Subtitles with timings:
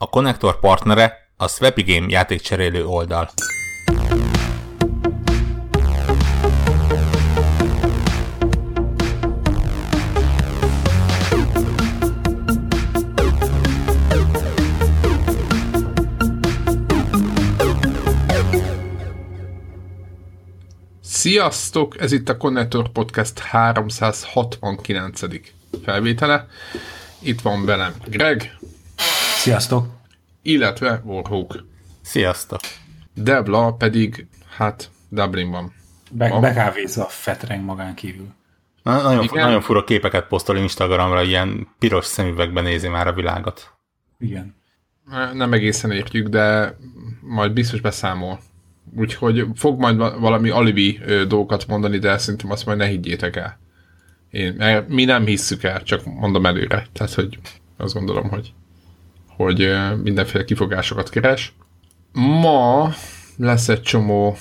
[0.00, 3.30] A konnektor partnere a Swapy Game játékcserélő oldal.
[21.00, 22.00] Sziasztok!
[22.00, 25.20] Ez itt a Connector Podcast 369.
[25.84, 26.46] felvétele.
[27.18, 28.57] Itt van velem Greg.
[29.38, 29.86] Sziasztok!
[30.42, 31.64] Illetve Warhawk.
[32.02, 32.60] Sziasztok!
[33.14, 35.72] Debla pedig, hát, Dublinban.
[36.10, 38.26] Be, a fetreng magán kívül.
[38.82, 43.72] Na, nagyon, fu- nagyon fura képeket posztol Instagramra, ilyen piros szemüvegben nézi már a világot.
[44.18, 44.54] Igen.
[45.32, 46.76] Nem egészen értjük, de
[47.20, 48.40] majd biztos beszámol.
[48.96, 53.58] Úgyhogy fog majd valami alibi dolgokat mondani, de szerintem azt majd ne higgyétek el.
[54.30, 56.86] Én, mi nem hisszük el, csak mondom előre.
[56.92, 57.38] Tehát, hogy
[57.76, 58.52] azt gondolom, hogy,
[59.38, 59.68] hogy
[60.02, 61.52] mindenféle kifogásokat keres.
[62.12, 62.92] Ma
[63.36, 64.36] lesz egy csomó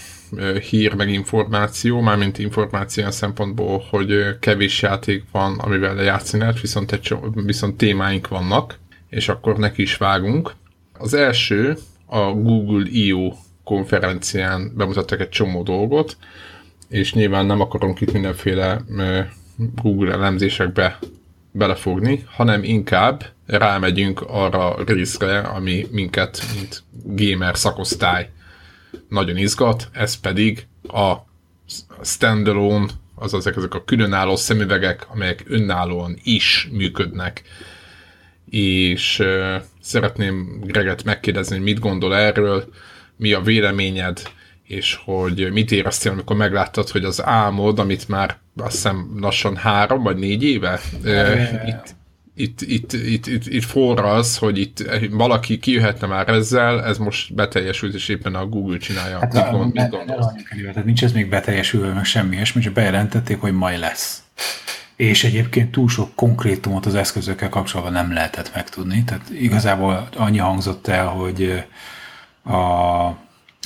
[0.70, 7.02] hír meg információ, mármint információ szempontból, hogy kevés játék van, amivel lejátszani lehet, viszont, egy
[7.02, 10.54] csomó, viszont témáink vannak, és akkor neki is vágunk.
[10.94, 13.32] Az első a Google I.O
[13.64, 16.18] konferencián bemutattak egy csomó dolgot,
[16.90, 18.82] és nyilván nem akarunk itt mindenféle
[19.56, 21.00] Google elemzésekbe
[21.52, 28.30] belefogni, hanem inkább rámegyünk arra részre, ami minket, mint gamer szakosztály
[29.10, 31.14] nagyon izgat, ez pedig a
[32.04, 37.42] standalone, azaz ezek a különálló szemüvegek, amelyek önállóan is működnek.
[38.50, 42.70] És uh, szeretném Greget megkérdezni, hogy mit gondol erről,
[43.16, 44.22] mi a véleményed,
[44.64, 50.04] és hogy mit éreztél, amikor megláttad, hogy az álmod, amit már azt hiszem lassan három
[50.04, 50.80] vagy négy éve
[51.66, 51.96] itt,
[52.38, 57.94] itt, itt, itt, itt, itt forraz, hogy itt valaki kijöhetne már ezzel, ez most beteljesült,
[57.94, 59.20] és éppen a Google csinálja.
[59.20, 60.28] Hát mit, gond, mit gondolsz?
[60.62, 64.24] Tehát nincs ez még beteljesülve, meg semmi ilyesmi, csak bejelentették, hogy majd lesz.
[64.96, 69.04] És egyébként túl sok konkrétumot az eszközökkel kapcsolatban nem lehetett megtudni.
[69.04, 71.64] Tehát igazából annyi hangzott el, hogy
[72.44, 73.26] a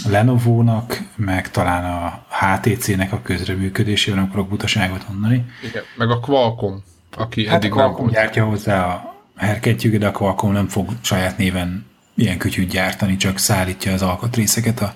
[0.09, 5.45] Lenovo-nak, meg talán a HTC-nek a közreműködésével, nem akarok butaságot mondani.
[5.63, 6.75] Igen, meg a Qualcomm,
[7.17, 11.37] aki hát eddig a nem gyártja hozzá a herketjük, de a Qualcomm nem fog saját
[11.37, 11.85] néven
[12.15, 14.95] ilyen kütyűt gyártani, csak szállítja az alkatrészeket a,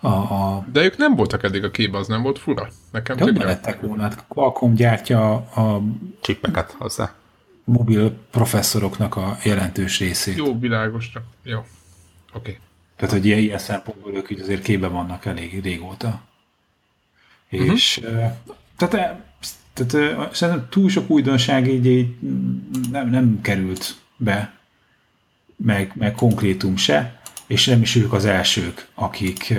[0.00, 0.64] a, a...
[0.72, 2.68] De ők nem voltak eddig a képbe, az nem volt fura?
[2.90, 4.02] Nekem De lettek volna?
[4.02, 5.82] Hát Qualcomm gyártja a...
[6.20, 7.14] Csippeket hozzá.
[7.64, 10.36] Mobil professzoroknak a jelentős részét.
[10.36, 11.58] Jó, világos, csak jó.
[11.58, 11.66] Oké.
[12.34, 12.58] Okay.
[12.96, 16.20] Tehát, hogy ilyen, ilyen szempontból ők így azért képbe vannak elég régóta.
[17.50, 17.72] Uh-huh.
[17.72, 18.00] És
[19.86, 22.14] tehát, szerintem túl sok újdonság így, így
[22.90, 24.52] nem, nem került be,
[25.56, 29.54] meg, meg konkrétum se, és nem is ők az elsők, akik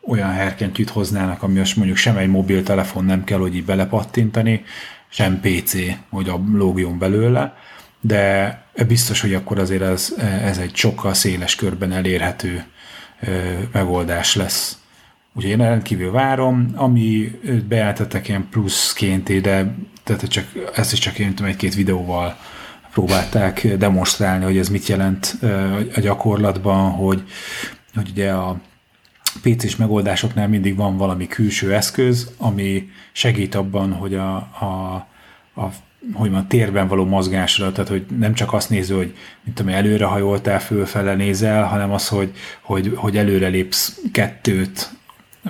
[0.00, 4.64] olyan herkentyűt hoznának, ami azt mondjuk sem egy mobiltelefon nem kell, hogy így belepattintani,
[5.08, 5.74] sem PC,
[6.08, 7.56] hogy a lógjon belőle,
[8.00, 12.64] de biztos, hogy akkor azért ez, ez egy sokkal széles körben elérhető
[13.72, 14.78] megoldás lesz.
[15.36, 19.74] Úgyhogy én rendkívül várom, ami beálltattak ilyen pluszként, de
[20.04, 22.36] tehát csak, ezt is csak én egy-két videóval
[22.92, 25.38] próbálták demonstrálni, hogy ez mit jelent
[25.94, 27.22] a gyakorlatban, hogy,
[27.94, 28.60] hogy ugye a
[29.42, 35.06] PC-s megoldásoknál mindig van valami külső eszköz, ami segít abban, hogy a, a,
[35.60, 35.68] a
[36.12, 40.04] hogy van, térben való mozgásra, tehát hogy nem csak azt néző, hogy mint tudom, előre
[40.04, 44.90] hajoltál, fölfele nézel, hanem az, hogy, hogy, hogy előre lépsz kettőt,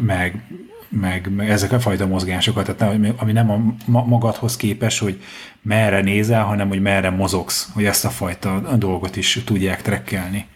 [0.01, 0.43] meg,
[0.89, 5.23] meg, meg ezek a fajta mozgásokat, tehát ami nem a magadhoz képes, hogy
[5.63, 10.47] merre nézel, hanem hogy merre mozogsz, hogy ezt a fajta dolgot is tudják trekkelni.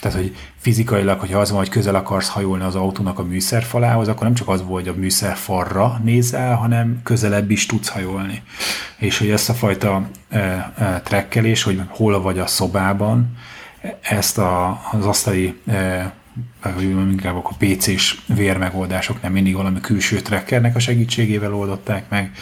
[0.00, 4.22] Tehát, hogy fizikailag, hogyha az van, hogy közel akarsz hajolni az autónak a műszerfalához, akkor
[4.22, 8.42] nem csak az volt, hogy a műszerfarra nézel, hanem közelebb is tudsz hajolni.
[8.96, 10.38] És hogy ezt a fajta e,
[10.78, 13.36] e, trekkelés, hogy hol vagy a szobában,
[14.00, 16.12] ezt a, az asztali e,
[16.62, 22.32] vagy inkább a PC-s vérmegoldások nem mindig valami külső trekkernek a segítségével oldották meg,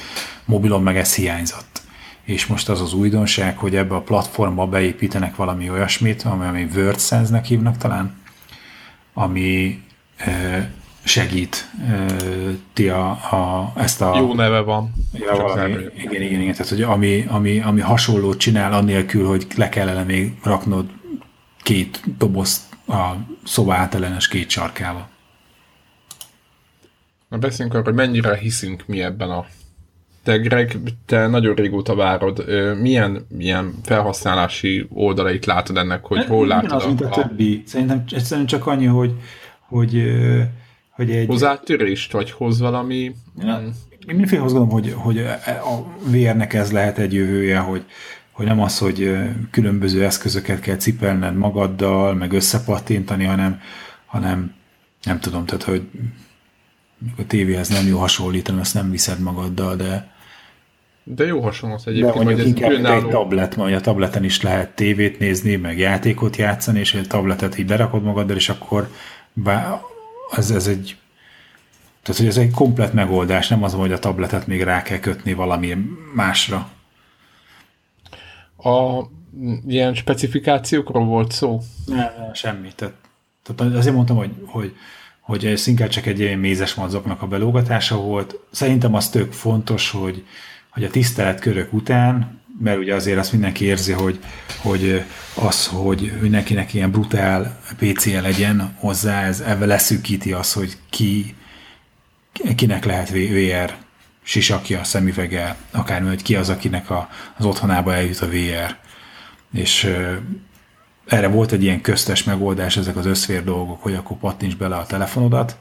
[0.45, 1.83] mobilon meg ez hiányzott.
[2.25, 7.77] És most az az újdonság, hogy ebbe a platformba beépítenek valami olyasmit, ami, WordSense-nek hívnak
[7.77, 8.15] talán,
[9.15, 9.83] ami
[11.05, 11.71] segít
[12.73, 14.17] ti a, a, ezt a...
[14.19, 14.93] Jó neve van.
[15.13, 19.69] Ja, valami, igen, igen, igen, tehát hogy ami, ami, ami hasonlót csinál, annélkül, hogy le
[19.69, 20.87] kellene még raknod
[21.63, 25.09] két dobozt a szoba átellenes két sarkába.
[27.29, 29.47] Na beszéljünk arról, hogy mennyire hiszünk mi ebben a
[30.23, 32.45] Te, Greg, te nagyon régóta várod.
[32.81, 36.73] Milyen, milyen felhasználási oldalait látod ennek, hogy hol Igen, látod?
[36.73, 37.63] az, mint a, a többi.
[37.67, 39.13] Szerintem egyszerűen csak annyi, hogy,
[39.61, 40.03] hogy,
[40.91, 41.27] hogy egy...
[41.27, 43.15] Hozzátörést, vagy hoz valami...
[43.39, 43.75] Ja, én
[44.07, 47.85] mindenféle azt gondolom, hogy, hogy a VR-nek ez lehet egy jövője, hogy,
[48.39, 49.19] hogy nem az, hogy
[49.51, 53.61] különböző eszközöket kell cipelned magaddal, meg összepattintani, hanem,
[54.07, 54.55] hanem
[55.03, 55.89] nem tudom, tehát, hogy
[57.19, 60.17] a tévéhez nem jó hasonlítani, azt nem viszed magaddal, de
[61.03, 62.37] de jó hasonlat egyébként.
[62.37, 63.07] De inkább különálló...
[63.07, 67.59] egy tablet, mert a tableten is lehet tévét nézni, meg játékot játszani, és egy tabletet
[67.59, 68.91] így berakod magaddal, és akkor
[69.33, 69.81] bá,
[70.37, 70.97] ez, ez egy
[72.03, 75.33] tehát, hogy ez egy komplet megoldás, nem az, hogy a tabletet még rá kell kötni
[75.33, 75.77] valami
[76.15, 76.71] másra.
[78.63, 79.03] A
[79.67, 81.61] ilyen specifikációkról volt szó?
[81.87, 82.69] Nem semmi.
[82.75, 82.95] Tehát,
[83.43, 84.75] tehát azért mondtam, hogy, hogy,
[85.21, 88.39] hogy ez inkább csak egy ilyen mézes madzoknak a belógatása volt.
[88.51, 90.25] Szerintem az tök fontos, hogy,
[90.71, 94.19] hogy a tiszteletkörök után, mert ugye azért azt mindenki érzi, hogy,
[94.63, 95.03] hogy
[95.35, 101.35] az, hogy mindenkinek ilyen brutál PC-je legyen hozzá, ez ebben leszűkíti az, hogy ki,
[102.55, 103.77] kinek lehet VR
[104.29, 108.77] sisakja, szemüvege, akármi, hogy ki az, akinek a, az otthonába eljut a VR.
[109.53, 110.17] És uh,
[111.07, 114.87] erre volt egy ilyen köztes megoldás, ezek az összfér dolgok, hogy akkor pattints bele a
[114.87, 115.57] telefonodat,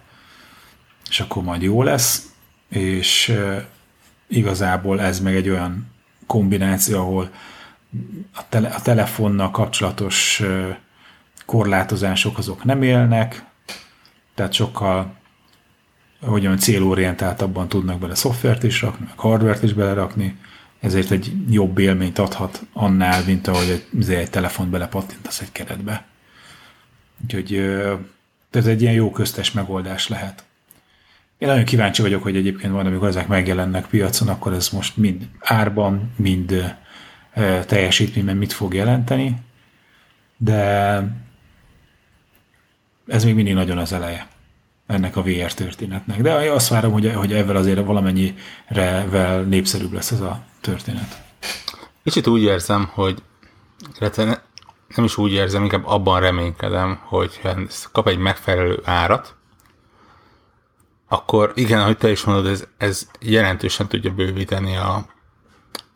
[1.10, 2.32] és akkor majd jó lesz,
[2.70, 3.62] és uh,
[4.28, 5.92] igazából ez meg egy olyan
[6.26, 7.32] kombináció, ahol
[8.34, 10.76] a, tele, a telefonnal kapcsolatos uh,
[11.46, 13.44] korlátozások azok nem élnek,
[14.36, 15.17] tehát sokkal
[16.22, 20.38] hogy olyan célorientáltabban tudnak bele szoftvert is rakni, meg hardvert is belerakni,
[20.80, 26.06] ezért egy jobb élményt adhat annál, mint ahogy egy, egy telefont belepattintasz egy keretbe.
[27.24, 27.56] Úgyhogy
[28.52, 30.44] ez egy ilyen jó köztes megoldás lehet.
[31.38, 35.28] Én nagyon kíváncsi vagyok, hogy egyébként van, amikor ezek megjelennek piacon, akkor ez most mind
[35.40, 36.76] árban, mind
[37.66, 39.36] teljesítményben mit fog jelenteni,
[40.38, 41.02] de
[43.08, 44.28] ez még mindig nagyon az eleje
[44.88, 46.22] ennek a VR történetnek.
[46.22, 51.24] De azt várom, hogy, hogy ezzel azért valamennyire népszerűbb lesz ez a történet.
[52.04, 53.24] Kicsit úgy érzem, hogy
[54.96, 57.42] nem is úgy érzem, inkább abban reménykedem, hogy
[57.92, 59.36] kap egy megfelelő árat,
[61.08, 65.06] akkor igen, ahogy te is mondod, ez, ez jelentősen tudja bővíteni a,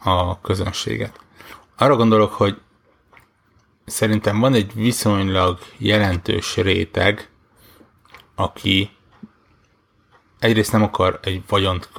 [0.03, 1.19] a közönséget.
[1.77, 2.57] Arra gondolok, hogy
[3.85, 7.30] szerintem van egy viszonylag jelentős réteg,
[8.41, 8.89] aki
[10.39, 11.89] egyrészt nem akar egy vagyont,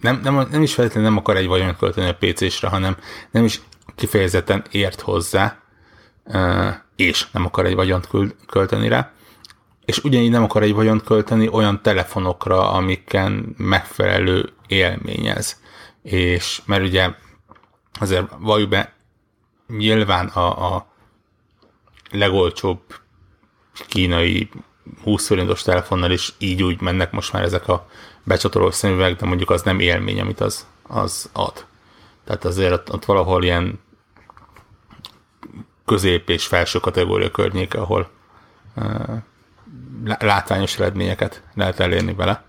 [0.00, 2.96] nem, nem, nem is feltétlenül nem akar egy vagyont költeni a PC-sre, hanem
[3.30, 3.60] nem is
[3.94, 5.60] kifejezetten ért hozzá,
[6.96, 8.08] és nem akar egy vagyont
[8.46, 9.12] költeni rá,
[9.84, 15.60] és ugyanígy nem akar egy vagyont költeni olyan telefonokra, amiken megfelelő élményez.
[16.02, 17.10] És mert ugye
[18.00, 18.92] azért valljuk be,
[19.68, 20.86] nyilván a, a
[22.10, 22.80] legolcsóbb
[23.88, 24.48] kínai
[25.02, 27.86] 20 forintos telefonnal is így úgy mennek most már ezek a
[28.24, 31.66] becsatoló szemüveg, de mondjuk az nem élmény, amit az, az ad.
[32.24, 33.80] Tehát azért ott, ott valahol ilyen
[35.84, 38.10] közép és felső kategória környéke, ahol
[38.76, 39.16] uh,
[40.18, 42.44] látványos eredményeket lehet elérni vele.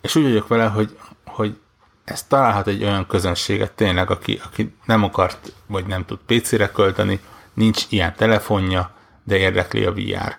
[0.00, 1.58] És úgy vagyok vele, hogy, hogy
[2.04, 7.20] ez találhat egy olyan közönséget tényleg, aki, aki nem akart, vagy nem tud PC-re költeni,
[7.54, 8.90] nincs ilyen telefonja,
[9.24, 10.36] de érdekli a VR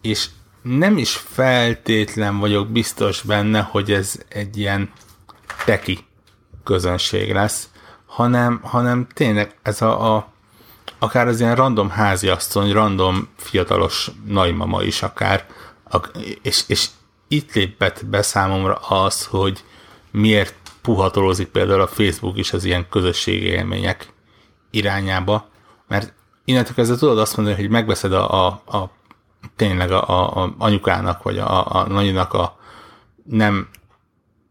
[0.00, 0.28] és
[0.62, 4.92] nem is feltétlen vagyok biztos benne, hogy ez egy ilyen
[5.64, 5.98] teki
[6.64, 7.68] közönség lesz,
[8.06, 10.32] hanem, hanem tényleg ez a, a
[10.98, 15.46] akár az ilyen random háziasszony, random fiatalos nagymama is akár,
[16.42, 16.86] és, és
[17.28, 19.64] itt lépett be számomra az, hogy
[20.10, 24.12] miért puhatolózik például a Facebook is az ilyen közösségi élmények
[24.70, 25.48] irányába,
[25.88, 26.12] mert
[26.44, 28.90] innentől kezdve tudod azt mondani, hogy megveszed a, a, a
[29.56, 32.58] tényleg a, a, a anyukának, vagy a, a nagynak a
[33.24, 33.68] nem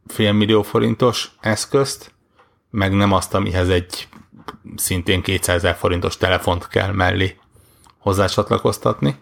[0.07, 2.13] félmillió forintos eszközt,
[2.69, 4.07] meg nem azt, amihez egy
[4.75, 7.37] szintén 200 ezer forintos telefont kell mellé
[7.99, 9.19] hozzácsatlakoztatni,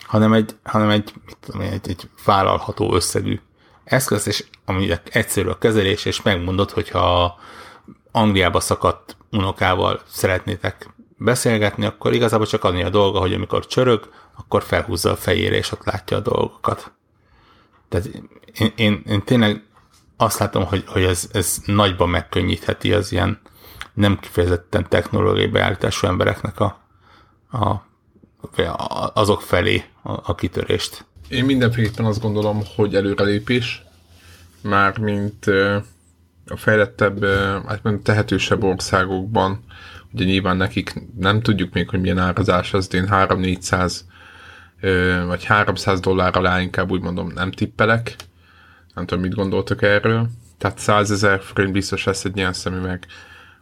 [0.00, 3.40] hanem egy, hanem egy, mit tudom egy, egy vállalható összegű
[3.84, 7.38] eszköz, és ami egyszerű a kezelés, és megmondod, hogyha
[8.10, 10.88] Angliába szakadt unokával szeretnétek
[11.24, 15.72] beszélgetni, akkor igazából csak annyi a dolga, hogy amikor csörög, akkor felhúzza a fejére, és
[15.72, 16.92] ott látja a dolgokat.
[17.88, 18.06] Tehát
[18.58, 19.62] én, én, én tényleg
[20.16, 23.40] azt látom, hogy, hogy ez, ez nagyban megkönnyítheti az ilyen
[23.94, 26.80] nem kifejezetten technológiai beállítású embereknek a,
[27.50, 31.04] a, a azok felé a, a kitörést.
[31.28, 33.82] Én mindenféleképpen azt gondolom, hogy előrelépés,
[34.62, 35.46] már mint
[36.46, 37.24] a fejlettebb,
[37.66, 39.64] hát tehetősebb országokban,
[40.12, 44.00] ugye nyilván nekik nem tudjuk még, hogy milyen árazás az, én 3-400
[45.26, 48.16] vagy 300 dollár alá inkább úgy mondom nem tippelek.
[48.94, 50.28] Nem tudom, mit gondoltok erről.
[50.58, 53.06] Tehát 100 ezer forint biztos lesz egy ilyen szemüveg.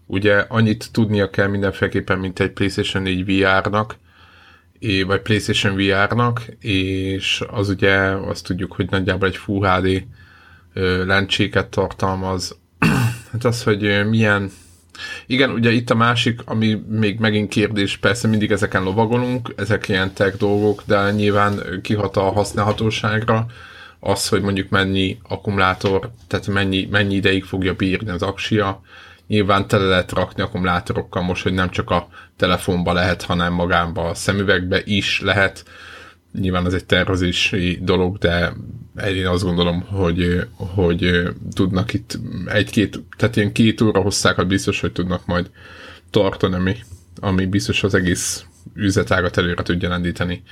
[0.07, 3.97] Ugye annyit tudnia kell mindenféleképpen, mint egy PlayStation 4 VR-nak,
[5.07, 10.05] vagy PlayStation VR-nak, és az ugye azt tudjuk, hogy nagyjából egy Full HD
[11.07, 12.59] lencséket tartalmaz.
[13.33, 14.51] hát az, hogy milyen
[15.27, 20.13] igen, ugye itt a másik, ami még megint kérdés, persze mindig ezeken lovagolunk, ezek ilyen
[20.13, 23.47] tech dolgok, de nyilván kihat a használhatóságra,
[24.01, 28.81] az, hogy mondjuk mennyi akkumulátor, tehát mennyi, mennyi ideig fogja bírni az aksia,
[29.27, 34.15] nyilván tele lehet rakni akkumulátorokkal most, hogy nem csak a telefonba lehet, hanem magánba a
[34.15, 35.65] szemüvegbe is lehet.
[36.33, 38.53] Nyilván ez egy tervezési dolog, de
[39.07, 44.93] én azt gondolom, hogy, hogy tudnak itt egy-két, tehát ilyen két óra hosszákat biztos, hogy
[44.93, 45.51] tudnak majd
[46.11, 46.77] tartani, ami,
[47.21, 48.45] ami biztos az egész
[48.75, 50.43] üzletágat előre tudja lendíteni.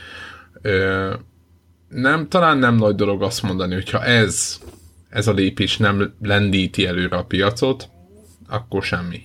[1.89, 4.61] Nem, talán nem nagy dolog azt mondani, hogyha ez,
[5.09, 7.89] ez a lépés nem lendíti előre a piacot,
[8.49, 9.23] akkor semmi.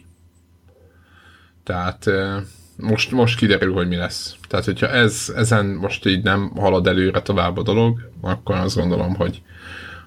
[1.63, 2.10] Tehát
[2.77, 4.36] most, most kiderül, hogy mi lesz.
[4.48, 9.15] Tehát, hogyha ez, ezen most így nem halad előre tovább a dolog, akkor azt gondolom,
[9.15, 9.42] hogy,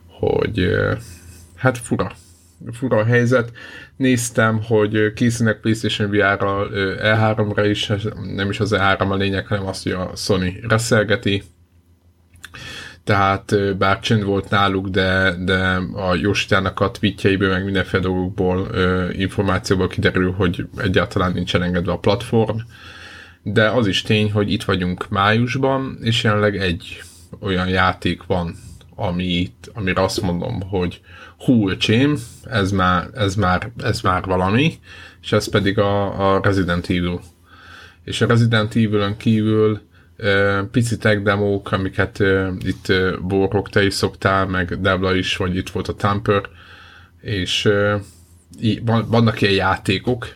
[0.06, 0.68] hogy
[1.56, 2.12] hát fura.
[2.72, 3.52] Fura a helyzet.
[3.96, 6.70] Néztem, hogy készülnek PlayStation VR-ral
[7.02, 7.92] E3-ra is,
[8.34, 11.42] nem is az E3 a lényeg, hanem azt, hogy a Sony reszelgeti,
[13.06, 18.68] tehát bár csend volt náluk, de, de a Jositának a tweetjeiből, meg mindenféle dolgokból,
[19.12, 22.56] információból kiderül, hogy egyáltalán nincsen engedve a platform,
[23.42, 27.02] de az is tény, hogy itt vagyunk májusban, és jelenleg egy
[27.40, 28.54] olyan játék van,
[28.94, 31.00] ami itt, amire azt mondom, hogy
[31.38, 34.78] hú, csém, ez már, ez már, ez már valami,
[35.22, 37.20] és ez pedig a, a Resident Evil.
[38.04, 39.80] És a Resident Evil-ön kívül
[40.70, 42.22] pici tech demók, amiket
[42.58, 42.92] itt
[43.22, 46.42] Borok, te is szoktál, meg Debla is, vagy itt volt a Tamper,
[47.20, 47.68] és
[49.06, 50.28] vannak ilyen játékok,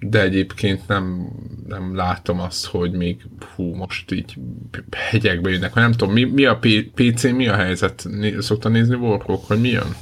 [0.00, 1.28] de egyébként nem,
[1.66, 4.38] nem látom azt, hogy még hú, most így
[4.90, 6.58] hegyekbe jönnek, nem tudom, mi, mi a
[6.94, 8.06] PC, mi a helyzet?
[8.38, 9.96] Szokta nézni Warhawk, hogy mi jön?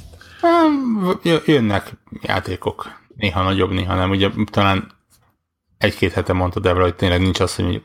[1.45, 4.09] Jönnek játékok, néha nagyobb, néha nem.
[4.09, 4.91] Ugye talán
[5.77, 7.81] egy-két hete mondta Debra, hogy tényleg nincs az, hogy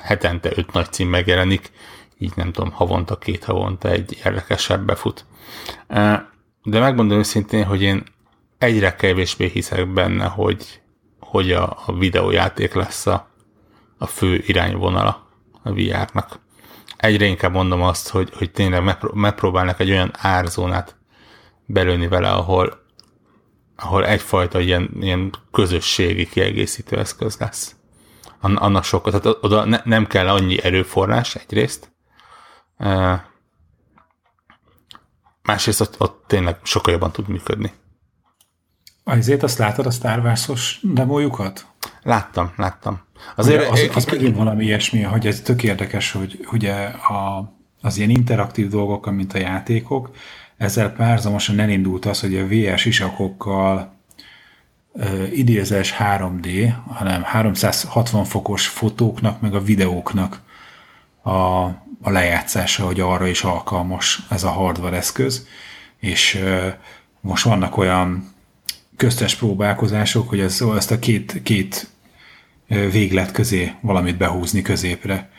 [0.00, 1.70] hetente öt nagy cím megjelenik,
[2.18, 5.24] így nem tudom, havonta, két havonta egy érdekesebb befut.
[6.62, 8.04] De megmondom őszintén, hogy én
[8.58, 10.80] egyre kevésbé hiszek benne, hogy,
[11.20, 13.28] hogy a, a videójáték lesz a,
[13.98, 15.28] a fő irányvonala
[15.62, 16.40] a VR-nak.
[16.96, 20.96] Egyre inkább mondom azt, hogy, hogy tényleg megpróbálnak egy olyan árzónát
[21.66, 22.84] belőni vele, ahol,
[23.76, 27.77] ahol egyfajta ilyen, ilyen közösségi kiegészítő eszköz lesz
[28.40, 31.92] annak sokkal, tehát oda ne, nem kell annyi erőforrás egyrészt,
[35.42, 37.72] másrészt ott, ott tényleg sokkal jobban tud működni.
[39.04, 41.66] Azért azt látod a Star Wars-os demójukat?
[42.02, 43.00] Láttam, láttam.
[43.36, 48.10] Azért az, az megint valami ilyesmi, hogy ez tök érdekes, hogy ugye a, az ilyen
[48.10, 50.10] interaktív dolgok, mint a játékok,
[50.56, 53.97] ezzel párzamosan elindult az, hogy a VR sisakokkal
[55.32, 60.40] idézés 3D, hanem 360 fokos fotóknak, meg a videóknak
[61.22, 61.30] a,
[62.02, 65.46] a lejátszása, hogy arra is alkalmas ez a hardware eszköz,
[65.98, 66.44] és
[67.20, 68.34] most vannak olyan
[68.96, 71.90] köztes próbálkozások, hogy ez, ezt a két, két
[72.68, 75.30] véglet közé valamit behúzni középre,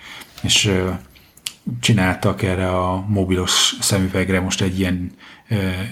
[0.41, 0.71] és
[1.79, 5.11] csináltak erre a mobilos szemüvegre most egy ilyen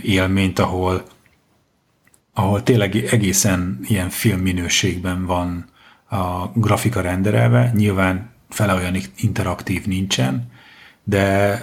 [0.02, 1.06] élményt, ahol
[2.38, 5.65] ahol tényleg egészen ilyen filmminőségben van
[6.10, 10.51] a grafika renderelve, nyilván fele olyan interaktív nincsen,
[11.03, 11.60] de,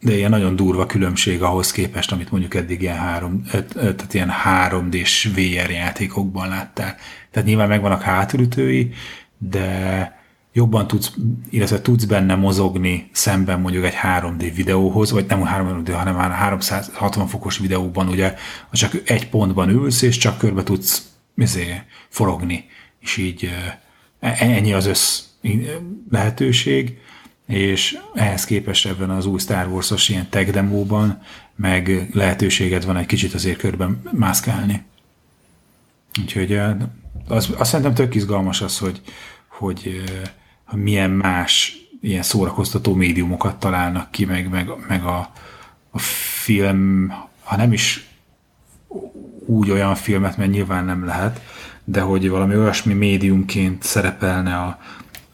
[0.00, 5.24] de ilyen nagyon durva különbség ahhoz képest, amit mondjuk eddig ilyen, három, tehát ilyen 3D-s
[5.34, 6.96] VR játékokban láttál.
[7.30, 8.92] Tehát nyilván megvannak hátulütői,
[9.38, 10.15] de
[10.56, 11.14] jobban tudsz,
[11.50, 17.26] illetve tudsz benne mozogni szemben mondjuk egy 3D videóhoz, vagy nem 3D, hanem már 360
[17.26, 18.34] fokos videóban ugye
[18.72, 22.64] csak egy pontban ülsz, és csak körbe tudsz izé, forogni,
[23.00, 23.50] és így
[24.20, 25.22] e, ennyi az össz
[26.10, 26.98] lehetőség,
[27.46, 31.22] és ehhez képest ebben az új Star Wars-os ilyen tech demóban
[31.56, 34.84] meg lehetőséged van egy kicsit azért körben mászkálni.
[36.20, 36.60] Úgyhogy
[37.28, 39.00] az, azt szerintem tök izgalmas az, hogy,
[39.48, 40.02] hogy
[40.74, 45.30] milyen más ilyen szórakoztató médiumokat találnak ki, meg, meg, meg a,
[45.90, 48.06] a film, ha nem is
[49.46, 51.40] úgy olyan filmet, mert nyilván nem lehet,
[51.84, 54.78] de hogy valami olyasmi médiumként szerepelne a,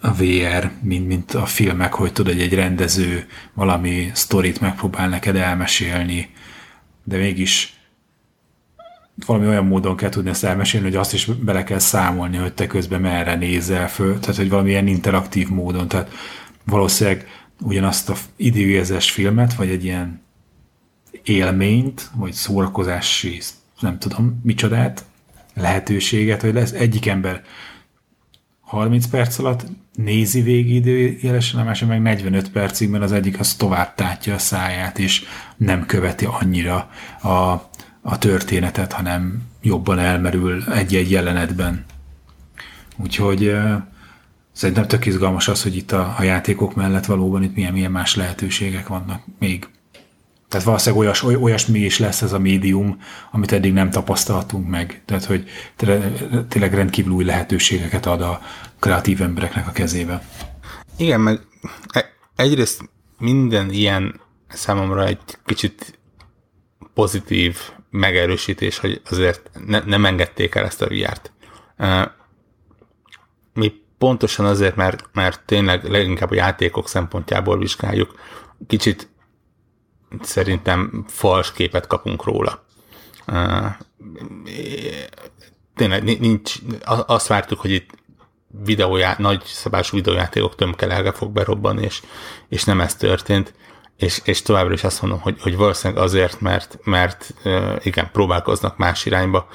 [0.01, 6.31] a VR, mint, mint a filmek, hogy tudod, egy rendező valami sztorit megpróbál neked elmesélni,
[7.05, 7.82] de mégis
[9.27, 12.67] valami olyan módon kell tudni ezt elmesélni, hogy azt is bele kell számolni, hogy te
[12.67, 16.11] közben merre nézel föl, tehát hogy valamilyen interaktív módon, tehát
[16.65, 17.27] valószínűleg
[17.61, 20.23] ugyanazt a időérzes filmet, vagy egy ilyen
[21.23, 23.41] élményt, vagy szórakozási,
[23.81, 25.05] nem tudom, micsodát,
[25.55, 26.73] lehetőséget, hogy lesz.
[26.73, 27.43] Egyik ember
[28.61, 29.65] 30 perc alatt
[29.95, 34.39] nézi végig időjelesen, a másik meg 45 percig, mert az egyik az tovább tátja a
[34.39, 35.25] száját, és
[35.57, 36.91] nem követi annyira
[37.23, 37.71] a,
[38.03, 41.85] a történetet, hanem jobban elmerül egy-egy jelenetben.
[42.97, 43.57] Úgyhogy
[44.53, 48.15] szerintem tök izgalmas az, hogy itt a, a játékok mellett valóban itt milyen, milyen más
[48.17, 49.69] lehetőségek vannak még.
[50.49, 52.99] Tehát valószínűleg olyas, oly, olyasmi is lesz ez a médium,
[53.31, 55.03] amit eddig nem tapasztaltunk meg.
[55.05, 55.49] Tehát, hogy
[56.49, 58.41] tényleg rendkívül új lehetőségeket ad a
[58.79, 60.23] kreatív embereknek a kezébe.
[60.97, 61.41] Igen, meg
[61.93, 62.05] e,
[62.37, 65.99] egyrészt minden ilyen számomra egy kicsit
[66.95, 67.57] pozitív
[67.93, 71.33] megerősítés, hogy azért ne, nem engedték el ezt a VR-t.
[73.55, 78.21] Mi pontosan azért, mert, mert tényleg leginkább a játékok szempontjából vizsgáljuk,
[78.67, 79.09] kicsit
[80.21, 82.65] szerintem fals képet kapunk róla.
[85.75, 87.91] Tényleg nincs, azt vártuk, hogy itt
[88.65, 92.03] videójá, nagy szabású videójátékok tömkelelge fog berobbanni, és,
[92.49, 93.55] és nem ez történt.
[93.97, 97.35] És, és továbbra is azt mondom, hogy, hogy valószínűleg azért, mert, mert
[97.83, 99.49] igen, próbálkoznak más irányba.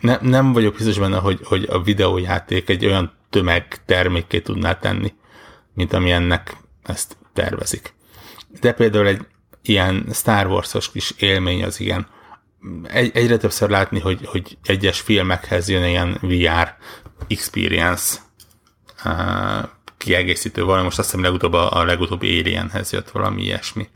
[0.00, 5.14] Ne, nem vagyok biztos benne, hogy, hogy a videójáték egy olyan tömeg termékké tudná tenni,
[5.74, 7.94] mint ami ennek ezt tervezik.
[8.60, 9.26] De például egy
[9.62, 12.06] ilyen Star Wars-os kis élmény az igen.
[12.82, 16.74] Egy, egyre többször látni, hogy, hogy egyes filmekhez jön ilyen VR
[17.28, 18.18] experience
[20.00, 20.84] kiegészítő valami.
[20.84, 23.88] Most azt hiszem legutóbb a, a legutóbbi Alienhez jött valami ilyesmi.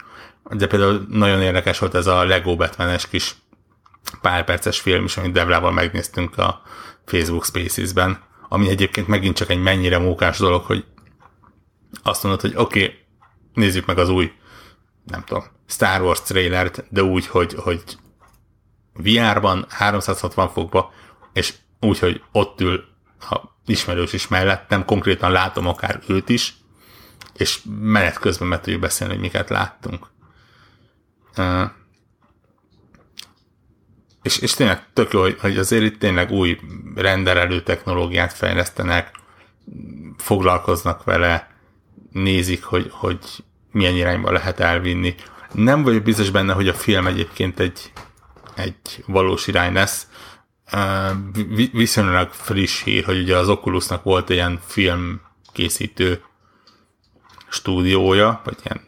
[0.50, 3.34] De például nagyon érdekes volt ez a Lego Batman-es kis
[4.20, 6.62] pár perces film is, amit Devlával megnéztünk a
[7.04, 10.84] Facebook Spaces-ben, ami egyébként megint csak egy mennyire mókás dolog, hogy
[12.02, 12.98] azt mondod, hogy oké, okay,
[13.54, 14.32] nézzük meg az új
[15.04, 17.82] nem tudom, Star Wars trailert, de úgy, hogy, hogy
[18.92, 20.92] VR-ban, 360 fokba,
[21.32, 22.84] és úgy, hogy ott ül
[23.30, 26.54] a ismerős is mellettem, konkrétan látom akár őt is,
[27.36, 30.06] és menet közben meg tudjuk beszélni, hogy miket láttunk.
[31.36, 31.70] Uh,
[34.22, 36.58] és, és tényleg tök jó, hogy, hogy azért itt tényleg új
[36.94, 39.10] renderelő technológiát fejlesztenek,
[40.16, 41.50] foglalkoznak vele,
[42.12, 43.18] nézik, hogy, hogy
[43.70, 45.14] milyen irányba lehet elvinni.
[45.52, 47.92] Nem vagyok biztos benne, hogy a film egyébként egy,
[48.54, 50.06] egy valós irány lesz.
[51.72, 56.24] Viszonylag friss hír, hogy ugye az Oculusnak volt ilyen filmkészítő
[57.48, 58.80] stúdiója, vagy ilyen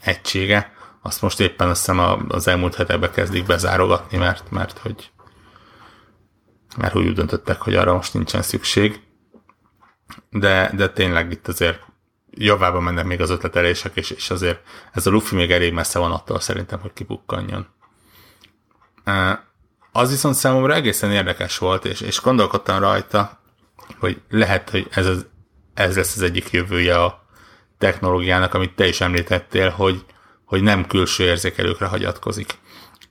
[0.00, 5.12] egysége, azt most éppen azt hiszem az elmúlt hetekben kezdik bezárogatni, mert, mert hogy
[6.76, 9.00] mert úgy döntöttek, hogy arra most nincsen szükség.
[10.30, 11.80] De, de tényleg itt azért
[12.30, 14.60] javába mennek még az ötletelések, és, és azért
[14.92, 17.66] ez a Luffy még elég messze van attól szerintem, hogy kibukkanjon.
[19.96, 23.40] Az viszont számomra egészen érdekes volt, és, és gondolkodtam rajta,
[23.98, 25.26] hogy lehet, hogy ez, az,
[25.74, 27.26] ez lesz az egyik jövője a
[27.78, 30.04] technológiának, amit te is említettél, hogy,
[30.44, 32.58] hogy nem külső érzékelőkre hagyatkozik.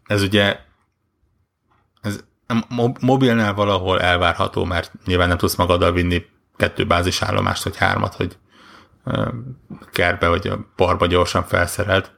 [0.05, 0.59] Ez ugye
[2.01, 2.23] ez
[2.99, 8.37] mobilnál valahol elvárható, mert nyilván nem tudsz magaddal vinni kettő bázisállomást, vagy hármat, hogy
[9.91, 12.11] kerbe vagy a parba gyorsan felszerelt,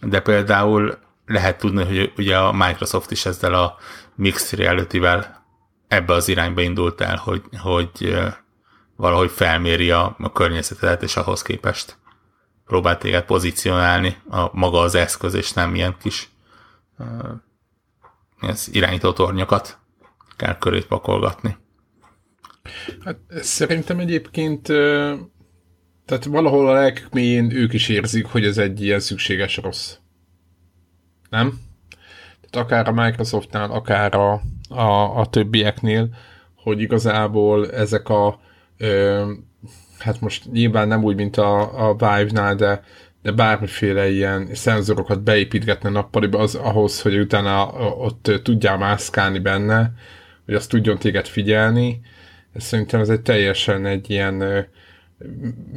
[0.00, 3.76] de például lehet tudni, hogy ugye a Microsoft is ezzel a
[4.16, 5.00] Mixed reality
[5.88, 8.18] ebbe az irányba indult el, hogy, hogy
[8.96, 11.98] valahogy felméri a, a környezetet, és ahhoz képest
[12.66, 16.30] próbál téged pozícionálni a maga az eszköz, és nem ilyen kis
[18.40, 19.78] ez irányító tornyokat
[20.36, 21.56] kell körét pakolgatni.
[23.04, 24.62] Hát szerintem egyébként
[26.06, 29.96] tehát valahol a lelkük mélyén ők is érzik, hogy ez egy ilyen szükséges rossz.
[31.30, 31.58] Nem?
[32.50, 36.08] Akár a Microsoftnál, akár a, a, a többieknél,
[36.54, 38.40] hogy igazából ezek a
[38.78, 39.24] ö,
[39.98, 42.82] hát most nyilván nem úgy, mint a, a Vive-nál, de,
[43.22, 47.66] de bármiféle ilyen szenzorokat beépítgetne nappaliba az ahhoz, hogy utána
[47.98, 49.92] ott tudjál mászkálni benne,
[50.44, 52.00] hogy azt tudjon téged figyelni.
[52.52, 54.66] Ez szerintem ez egy teljesen egy ilyen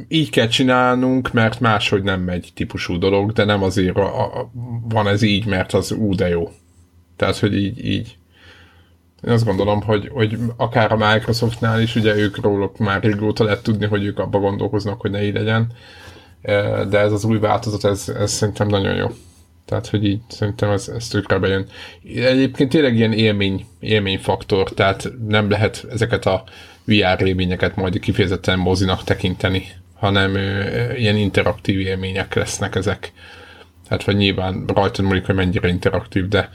[0.08, 4.50] így kell csinálnunk, mert máshogy nem megy típusú dolog, de nem azért a, a,
[4.88, 6.50] van ez így, mert az ú, de jó.
[7.20, 8.16] Tehát, hogy így, így
[9.26, 13.62] én azt gondolom, hogy, hogy akár a Microsoftnál is, ugye ők róluk már régóta lehet
[13.62, 15.66] tudni, hogy ők abba gondolkoznak, hogy ne így legyen,
[16.88, 19.06] de ez az új változat, ez, ez szerintem nagyon jó.
[19.64, 21.66] Tehát, hogy így szerintem ez, ez tökre bejön.
[22.14, 26.44] Egyébként tényleg ilyen élmény, élményfaktor, tehát nem lehet ezeket a
[26.84, 33.12] VR élményeket majd kifejezetten mozinak tekinteni, hanem ö, ilyen interaktív élmények lesznek ezek.
[33.88, 36.50] Tehát, vagy nyilván rajta múlik, hogy mennyire interaktív, de,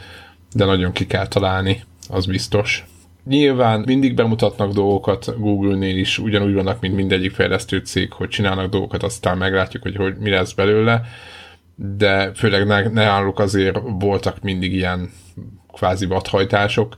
[0.55, 2.85] de nagyon ki kell találni, az biztos.
[3.25, 9.03] Nyilván mindig bemutatnak dolgokat Google-nél is, ugyanúgy vannak, mint mindegyik fejlesztő cég, hogy csinálnak dolgokat,
[9.03, 11.01] aztán meglátjuk, hogy, hogy mi lesz belőle,
[11.75, 15.11] de főleg náluk azért voltak mindig ilyen
[15.73, 16.97] kvázi vadhajtások,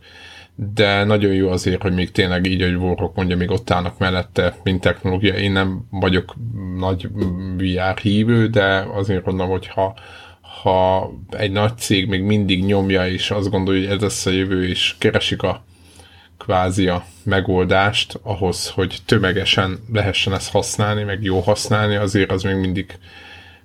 [0.56, 4.56] de nagyon jó azért, hogy még tényleg így, hogy Warrock mondja, még ott állnak mellette,
[4.64, 5.34] mint technológia.
[5.34, 6.36] Én nem vagyok
[6.78, 7.10] nagy
[7.58, 9.68] VR hívő, de azért mondom, hogy
[10.62, 14.68] ha, egy nagy cég még mindig nyomja, és azt gondolja, hogy ez lesz a jövő,
[14.68, 15.66] és keresik a
[16.38, 22.56] kvázi a megoldást ahhoz, hogy tömegesen lehessen ezt használni, meg jó használni, azért az még
[22.56, 22.98] mindig,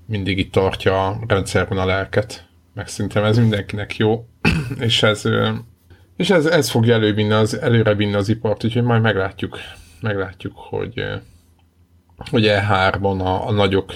[0.07, 2.47] mindig itt tartja a rendszerben a lelket.
[2.75, 4.27] Meg szerintem ez mindenkinek jó,
[4.79, 5.25] és ez
[6.17, 9.59] és ez, ez fogja elővinni az, előre vinni az ipart, úgyhogy majd meglátjuk,
[10.01, 11.05] meglátjuk, hogy,
[12.31, 13.95] hogy E3-on a, a nagyok,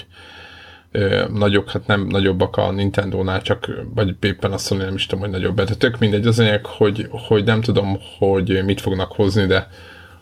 [1.33, 5.33] nagyok, hát nem nagyobbak a Nintendo-nál, csak, vagy éppen azt mondani, nem is tudom, hogy
[5.33, 9.69] nagyobb, de tök mindegy az anyag, hogy, hogy nem tudom, hogy mit fognak hozni, de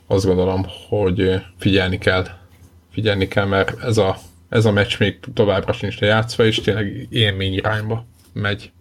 [0.08, 2.28] azt gondolom, hogy figyelni kell,
[2.92, 4.18] figyelni kell, mert ez a,
[4.50, 8.72] ez a meccs még továbbra sincs lejátszva, és tényleg élmény irányba megy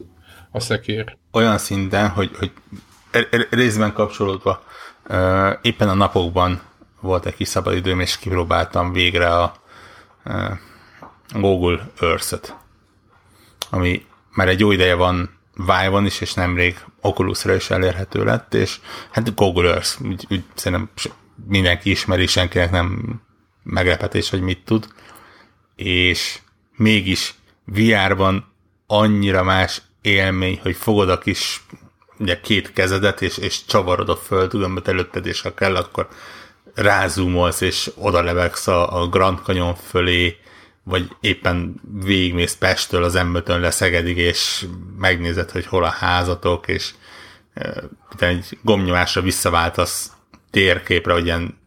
[0.50, 1.16] a szekér.
[1.32, 2.50] Olyan szinten, hogy, hogy
[3.50, 4.62] részben kapcsolódva,
[5.62, 6.62] éppen a napokban
[7.00, 9.54] volt egy kis szabadidőm, és kipróbáltam végre a
[11.40, 12.56] Google Earth-et,
[13.70, 18.80] ami már egy jó ideje van Vive-on is, és nemrég Oculusra is elérhető lett, és
[19.10, 20.90] hát Google Earth, úgy, úgy szerintem
[21.46, 23.20] mindenki ismeri, senkinek nem
[23.62, 24.88] meglepetés, hogy mit tud,
[25.76, 26.38] és
[26.76, 28.52] mégis VR-ban
[28.86, 31.62] annyira más élmény, hogy fogod a kis
[32.18, 36.08] ugye két kezedet, és, és csavarod a földgömböt előtted, és ha kell, akkor
[36.74, 40.38] rázumolsz, és oda levegsz a, a Grand Canyon fölé,
[40.84, 44.66] vagy éppen végigmész Pesttől az embötön leszegedig, és
[44.98, 46.90] megnézed, hogy hol a házatok, és
[47.54, 47.82] e,
[48.18, 50.10] egy gomnyomásra visszaváltasz
[50.50, 51.58] térképre, vagy ilyen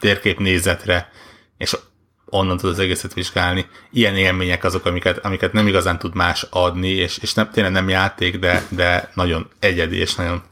[0.00, 1.10] térképnézetre,
[1.56, 1.76] és
[2.24, 3.66] onnan tud az egészet vizsgálni.
[3.90, 7.88] Ilyen élmények azok, amiket, amiket nem igazán tud más adni, és, és nem, tényleg nem
[7.88, 10.42] játék, de, de nagyon egyedi és nagyon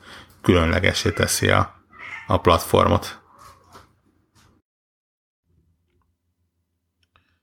[0.42, 1.74] különlegesé teszi a,
[2.26, 3.21] a platformot.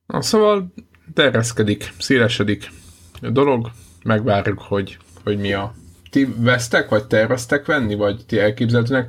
[0.09, 0.73] Na, szóval
[1.13, 2.71] terjeszkedik, szélesedik
[3.21, 3.71] a dolog,
[4.03, 5.73] megvárjuk, hogy, hogy mi a...
[6.09, 9.07] Ti vesztek, vagy terveztek venni, vagy ti elképzelhetőnek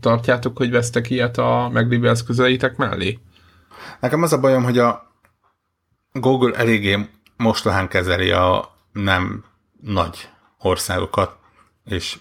[0.00, 3.18] tartjátok, hogy vesztek ilyet a meglévő eszközeitek mellé?
[4.00, 5.12] Nekem az a bajom, hogy a
[6.12, 9.44] Google eléggé mostalán kezeli a nem
[9.80, 11.36] nagy országokat,
[11.84, 12.18] és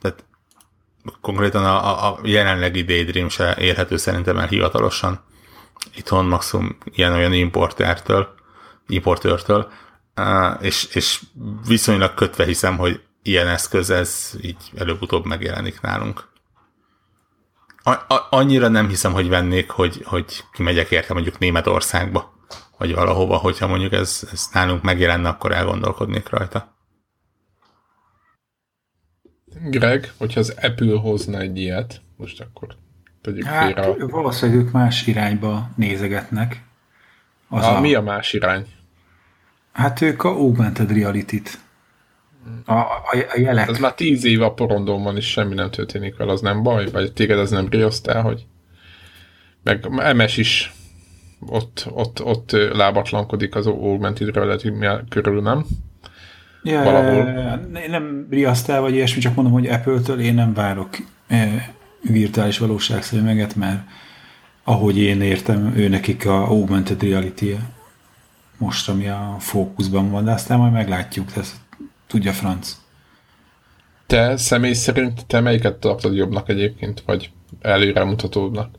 [0.00, 0.24] tehát
[1.20, 5.28] konkrétan a, a jelenlegi Daydream se érhető szerintem el hivatalosan.
[5.94, 8.34] Itthon maximum ilyen-olyan importértől,
[8.86, 9.70] importőrtől,
[10.60, 11.20] és, és
[11.66, 16.30] viszonylag kötve hiszem, hogy ilyen eszköz ez így előbb-utóbb megjelenik nálunk
[17.82, 22.32] a, a, annyira nem hiszem, hogy vennék, hogy, hogy kimegyek érte mondjuk Németországba,
[22.78, 26.78] vagy valahova, hogyha mondjuk ez, ez nálunk megjelenne, akkor elgondolkodnék rajta.
[29.64, 32.76] Greg, hogyha az Apple hozna egy ilyet, most akkor
[33.22, 34.06] tegyük hát, félre.
[34.06, 36.62] Valószínűleg ők más irányba nézegetnek.
[37.48, 38.66] Az a, a, mi a más irány?
[39.72, 41.58] Hát ők a augmented reality-t
[42.64, 43.02] a, a,
[43.34, 43.68] a jelek.
[43.68, 46.90] Ez már tíz év a porondon van, és semmi nem történik vele, az nem baj?
[46.90, 48.46] Vagy téged ez nem riasztál, hogy
[49.62, 50.72] meg MS is
[51.46, 54.72] ott, ott, ott lábatlankodik az Augmented Reality
[55.08, 55.66] körül, nem?
[56.62, 57.24] Ja, Valahol.
[57.88, 60.88] Nem riasztál, vagy ilyesmi, csak mondom, hogy Apple-től én nem várok
[62.02, 63.82] virtuális valóságszemüveget, mert
[64.64, 67.70] ahogy én értem, ő nekik a augmented reality -e
[68.58, 71.60] most, ami a fókuszban van, de aztán majd meglátjuk, tehát
[72.10, 72.76] Tudja franc.
[74.06, 78.70] Te személy szerint te melyiket tartod jobbnak egyébként, vagy előremutatóbbnak?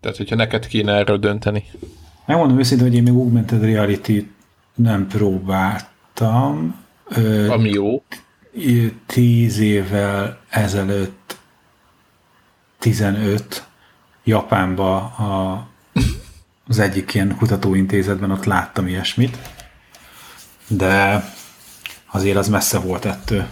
[0.00, 1.64] Tehát, hogyha neked kéne erről dönteni.
[2.26, 4.30] Megmondom őszintén, hogy én még augmented reality
[4.74, 6.84] nem próbáltam.
[7.48, 8.02] Ami jó.
[9.06, 11.36] Tíz évvel ezelőtt,
[12.78, 13.66] 15
[14.24, 15.68] Japánba a,
[16.68, 19.38] az egyik ilyen kutatóintézetben ott láttam ilyesmit
[20.66, 21.24] de
[22.10, 23.46] azért az messze volt ettől.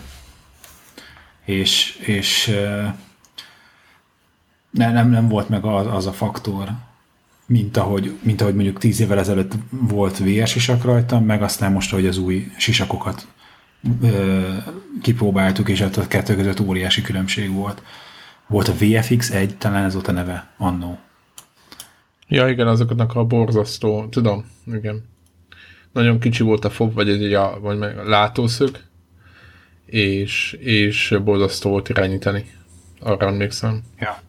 [1.45, 2.51] És, és
[4.71, 6.71] ne, nem, nem volt meg az, az a faktor,
[7.47, 11.91] mint ahogy, mint ahogy mondjuk tíz évvel ezelőtt volt VR sisak rajtam, meg aztán most,
[11.91, 13.27] hogy az új sisakokat
[14.03, 14.53] ö,
[15.03, 17.83] kipróbáltuk, és ott a kettő között óriási különbség volt.
[18.47, 20.99] Volt a VFX 1, talán ez volt a neve, annó.
[22.29, 25.05] Ja, igen, azoknak a borzasztó, tudom, igen.
[25.93, 28.81] Nagyon kicsi volt a fob, vagy egy a, vagy meg a látószög,
[29.87, 32.51] és, és borzasztó volt irányítani.
[33.01, 33.83] Arra emlékszem.
[33.99, 34.23] Ja.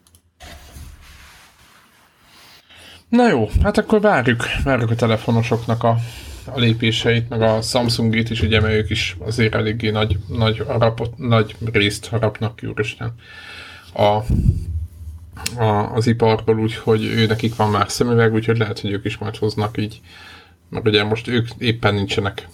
[3.08, 5.96] Na jó, hát akkor várjuk, várjuk a telefonosoknak a,
[6.54, 11.18] a lépéseit, meg a Samsungit is, ugye, mert ők is azért eléggé nagy, nagy, harapot,
[11.18, 13.14] nagy részt harapnak, úristen,
[13.92, 14.22] a,
[15.62, 19.36] a, az iparból, úgyhogy ő nekik van már szemüveg, úgyhogy lehet, hogy ők is majd
[19.36, 20.00] hoznak így,
[20.68, 22.48] mert ugye most ők éppen nincsenek,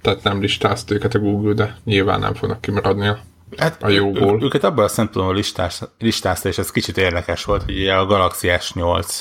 [0.00, 3.20] tehát nem listázt őket a Google, de nyilván nem fognak kimaradni a,
[3.56, 4.42] Hát a jóból.
[4.42, 8.48] Őket abban a szempontból listás, listázta, és ez kicsit érdekes volt, hogy ugye a Galaxy
[8.50, 9.20] S8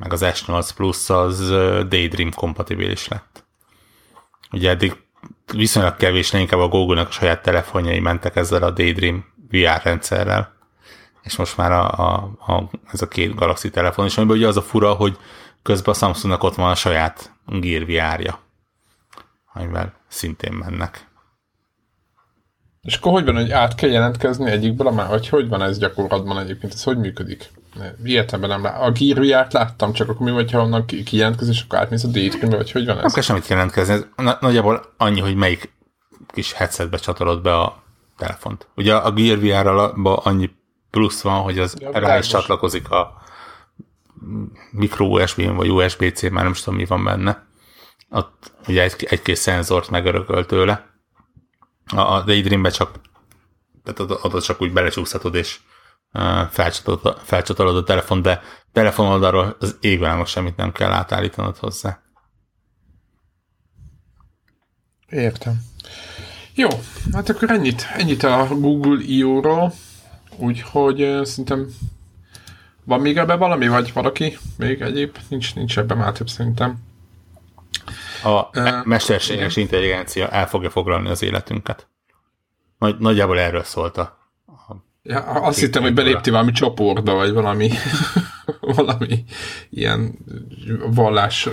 [0.00, 1.48] meg az S8 Plus az
[1.88, 3.44] Daydream kompatibilis lett.
[4.52, 4.96] Ugye eddig
[5.52, 10.52] viszonylag kevés, inkább a Google-nak a saját telefonjai mentek ezzel a Daydream VR rendszerrel,
[11.22, 14.56] és most már a, a, a, ez a két Galaxy telefon is, amiben ugye az
[14.56, 15.16] a fura, hogy
[15.62, 18.40] közben a Samsungnak ott van a saját Gear VR-ja,
[19.52, 21.08] amivel szintén mennek.
[22.82, 25.78] És akkor hogy van, hogy át kell jelentkezni egyikből a már, vagy hogy van ez
[25.78, 27.50] gyakorlatban egyébként, ez hogy működik?
[28.04, 28.82] Ilyetemben nem lát.
[28.82, 32.50] A gírviát láttam, csak akkor mi vagy, ha onnan kijelentkezés, és akkor átmész a daydream
[32.50, 33.02] vagy hogy van ez?
[33.02, 34.04] Nem kell semmit jelentkezni, ez
[34.40, 35.72] nagyjából annyi, hogy melyik
[36.26, 37.82] kis headsetbe csatolod be a
[38.16, 38.68] telefont.
[38.76, 40.50] Ugye a Gear vr annyi
[40.90, 43.22] plusz van, hogy az ja, rá is csatlakozik a
[44.70, 47.46] micro usb vagy USB-C, már nem tudom mi van benne.
[48.10, 50.88] Ott ugye egy, egy-két szenzort megörököl tőle.
[51.86, 52.90] A, a Daydreambe csak
[53.84, 55.58] tehát oda, oda csak úgy belecsúszhatod, és
[56.50, 58.42] felcsatolod, felcsatolod a telefon, de
[58.72, 62.02] telefon oldalról az égvilágos semmit nem kell átállítanod hozzá.
[65.08, 65.62] Értem.
[66.54, 66.68] Jó,
[67.12, 69.72] hát akkor ennyit, ennyit a Google I.O.-ról,
[70.36, 71.66] úgyhogy uh, szerintem
[72.84, 74.38] van még ebben valami, vagy valaki?
[74.56, 75.18] Még egyéb?
[75.28, 76.78] Nincs, nincs ebben már több szerintem.
[78.22, 79.64] A uh, mesterséges igen.
[79.64, 81.88] intelligencia el fogja foglalni az életünket.
[82.78, 84.19] Nagy, nagyjából erről szólt a
[85.02, 87.70] Ja, azt hittem, hogy belépti valami csoportba, vagy valami,
[88.60, 89.24] valami
[89.70, 90.18] ilyen
[90.90, 91.48] vallás.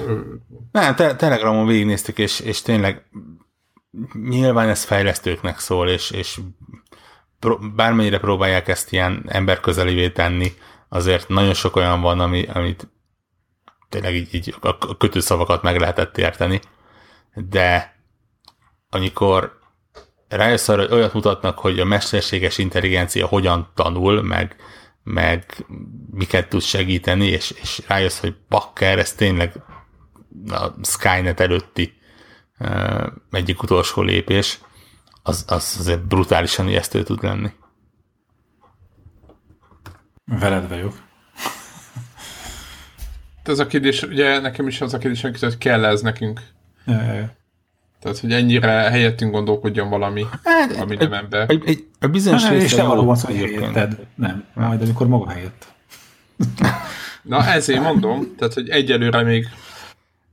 [0.71, 3.05] Nem, te, Telegramon végignéztük, és, és tényleg
[4.13, 6.39] nyilván ez fejlesztőknek szól, és, és
[7.75, 10.51] bármennyire próbálják ezt ilyen emberközelivé tenni,
[10.89, 12.87] azért nagyon sok olyan van, ami, amit
[13.89, 16.59] tényleg így, így a kötőszavakat meg lehetett érteni,
[17.33, 17.95] de
[18.89, 19.56] amikor
[20.27, 24.55] rájössz arra, hogy olyat mutatnak, hogy a mesterséges intelligencia hogyan tanul, meg,
[25.03, 25.65] meg
[26.11, 29.53] miket tud segíteni, és, és rájössz, hogy bakker, ez tényleg
[30.49, 31.93] a Skynet előtti
[32.59, 34.59] uh, egyik utolsó lépés,
[35.23, 37.51] az, az azért brutálisan ijesztő tud lenni.
[40.25, 41.05] Veled vagyok.
[43.43, 46.41] Ez a kérdés, ugye nekem is az a kérdés, hogy kell ez nekünk.
[46.85, 47.36] Ja, ja, ja.
[48.07, 51.49] Tehát, hogy ennyire helyettünk gondolkodjon valami, hát, ami nem ember.
[51.49, 53.97] Egy, egy, egy bizonyos hát, és nem arról van hogy helyetted.
[54.15, 55.67] Nem, majd amikor maga helyett.
[57.21, 59.47] Na ezért mondom, tehát, hogy egyelőre még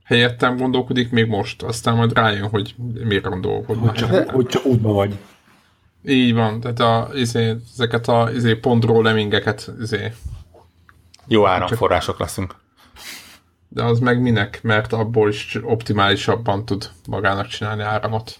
[0.03, 3.81] helyettem gondolkodik még most, aztán majd rájön, hogy miért gondolkodik.
[3.81, 5.17] Hogy csak, hogy csak útba vagy.
[6.05, 10.11] Így van, tehát a, izé, ezeket a izé, pontról lemingeket izé.
[11.27, 12.55] Jó áramforrások leszünk
[13.75, 18.39] de az meg minek, mert abból is optimálisabban tud magának csinálni áramot.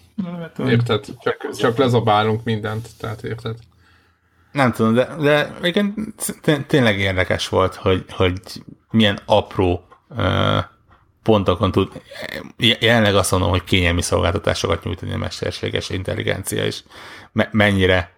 [0.57, 1.05] Érted?
[1.19, 3.57] Csak, csak lezabálunk mindent, tehát érted?
[4.51, 6.15] Nem tudom, de, de igen,
[6.67, 8.39] tényleg érdekes volt, hogy, hogy
[8.91, 10.63] milyen apró uh,
[11.23, 12.01] pontokon tud,
[12.57, 16.83] jelenleg azt mondom, hogy kényelmi szolgáltatásokat nyújtani a mesterséges intelligencia, és
[17.31, 18.11] me- mennyire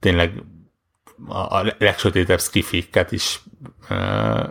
[0.00, 0.42] tényleg
[1.28, 3.42] a, a legsötétebb skifiket is
[3.88, 4.48] uh,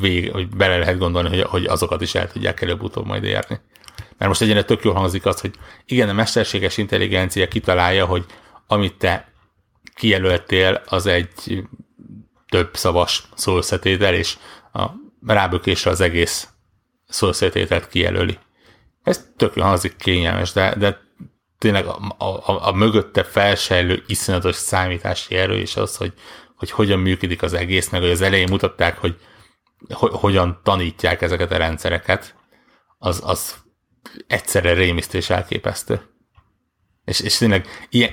[0.00, 3.60] vég, hogy bele lehet gondolni, hogy, hogy azokat is el tudják előbb-utóbb majd érni.
[3.96, 5.54] Mert most egyenlően tök jól hangzik az, hogy
[5.84, 8.24] igen, a mesterséges intelligencia kitalálja, hogy
[8.66, 9.32] amit te
[9.94, 11.64] kijelöltél, az egy
[12.48, 14.36] több szavas szószetétel, és
[14.72, 14.86] a
[15.26, 16.48] rábökésre az egész
[17.08, 18.38] szószetételt kijelöli.
[19.02, 21.00] Ez tök jól hangzik kényelmes, de, de
[21.58, 26.12] tényleg a, a, a mögötte felsejlő iszonyatos számítási erő, és az, hogy,
[26.56, 29.16] hogy hogyan működik az egész, meg hogy az elején mutatták, hogy
[29.94, 32.34] hogyan tanítják ezeket a rendszereket,
[32.98, 33.54] az, az
[34.26, 36.00] egyszerre rémisztő és elképesztő.
[37.04, 38.12] És, és tényleg ilyen,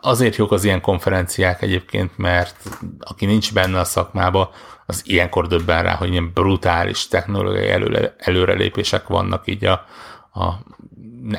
[0.00, 2.68] azért jók az ilyen konferenciák egyébként, mert
[3.00, 4.54] aki nincs benne a szakmába,
[4.86, 9.84] az ilyenkor döbben rá, hogy ilyen brutális technológiai előre, előrelépések vannak így a,
[10.32, 10.54] a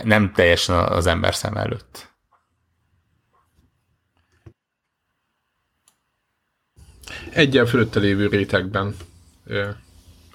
[0.03, 2.15] nem teljesen az ember szem előtt.
[7.33, 8.95] Egyen fölötte lévő rétegben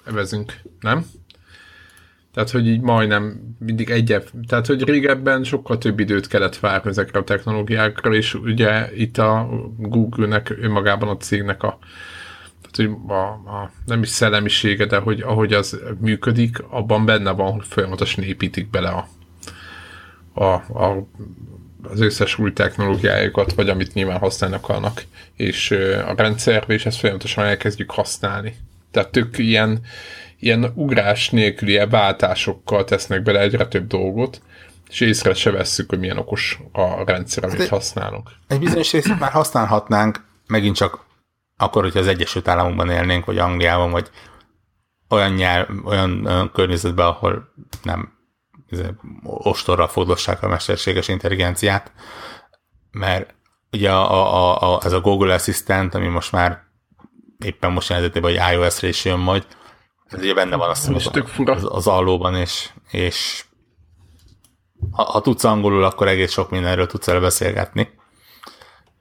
[0.05, 1.05] evezünk, nem?
[2.33, 7.19] Tehát, hogy így majdnem mindig egyet, tehát, hogy régebben sokkal több időt kellett várni ezekre
[7.19, 11.77] a technológiákra, és ugye itt a Google-nek önmagában a cégnek a
[12.61, 13.23] tehát, hogy a,
[13.61, 18.69] a, nem is szellemisége, de hogy ahogy az működik, abban benne van, hogy folyamatosan építik
[18.69, 19.07] bele a,
[20.43, 21.07] a, a
[21.89, 25.03] az összes új technológiájukat, vagy amit nyilván használni akarnak,
[25.35, 25.71] és
[26.07, 28.55] a rendszerbe, és ezt folyamatosan elkezdjük használni.
[28.93, 29.81] Tehát tök ilyen,
[30.39, 34.41] ilyen ugrás nélküli váltásokkal tesznek bele egyre több dolgot,
[34.89, 38.29] és észre se vesszük, hogy milyen okos a rendszer, amit hát használunk.
[38.47, 41.05] Egy bizonyos részt már használhatnánk, megint csak
[41.57, 44.09] akkor, hogyha az Egyesült Államokban élnénk, vagy Angliában, vagy
[45.09, 47.53] olyan, nyelv, olyan, olyan környezetben, ahol
[47.83, 48.13] nem
[49.23, 51.91] ostorral fogdossák a mesterséges intelligenciát,
[52.91, 53.33] mert
[53.71, 56.63] ugye a, a, a, ez a Google Assistant, ami most már
[57.43, 59.45] éppen most jelentette, hogy iOS-re is jön majd,
[60.13, 61.09] ez ugye benne van azt az,
[61.45, 63.45] az, az allóban, és, és
[64.91, 67.89] ha, ha tudsz angolul, akkor egész sok mindenről tudsz el beszélgetni.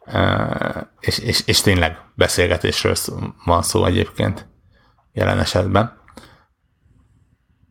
[0.07, 2.95] Uh, és, és, és tényleg beszélgetésről
[3.45, 4.49] van szó egyébként
[5.13, 6.01] jelen esetben.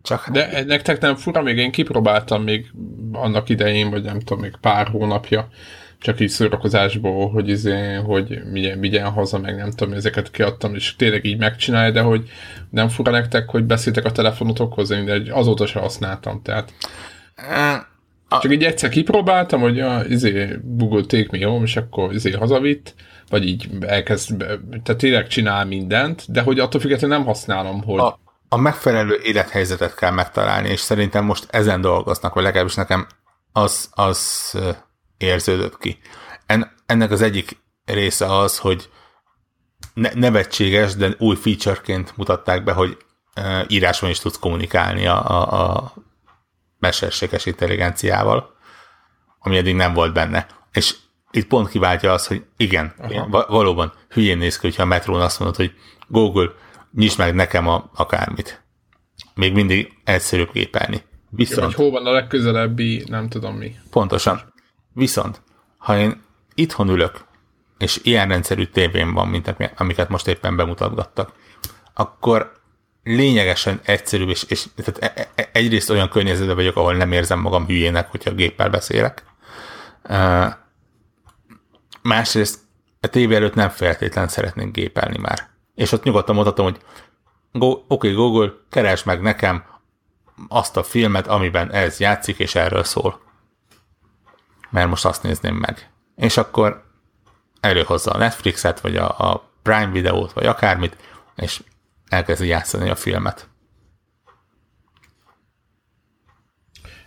[0.02, 0.30] Csak...
[0.30, 2.72] De nektek nem fura, még én kipróbáltam még
[3.12, 5.48] annak idején, vagy nem tudom, még pár hónapja,
[6.02, 10.96] csak így szórakozásból, hogy, izé, hogy vigyen, vigyen haza, meg nem tudom, ezeket kiadtam, és
[10.96, 12.30] tényleg így megcsinálja, de hogy
[12.70, 16.74] nem fura nektek, hogy beszéltek a telefonotokhoz, de azóta se használtam, tehát
[18.30, 18.40] a...
[18.40, 22.94] csak így egyszer kipróbáltam, hogy a, izé, Google Take Me Home, és akkor izé hazavitt,
[23.30, 24.38] vagy így elkezd,
[24.84, 28.00] tehát tényleg csinál mindent, de hogy attól függetlenül nem használom, hogy...
[28.00, 33.08] A, a megfelelő élethelyzetet kell megtalálni, és szerintem most ezen dolgoznak, vagy legalábbis nekem
[33.52, 34.54] az, az
[35.22, 35.98] érződött ki.
[36.46, 38.90] En, ennek az egyik része az, hogy
[39.94, 42.98] ne, nevetséges, de új featureként mutatták be, hogy
[43.36, 45.94] uh, írásban is tudsz kommunikálni a, a, a
[46.80, 48.56] mesterséges intelligenciával,
[49.40, 50.48] ami eddig nem volt benne.
[50.72, 50.96] És
[51.32, 53.46] itt pont kiváltja az, hogy igen, Aha.
[53.48, 55.74] valóban hülyén néz ki, hogyha a metrón azt mondod, hogy
[56.08, 56.52] Google,
[56.94, 58.64] nyisd meg nekem a, akármit.
[59.34, 61.02] Még mindig egyszerűbb gépelni.
[61.30, 61.74] Viszont...
[61.78, 63.76] Jó, hol van a legközelebbi, nem tudom mi.
[63.90, 64.51] Pontosan.
[64.94, 65.42] Viszont,
[65.78, 66.22] ha én
[66.56, 67.26] itthon ülök,
[67.78, 71.34] és ilyen rendszerű tévén van, mint amiket most éppen bemutatgattak,
[71.94, 72.52] akkor
[73.04, 77.40] lényegesen egyszerűbb, és, és tehát e, e, e, egyrészt olyan környezetben vagyok, ahol nem érzem
[77.40, 79.24] magam hülyének, hogyha géppel beszélek.
[82.02, 82.60] Másrészt
[83.00, 85.50] a tévé előtt nem feltétlen szeretnék gépelni már.
[85.76, 86.80] És ott nyugodtan mondhatom, hogy
[87.52, 89.64] oké, okay, Google, keresd meg nekem
[90.48, 93.31] azt a filmet, amiben ez játszik, és erről szól
[94.72, 95.90] mert most azt nézném meg.
[96.16, 96.84] És akkor
[97.60, 100.98] előhozza a Netflixet, vagy a, a Prime videót, vagy akármit,
[101.36, 101.62] és
[102.10, 103.50] elkezdi játszani a filmet.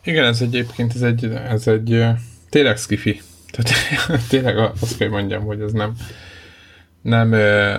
[0.05, 2.05] Igen, ez egyébként ez egy, ez egy
[2.51, 3.21] tényleg skifi.
[3.51, 3.73] Tehát
[4.29, 5.95] tényleg azt kell mondjam, hogy ez nem,
[7.03, 7.29] nem,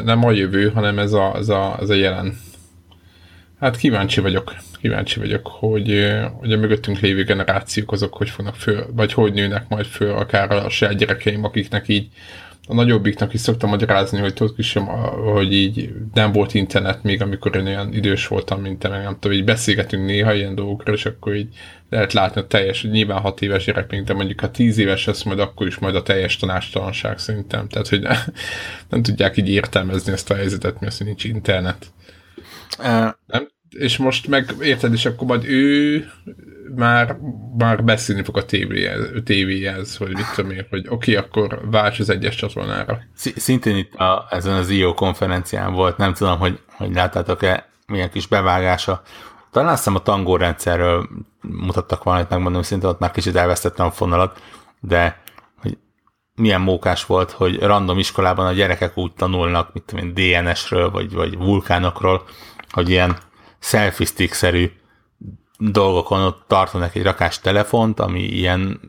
[0.03, 2.39] nem a jövő, hanem ez a, ez a, ez a jelen.
[3.59, 8.85] Hát kíváncsi vagyok kíváncsi vagyok, hogy, hogy a mögöttünk lévő generációk azok hogy fognak föl,
[8.93, 12.07] vagy hogy nőnek majd föl, akár a saját gyerekeim, akiknek így
[12.67, 14.77] a nagyobbiknak is szoktam magyarázni, hogy tudod is,
[15.33, 19.17] hogy így nem volt internet még, amikor én olyan idős voltam, mint te, meg nem
[19.19, 21.55] tudom, így beszélgetünk néha ilyen dolgokról, és akkor így
[21.89, 25.23] lehet látni a teljes, nyilván hat éves gyerek, mint de mondjuk ha tíz éves lesz,
[25.23, 27.67] majd akkor is majd a teljes tanástalanság szerintem.
[27.67, 28.15] Tehát, hogy ne,
[28.89, 31.85] nem tudják így értelmezni ezt a helyzetet, hogy nincs internet.
[32.79, 36.05] Uh, nem, és most meg érted, és akkor majd ő
[36.75, 37.17] már,
[37.57, 42.09] már beszélni fog a tévéhez, tévéhez hogy mit tudom én, hogy oké, akkor válts az
[42.09, 42.99] egyes csatornára.
[43.15, 48.27] Szintén itt a, ezen az IO konferencián volt, nem tudom, hogy, hogy láttátok-e milyen kis
[48.27, 49.01] bevágása.
[49.51, 51.09] Talán azt hiszem a tangó rendszerről
[51.41, 54.41] mutattak valamit, megmondom szinte ott már kicsit elvesztettem a fonalat,
[54.79, 55.21] de
[55.61, 55.77] hogy
[56.35, 61.37] milyen mókás volt, hogy random iskolában a gyerekek úgy tanulnak, mit tudom DNS-ről, vagy, vagy
[61.37, 62.23] vulkánokról,
[62.69, 63.17] hogy ilyen
[63.65, 64.71] selfie stick-szerű
[65.57, 68.79] dolgokon ott tartanak egy rakás telefont, ami ilyen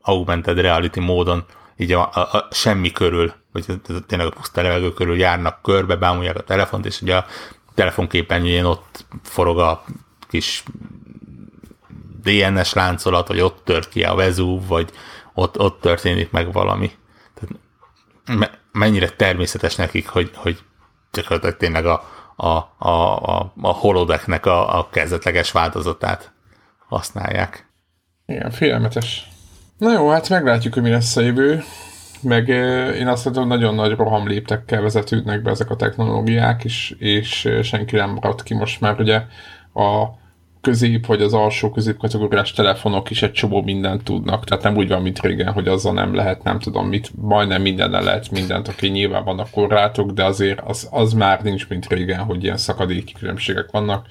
[0.00, 1.44] augmented reality módon
[1.76, 3.64] így a, a, a semmi körül, vagy
[4.06, 7.26] tényleg a puszta levegő körül járnak körbe, bámulják a telefont, és ugye a
[7.74, 9.84] telefonképernyőjén ott forog a
[10.28, 10.62] kis
[12.22, 14.90] DNS láncolat, vagy ott tört ki a Vezúv, vagy
[15.34, 16.90] ott, ott történik meg valami.
[17.34, 17.56] Tehát
[18.38, 20.58] me, mennyire természetes nekik, hogy, hogy
[21.12, 22.46] gyakorlatilag tényleg a, a,
[22.78, 26.32] a, a, a holodecknek a, a kezdetleges változatát
[26.88, 27.70] használják.
[28.26, 29.28] Igen, félelmetes.
[29.78, 31.62] Na jó, hát meglátjuk, hogy mi lesz a jövő.
[32.20, 32.48] Meg
[32.98, 37.96] én azt mondom, nagyon nagy roham léptekkel vezetődnek be ezek a technológiák, és, és senki
[37.96, 39.22] nem maradt ki most már ugye
[39.74, 40.06] a
[40.66, 44.44] közép vagy az alsó középkategóriás telefonok is egy csomó mindent tudnak.
[44.44, 48.02] Tehát nem úgy van, mint régen, hogy azzal nem lehet, nem tudom mit, majdnem mindennel
[48.02, 52.44] lehet mindent, oké, nyilván vannak korlátok, de azért az, az már nincs, mint régen, hogy
[52.44, 54.06] ilyen szakadéki különbségek vannak.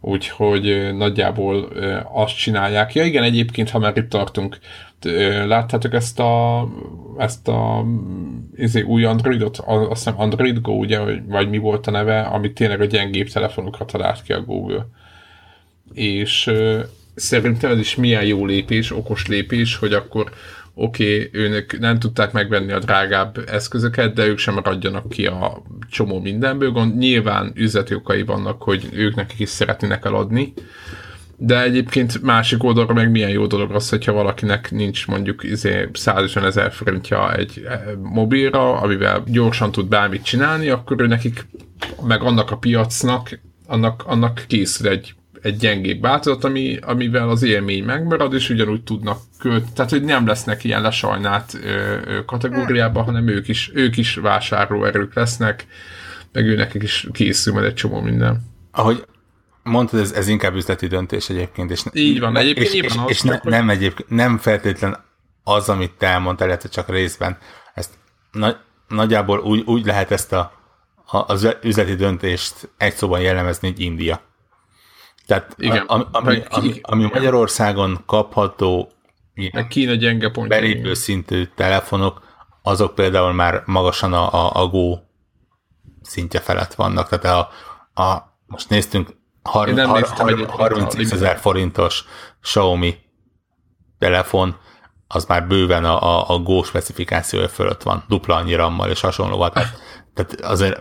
[0.00, 1.68] Úgyhogy nagyjából
[2.12, 2.94] azt csinálják.
[2.94, 4.58] Ja igen, egyébként, ha már itt tartunk,
[5.46, 6.64] láttátok ezt a,
[7.18, 7.84] ezt a
[8.56, 12.80] izé, új Androidot, azt hiszem Android Go, ugye, vagy mi volt a neve, ami tényleg
[12.80, 14.86] a gyengébb telefonokat talált ki a Google
[15.92, 16.50] és
[17.14, 20.32] szerintem ez is milyen jó lépés, okos lépés, hogy akkor
[20.74, 25.62] oké, okay, őnek nem tudták megvenni a drágább eszközöket, de ők sem maradjanak ki a
[25.90, 26.70] csomó mindenből.
[26.70, 30.52] Gond, nyilván üzleti okai vannak, hogy ők nekik is szeretnének eladni,
[31.36, 36.44] de egyébként másik oldalra meg milyen jó dolog az, hogyha valakinek nincs mondjuk izé 150
[36.44, 41.46] ezer forintja egy e, mobilra, amivel gyorsan tud bármit csinálni, akkor ő nekik,
[42.02, 45.14] meg annak a piacnak, annak, annak készül egy
[45.44, 50.26] egy gyengébb változat, ami, amivel az élmény megmarad, és ugyanúgy tudnak költ, tehát hogy nem
[50.26, 55.66] lesznek ilyen lesajnált ö, ö, kategóriában, hanem ők is, ők is vásárlóerők lesznek,
[56.32, 58.40] meg őnek is készül majd egy csomó minden.
[58.72, 59.04] Ahogy
[59.62, 61.70] mondtad, ez, ez inkább üzleti döntés egyébként.
[61.70, 65.04] És Így van, egyébként és, és, az, és ne, nem, egyébként, nem feltétlen
[65.42, 67.38] az, amit te elmondtál, illetve csak részben.
[67.74, 67.90] Ezt
[68.32, 68.56] na,
[68.88, 70.52] nagyjából úgy, úgy lehet ezt a,
[71.06, 74.32] a, az üzleti döntést egy szóban jellemezni, hogy India.
[75.26, 78.88] Tehát Igen, ami, ami, ami, ami Magyarországon kapható
[79.52, 80.58] meg Kína gyenge pontja.
[80.58, 82.22] Belépő szintű telefonok,
[82.62, 84.98] azok például már magasan a, a, a Go
[86.02, 87.08] szintje felett vannak.
[87.08, 92.04] Tehát a, a most néztünk har, har, har, 30 ezer forintos
[92.40, 92.96] Xiaomi
[93.98, 94.56] telefon,
[95.06, 99.50] az már bőven a, a, a Go specifikációja fölött van, dupla annyi rammal és hasonlóval.
[99.50, 99.78] Tehát,
[100.14, 100.80] tehát azért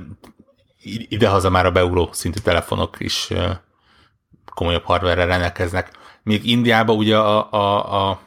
[1.08, 3.30] idehaza már a beugró szintű telefonok is
[4.46, 5.92] komolyabb hardware rendelkeznek.
[6.24, 8.20] Még Indiában ugye a, a, a,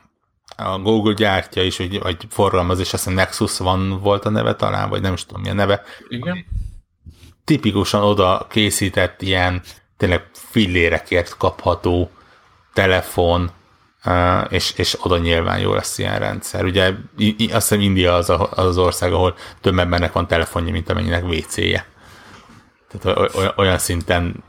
[0.57, 4.55] a Google gyártja is, vagy, vagy forgalmaz, és azt hiszem Nexus van volt a neve
[4.55, 5.83] talán, vagy nem is tudom milyen neve.
[6.09, 6.45] Igen.
[7.45, 9.63] Tipikusan oda készített ilyen
[9.97, 12.11] tényleg fillérekért kapható
[12.73, 13.51] telefon,
[14.49, 16.65] és, és oda nyilván jó lesz ilyen rendszer.
[16.65, 16.87] Ugye
[17.53, 21.25] azt hiszem India az, a, az az ország, ahol több embernek van telefonja, mint amennyinek
[21.25, 21.87] WC-je.
[22.89, 24.45] Tehát olyan szinten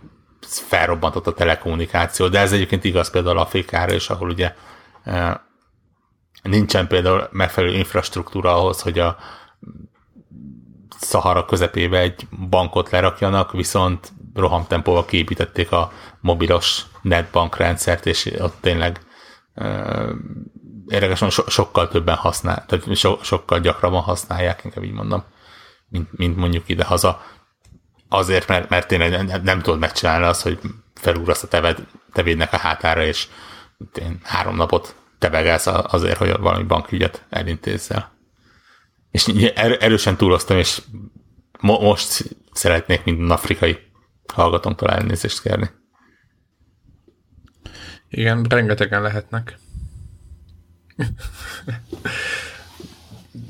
[0.48, 4.54] felrobbantott a telekommunikáció, de ez egyébként igaz például Afrikára is, ahol ugye
[5.04, 5.46] e,
[6.42, 9.18] nincsen például megfelelő infrastruktúra ahhoz, hogy a
[11.00, 19.00] Szahara közepébe egy bankot lerakjanak, viszont rohamtempóval kiépítették a mobilos netbank rendszert, és ott tényleg
[19.56, 20.10] uh,
[20.88, 25.24] érdekesen so, sokkal többen használ, tehát so, sokkal gyakrabban használják, inkább így mondom,
[25.90, 27.22] mint, mint mondjuk ide-haza
[28.10, 30.60] azért, mert, mert tényleg nem, nem tudod megcsinálni azt, hogy
[30.94, 33.28] felúrasz a teved, tevédnek a hátára, és
[34.02, 38.16] én három napot tebegelsz azért, hogy valami bankügyet elintézzel.
[39.12, 40.82] És er, erősen túloztam, és
[41.60, 43.78] mo- most szeretnék minden afrikai
[44.34, 45.70] hallgatónktól elnézést kérni.
[48.10, 49.58] Igen, rengetegen lehetnek.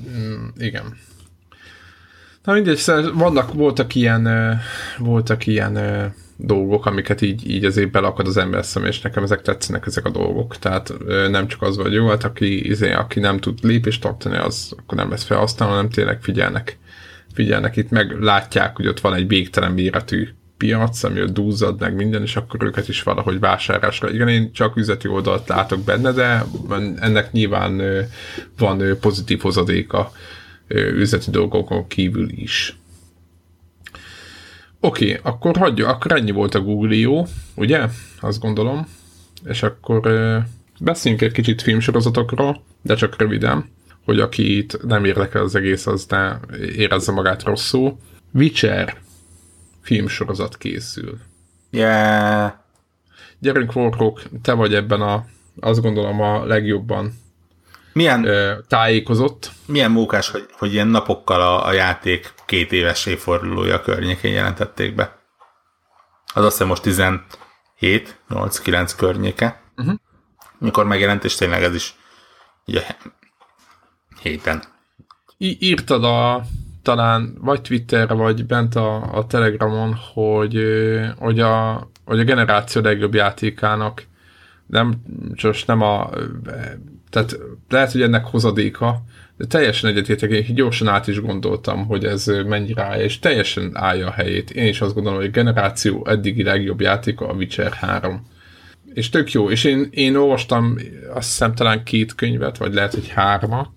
[0.10, 0.98] Mm, igen.
[2.48, 4.30] Na mindegy, szóval vannak, voltak ilyen,
[4.98, 5.80] voltak ilyen
[6.38, 10.10] dolgok, amiket így, így azért belakad az ember szem, és nekem ezek tetszenek ezek a
[10.10, 10.58] dolgok.
[10.58, 10.94] Tehát
[11.30, 14.98] nem csak az vagy jó, hát aki, izé, aki nem tud lépést tartani, az akkor
[14.98, 16.78] nem lesz felhasználva, hanem tényleg figyelnek.
[17.34, 20.28] Figyelnek itt, meg látják, hogy ott van egy végtelen méretű
[20.58, 24.10] piac, ami ott dúzzad meg minden, és akkor őket is valahogy vásárlásra.
[24.10, 26.46] Igen, én csak üzleti oldalt látok benne, de
[27.00, 27.82] ennek nyilván
[28.58, 30.12] van pozitív hozadéka
[30.68, 32.80] üzleti dolgokon kívül is.
[34.80, 37.88] Oké, okay, akkor hagyja, akkor ennyi volt a Google jó, ugye?
[38.20, 38.88] Azt gondolom.
[39.46, 40.02] És akkor
[40.80, 43.70] beszéljünk egy kicsit filmsorozatokról, de csak röviden,
[44.06, 46.40] hogy aki itt nem érdekel az egész, az ne
[46.76, 47.98] érezze magát rosszul.
[48.34, 48.98] Witcher
[49.82, 51.18] filmsorozat készül.
[51.72, 52.52] Yeah.
[53.40, 55.26] Gyerünk, Warhawk, te vagy ebben a,
[55.60, 57.14] azt gondolom a legjobban
[57.98, 58.28] milyen,
[58.68, 59.52] tájékozott.
[59.66, 65.20] Milyen mókás, hogy, hogy ilyen napokkal a, a játék két éves évfordulója környékén jelentették be.
[66.34, 69.62] Az azt hiszem most 17, 8, 9 környéke.
[69.78, 69.96] Uh-huh.
[70.58, 71.96] mikor megjelent, és tényleg ez is
[72.66, 72.84] ugye
[74.22, 74.64] héten.
[75.38, 76.44] I- írtad a,
[76.82, 80.60] talán vagy Twitterre, vagy bent a, a Telegramon, hogy,
[81.18, 84.04] hogy, a, hogy a generáció legjobb játékának
[84.68, 84.94] nem,
[85.36, 86.10] csak nem a
[87.10, 87.38] tehát
[87.70, 89.04] lehet, hogy ennek hozadéka,
[89.38, 94.08] de teljesen egyetértek, én gyorsan át is gondoltam, hogy ez mennyire állja, és teljesen állja
[94.08, 94.52] a helyét.
[94.52, 98.28] Én is azt gondolom, hogy a generáció eddigi legjobb játéka a Witcher 3.
[98.94, 100.78] És tök jó, és én, én olvastam
[101.14, 103.74] azt hiszem talán két könyvet, vagy lehet, hogy hárma,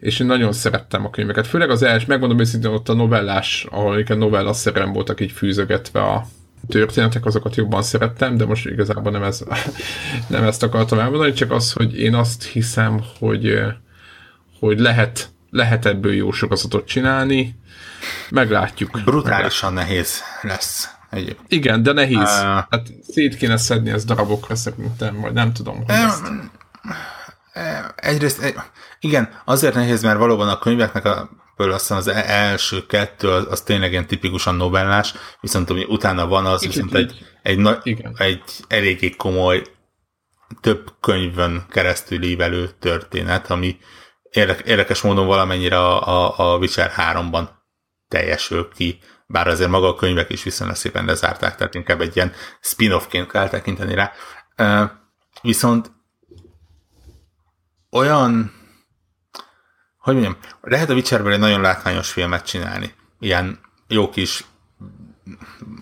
[0.00, 1.46] és én nagyon szerettem a könyveket.
[1.46, 6.00] Főleg az első, megmondom őszintén, ott a novellás, ahol a novella szerem voltak így fűzögetve
[6.00, 6.26] a
[6.68, 9.44] történetek, azokat jobban szerettem, de most igazából nem, ez,
[10.28, 13.60] nem ezt akartam elmondani, csak az, hogy én azt hiszem, hogy,
[14.58, 17.58] hogy lehet, lehet ebből jó sorozatot csinálni,
[18.30, 19.00] meglátjuk.
[19.04, 19.96] Brutálisan meglátjuk.
[19.96, 20.88] nehéz lesz.
[21.10, 21.36] Egy...
[21.48, 22.16] Igen, de nehéz.
[22.16, 25.76] Uh, hát szét kéne szedni ezt darabokra szerintem, vagy nem tudom.
[25.76, 26.32] Hogy ezt...
[27.96, 28.54] Egyrészt,
[29.00, 31.30] igen, azért nehéz, mert valóban a könyveknek a
[31.60, 36.26] Ebből aztán az e- első kettő az, az tényleg ilyen tipikusan novellás, viszont ami utána
[36.26, 39.62] van, az Kicsit viszont egy, egy, egy, egy eléggé komoly
[40.60, 43.78] több könyvön keresztül ívelő történet, ami
[44.64, 47.48] érdekes módon valamennyire a, a, a Witcher 3-ban
[48.08, 52.32] teljesül ki, bár azért maga a könyvek is viszonylag szépen lezárták, tehát inkább egy ilyen
[52.60, 54.12] spin-offként kell tekinteni rá.
[55.42, 55.92] Viszont
[57.90, 58.59] olyan
[60.00, 62.94] hogy mondjam, lehet a Witcherből egy nagyon látványos filmet csinálni.
[63.20, 64.44] Ilyen jó kis,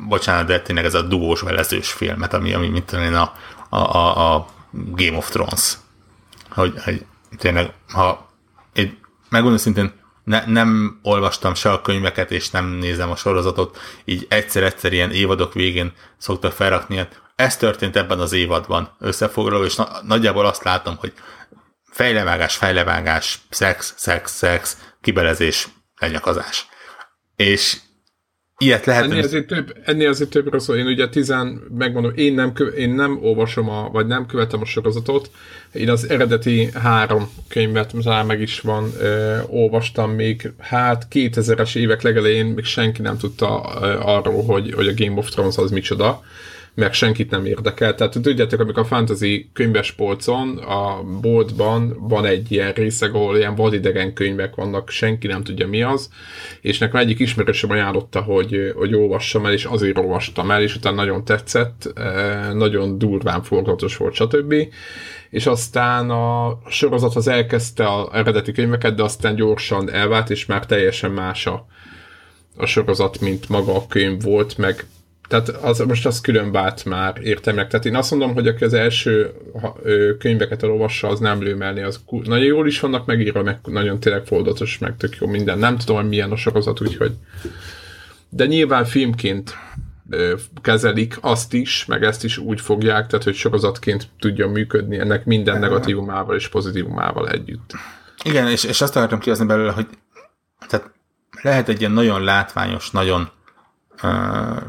[0.08, 3.32] bocsánat, de tényleg ez a dugós velezős filmet, ami, ami mint tudom én, a,
[3.68, 5.74] a, a, Game of Thrones.
[6.50, 7.04] Hogy, hogy
[7.36, 8.28] tényleg, ha
[8.72, 8.96] egy,
[9.28, 9.92] megmondom szintén,
[10.24, 15.52] ne, nem olvastam se a könyveket, és nem nézem a sorozatot, így egyszer-egyszer ilyen évadok
[15.52, 17.08] végén szoktak felrakni,
[17.38, 21.12] ez történt ebben az évadban összefoglaló, és na, nagyjából azt látom, hogy
[21.98, 25.68] fejlevágás, fejlevágás, szex, szex, szex, kibelezés,
[26.00, 26.66] lenyakazás.
[27.36, 27.76] És
[28.58, 29.04] ilyet lehet...
[29.04, 30.76] Ennél azért, több, ennél azért többről szól.
[30.76, 31.46] Én ugye tizen,
[31.78, 35.30] megmondom, én nem, én nem olvasom, a, vagy nem követem a sorozatot.
[35.72, 42.02] Én az eredeti három könyvet, talán meg is van, ö, olvastam még, hát 2000-es évek
[42.02, 46.22] legelején még senki nem tudta ö, arról, hogy, hogy a Game of Thrones az micsoda
[46.78, 47.94] meg senkit nem érdekel.
[47.94, 53.54] Tehát tudjátok, amikor a fantasy könyves polcon, a boltban van egy ilyen részeg, ahol ilyen
[53.54, 56.10] vadidegen könyvek vannak, senki nem tudja mi az,
[56.60, 60.96] és nekem egyik ismerősöm ajánlotta, hogy, hogy olvassam el, és azért olvastam el, és utána
[60.96, 64.54] nagyon tetszett, eh, nagyon durván forgatos volt, stb.
[65.30, 70.66] És aztán a sorozat az elkezdte az eredeti könyveket, de aztán gyorsan elvált, és már
[70.66, 71.66] teljesen más a,
[72.56, 74.86] a sorozat, mint maga a könyv volt, meg
[75.28, 77.68] tehát az, most az külön vált már értelmek.
[77.68, 79.32] Tehát én azt mondom, hogy aki az első
[80.18, 84.78] könyveket elolvassa, az nem lőmelni, az nagyon jól is vannak megírva, meg nagyon tényleg fordatos,
[84.78, 85.58] meg tök jó minden.
[85.58, 87.12] Nem tudom, hogy milyen a sorozat, úgyhogy
[88.28, 89.56] de nyilván filmként
[90.60, 95.58] kezelik azt is, meg ezt is úgy fogják, tehát hogy sorozatként tudja működni ennek minden
[95.58, 97.74] negatívumával és pozitívumával együtt.
[98.24, 99.86] Igen, és, és azt akartam kihozni belőle, hogy
[100.68, 100.90] tehát
[101.42, 103.30] lehet egy ilyen nagyon látványos, nagyon
[104.02, 104.62] uh,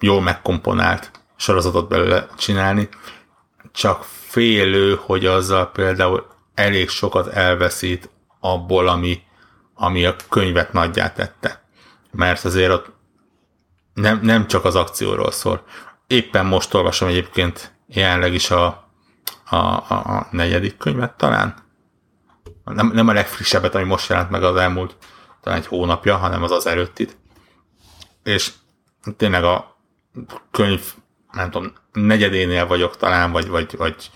[0.00, 2.88] jól megkomponált sorozatot belőle csinálni,
[3.72, 9.22] csak félő, hogy azzal például elég sokat elveszít abból, ami,
[9.74, 11.62] ami a könyvet nagyját tette.
[12.10, 12.92] Mert azért ott
[13.94, 15.64] nem, nem csak az akcióról szól.
[16.06, 18.90] Éppen most olvasom egyébként jelenleg is a,
[19.44, 21.54] a, a, negyedik könyvet talán.
[22.64, 24.96] Nem, nem a legfrissebbet, ami most jelent meg az elmúlt
[25.40, 27.16] talán egy hónapja, hanem az az előttit.
[28.22, 28.52] És
[29.16, 29.69] tényleg a,
[30.50, 30.80] könyv,
[31.32, 34.10] nem tudom, negyedénél vagyok talán, vagy, vagy, vagy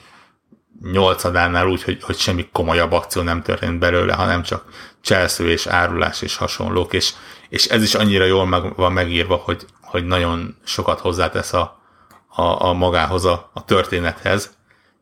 [0.92, 4.64] nyolcadánál úgy, hogy, hogy semmi komolyabb akció nem történt belőle, hanem csak
[5.01, 7.12] cselsző és árulás és hasonlók, és,
[7.49, 11.82] és ez is annyira jól meg, van megírva, hogy, hogy nagyon sokat hozzátesz a,
[12.28, 14.57] a, a magához a, a történethez,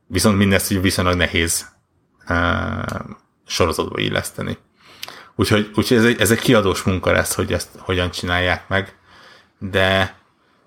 [0.07, 1.69] viszont mindezt így viszonylag nehéz
[2.27, 3.07] e,
[3.47, 4.59] sorozatba illeszteni.
[5.35, 8.97] Úgyhogy, úgyhogy ez, egy, ez egy kiadós munka lesz, hogy ezt hogyan csinálják meg,
[9.59, 10.17] de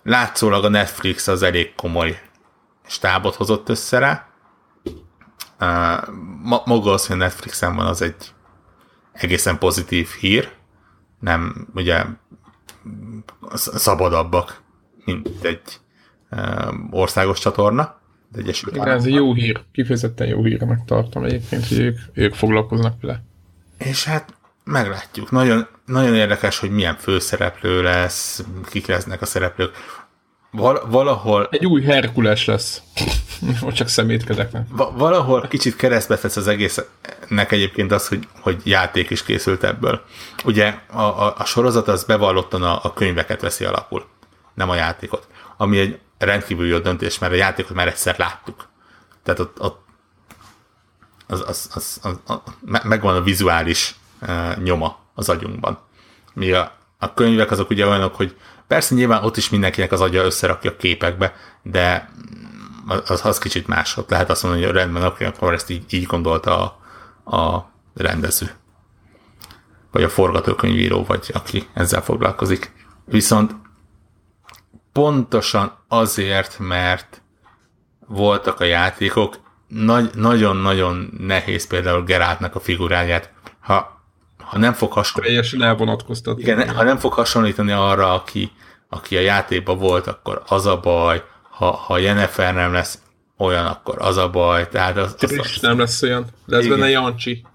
[0.05, 2.21] látszólag a Netflix az elég komoly
[2.87, 4.27] stábot hozott össze rá.
[5.59, 6.13] Uh,
[6.65, 8.33] maga az, hogy a Netflixen van, az egy
[9.11, 10.51] egészen pozitív hír.
[11.19, 12.03] Nem, ugye
[13.53, 14.61] szabadabbak,
[15.05, 15.79] mint egy
[16.31, 17.99] uh, országos csatorna.
[18.35, 23.23] Egyesült Igen, ez jó hír, kifejezetten jó hír, megtartom egyébként, hogy ők, ők foglalkoznak vele.
[23.77, 24.34] És hát
[24.65, 25.31] meglátjuk.
[25.31, 29.75] Nagyon, nagyon érdekes, hogy milyen főszereplő lesz, kik lesznek a szereplők.
[30.51, 31.47] val- valahol...
[31.51, 32.81] Egy új Herkules lesz.
[33.61, 34.67] Most csak szemétkedek, nem?
[34.69, 40.01] Va- valahol kicsit keresztbe tesz az egésznek egyébként az, hogy, hogy játék is készült ebből.
[40.43, 44.05] Ugye a, a, a sorozat az bevallottan a, a könyveket veszi alapul,
[44.53, 45.27] nem a játékot.
[45.57, 48.67] Ami egy rendkívül jó döntés, mert a játékot már egyszer láttuk.
[49.23, 49.83] Tehát ott, ott
[51.27, 52.39] az, az, az, az, az,
[52.83, 53.95] megvan a vizuális
[54.63, 55.79] nyoma az agyunkban.
[56.33, 60.23] Mi a, a könyvek azok ugye olyanok, hogy persze nyilván ott is mindenkinek az agya
[60.23, 62.09] összerakja a képekbe, de
[62.87, 63.97] az, az kicsit más.
[63.97, 66.79] Ott lehet azt mondani, hogy rendben, akkor ezt így, így gondolta
[67.23, 68.51] a, a rendező.
[69.91, 72.71] Vagy a forgatókönyvíró, vagy aki ezzel foglalkozik.
[73.05, 73.55] Viszont
[74.91, 77.21] pontosan azért, mert
[78.07, 83.94] voltak a játékok, nagy, nagyon-nagyon nehéz például Geráltnak a figuráját, ha,
[84.45, 85.35] ha nem fog hasonlítani.
[85.35, 86.41] Teljesen elvonatkoztatni.
[86.41, 88.51] Igen, ha nem fog hasonlítani arra, aki,
[88.89, 92.99] aki a játékban volt, akkor az a baj, ha, ha Jennifer nem lesz
[93.37, 94.67] olyan, akkor az a baj.
[94.67, 96.25] Tehát az, az, az, nem lesz olyan.
[96.45, 96.77] Lesz igen.
[96.77, 97.45] benne Jancsi.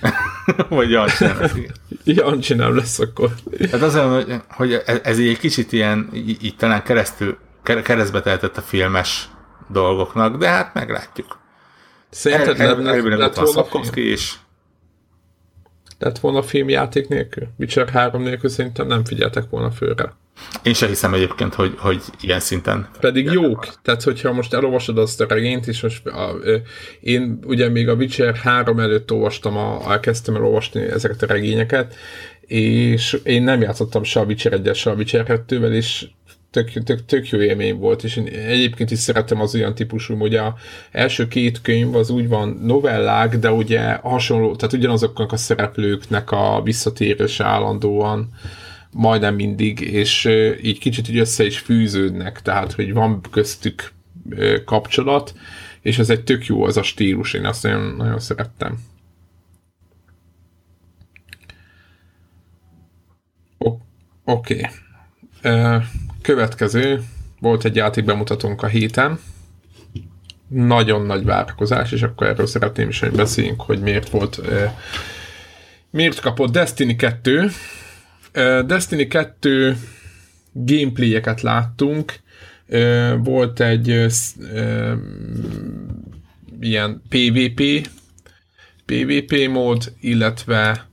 [0.68, 1.52] Vagy Jancsi nem lesz.
[2.04, 3.30] Jancsi nem lesz akkor.
[3.58, 4.00] Tehát az,
[4.50, 9.28] hogy, ez, ez egy kicsit ilyen, így, így talán keresztül, keresztbe tehetett a filmes
[9.68, 11.38] dolgoknak, de hát meglátjuk.
[12.10, 14.06] Szerinted el, el, lett volna film?
[14.06, 14.38] is.
[16.00, 17.48] Lett volna filmjáték nélkül?
[17.58, 20.12] Witcher 3 nélkül szerintem nem figyeltek volna főre.
[20.62, 22.88] Én sem hiszem egyébként, hogy, hogy ilyen szinten.
[23.00, 23.66] Pedig jók.
[23.82, 26.34] Tehát, hogyha most elolvasod azt a regényt, és most a,
[27.00, 31.94] én ugye még a Witcher 3 előtt olvastam, a, elkezdtem el olvasni ezeket a regényeket,
[32.40, 36.06] és én nem játszottam se a Witcher 1 se a Witcher 2-vel, és
[36.50, 40.34] tök, tök, tök jó élmény volt, és én egyébként is szeretem az olyan típusú, hogy
[40.34, 40.54] a
[40.90, 46.60] első két könyv az úgy van novellák, de ugye hasonló, tehát ugyanazoknak a szereplőknek a
[46.64, 48.28] visszatérése állandóan,
[48.90, 50.28] majdnem mindig, és
[50.62, 53.92] így kicsit így össze is fűződnek, tehát hogy van köztük
[54.64, 55.34] kapcsolat,
[55.80, 58.78] és ez egy tök jó az a stílus, én azt nagyon, nagyon szerettem.
[64.24, 64.66] Oké.
[65.42, 65.80] Okay.
[66.22, 67.02] Következő,
[67.40, 69.18] volt egy játék bemutatónk a héten,
[70.48, 74.40] nagyon nagy várakozás, és akkor erről szeretném is, hogy beszéljünk, hogy miért volt,
[75.90, 77.50] miért kapott Destiny 2,
[78.66, 79.76] Destiny 2
[80.52, 82.14] gameplayeket láttunk,
[83.18, 84.06] volt egy
[86.60, 87.88] ilyen PvP,
[88.86, 90.88] PvP mód, illetve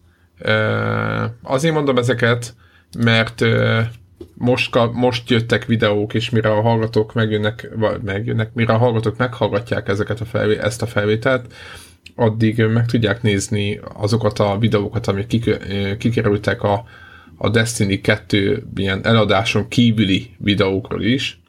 [1.41, 2.55] azért mondom ezeket,
[2.97, 3.41] mert
[4.33, 9.87] most, most jöttek videók, és mire a hallgatók megjönnek, vagy megjönnek, mire a hallgatók meghallgatják
[9.87, 11.53] ezeket a felvé, ezt a felvételt,
[12.15, 15.27] addig meg tudják nézni azokat a videókat, amik
[15.97, 16.85] kikerültek a,
[17.37, 21.39] a Destiny 2 ilyen eladáson kívüli videókról is.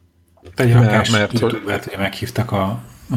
[0.57, 1.61] Egy mert, mert hogy
[1.99, 2.65] meghívtak a,
[3.11, 3.17] a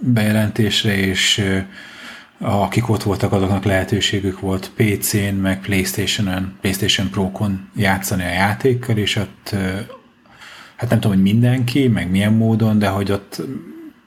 [0.00, 1.44] bejelentésre, és
[2.38, 9.16] akik ott voltak, azoknak lehetőségük volt PC-n, meg Playstation-on, Playstation Pro-kon játszani a játékkal, és
[9.16, 9.54] ott
[10.76, 13.42] hát nem tudom, hogy mindenki, meg milyen módon, de hogy ott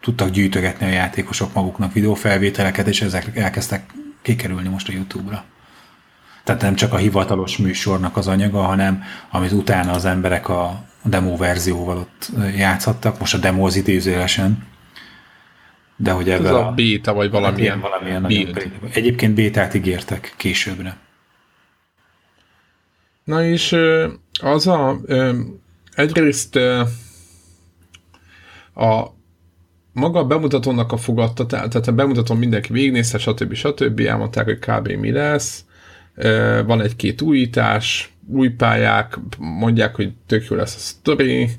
[0.02, 5.44] tudtak gyűjtögetni a játékosok maguknak videófelvételeket, és ezek elkezdtek kikerülni most a YouTube-ra.
[6.44, 11.38] Tehát nem csak a hivatalos műsornak az anyaga, hanem amit utána az emberek a demo
[11.38, 14.64] verzióval ott játszhattak, most a demo az idézőjelesen,
[16.02, 20.98] de hogy ebben a, a béta, vagy valamilyen, hát valamilyen nagyon Egyébként bétát ígértek későbbre.
[23.24, 23.76] Na és
[24.42, 25.00] az a
[25.96, 26.56] egyrészt
[28.76, 29.16] a
[29.94, 33.54] maga a bemutatónak a fogadtatás, tehát a bemutatón mindenki végignézte, stb.
[33.54, 34.00] stb.
[34.00, 34.88] elmondták, hogy kb.
[34.88, 35.66] mi lesz,
[36.66, 41.50] van egy-két újítás, új pályák, mondják, hogy tök jó lesz a sztori,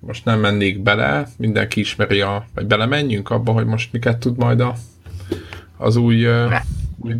[0.00, 4.60] most nem mennék bele, mindenki ismeri a, vagy belemenjünk abba, hogy most miket tud majd
[4.60, 4.74] a,
[5.76, 6.60] az új, ne.
[6.98, 7.14] új,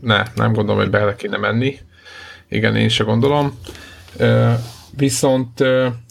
[0.00, 1.78] ne, nem gondolom, hogy bele kéne menni.
[2.48, 3.58] Igen, én se gondolom.
[4.96, 5.60] Viszont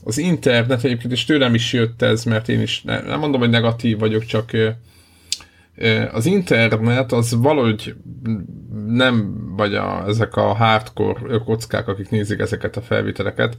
[0.04, 3.50] az internet egyébként, és tőlem is jött ez, mert én is ne, nem mondom, hogy
[3.50, 4.52] negatív vagyok, csak
[6.12, 7.96] az internet az valahogy
[8.88, 13.58] nem, vagy a, ezek a hardcore kockák, akik nézik ezeket a felvételeket,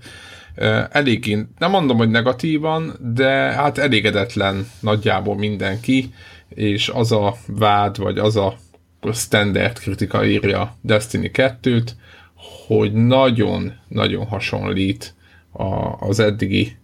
[0.90, 6.12] elég, nem mondom, hogy negatívan, de hát elégedetlen nagyjából mindenki,
[6.48, 8.56] és az a vád, vagy az a
[9.12, 11.88] standard kritika írja Destiny 2-t,
[12.66, 15.14] hogy nagyon-nagyon hasonlít
[15.52, 15.64] a,
[16.08, 16.76] az eddigi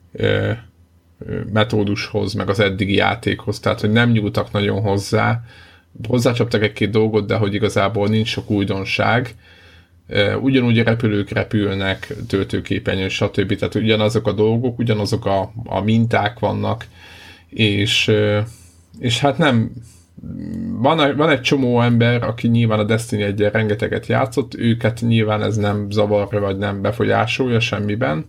[1.53, 5.43] metódushoz, meg az eddigi játékhoz, tehát hogy nem nyúltak nagyon hozzá,
[6.09, 9.35] hozzácsaptak egy-két dolgot, de hogy igazából nincs sok újdonság,
[10.41, 13.55] ugyanúgy a repülők repülnek, töltőképernyőn, stb.
[13.55, 16.87] Tehát ugyanazok a dolgok, ugyanazok a, a minták vannak,
[17.49, 18.13] és,
[18.99, 19.71] és hát nem,
[20.79, 25.57] van, van egy csomó ember, aki nyilván a Destiny 1 rengeteget játszott, őket nyilván ez
[25.57, 28.27] nem zavarja, vagy nem befolyásolja semmiben,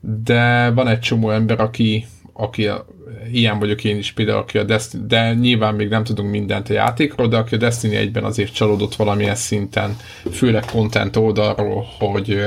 [0.00, 2.06] de van egy csomó ember, aki,
[2.40, 2.86] aki a,
[3.32, 6.72] ilyen vagyok én is például, aki a Destiny, de nyilván még nem tudunk mindent a
[6.72, 9.96] játékról, de aki a Destiny 1-ben azért csalódott valamilyen szinten,
[10.30, 12.42] főleg content oldalról, hogy,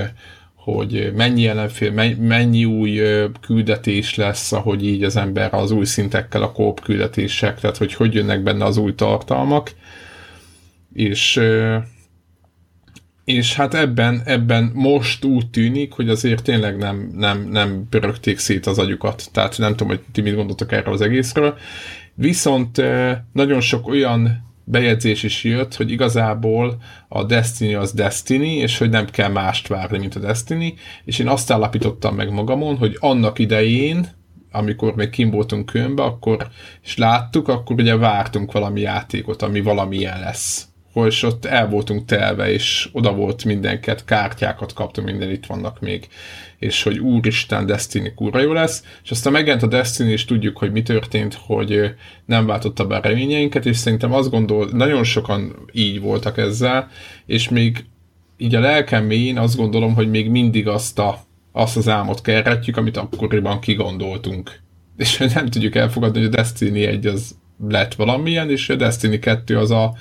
[0.56, 3.02] hogy mennyi ellenfél, mennyi új
[3.42, 8.14] küldetés lesz, ahogy így az ember az új szintekkel, a kóp küldetések, tehát hogy hogy
[8.14, 9.72] jönnek benne az új tartalmak,
[10.94, 11.42] és
[13.26, 18.66] és hát ebben, ebben most úgy tűnik, hogy azért tényleg nem, nem, nem pörögték szét
[18.66, 19.30] az agyukat.
[19.32, 21.58] Tehát nem tudom, hogy ti mit gondoltok erről az egészről.
[22.14, 22.82] Viszont
[23.34, 29.06] nagyon sok olyan bejegyzés is jött, hogy igazából a Destiny az Destiny, és hogy nem
[29.06, 30.74] kell mást várni, mint a Destiny,
[31.06, 34.08] és én azt állapítottam meg magamon, hogy annak idején,
[34.52, 36.48] amikor még kim voltunk különbe, akkor,
[36.84, 42.52] és láttuk, akkor ugye vártunk valami játékot, ami valamilyen lesz és ott el voltunk telve,
[42.52, 46.08] és oda volt mindenket, kártyákat kaptunk, minden itt vannak még,
[46.60, 50.72] és hogy úristen, Destiny kurva jó lesz, és aztán megjelent a Destiny, és tudjuk, hogy
[50.72, 56.02] mi történt, hogy nem váltotta be a reményeinket, és szerintem azt gondol, nagyon sokan így
[56.02, 56.90] voltak ezzel,
[57.26, 57.86] és még
[58.38, 61.20] így a lelkem mélyén azt gondolom, hogy még mindig azt, a,
[61.52, 64.62] azt az álmot kerretjük, amit akkoriban kigondoltunk.
[64.98, 67.36] És nem tudjuk elfogadni, hogy a Destiny 1 az
[67.70, 69.94] lett valamilyen, és a Destiny 2 az a,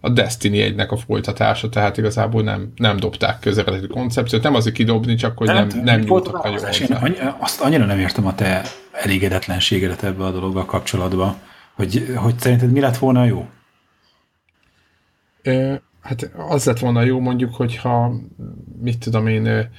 [0.00, 5.14] a Destiny 1-nek a folytatása, tehát igazából nem, nem dobták közeleti koncepciót, nem azért kidobni,
[5.14, 7.00] csak hogy nem, nem, nem nyújtott nagyon hozzá.
[7.38, 11.34] Azt annyira nem értem a te elégedetlenségedet ebbe a dologgal kapcsolatban,
[11.74, 13.48] hogy, hogy szerinted mi lett volna jó?
[16.00, 18.12] Hát az lett volna jó mondjuk, hogyha
[18.80, 19.70] mit tudom én,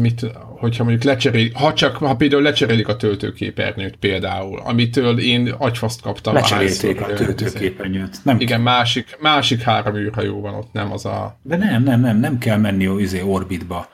[0.00, 0.26] mit,
[0.58, 6.34] hogyha mondjuk lecserélik, ha csak, ha például lecserélik a töltőképernyőt például, amitől én agyfaszt kaptam.
[6.34, 8.24] Lecserélték a, a töltőképernyőt.
[8.24, 11.38] Nem igen, másik, másik három űrhajó van ott, nem az a...
[11.42, 13.88] De nem, nem, nem, nem kell menni a izé orbitba.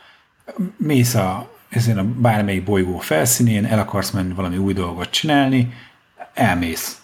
[0.76, 5.72] Mész a, ezen a bármelyik bolygó felszínén, el akarsz menni valami új dolgot csinálni,
[6.34, 7.03] elmész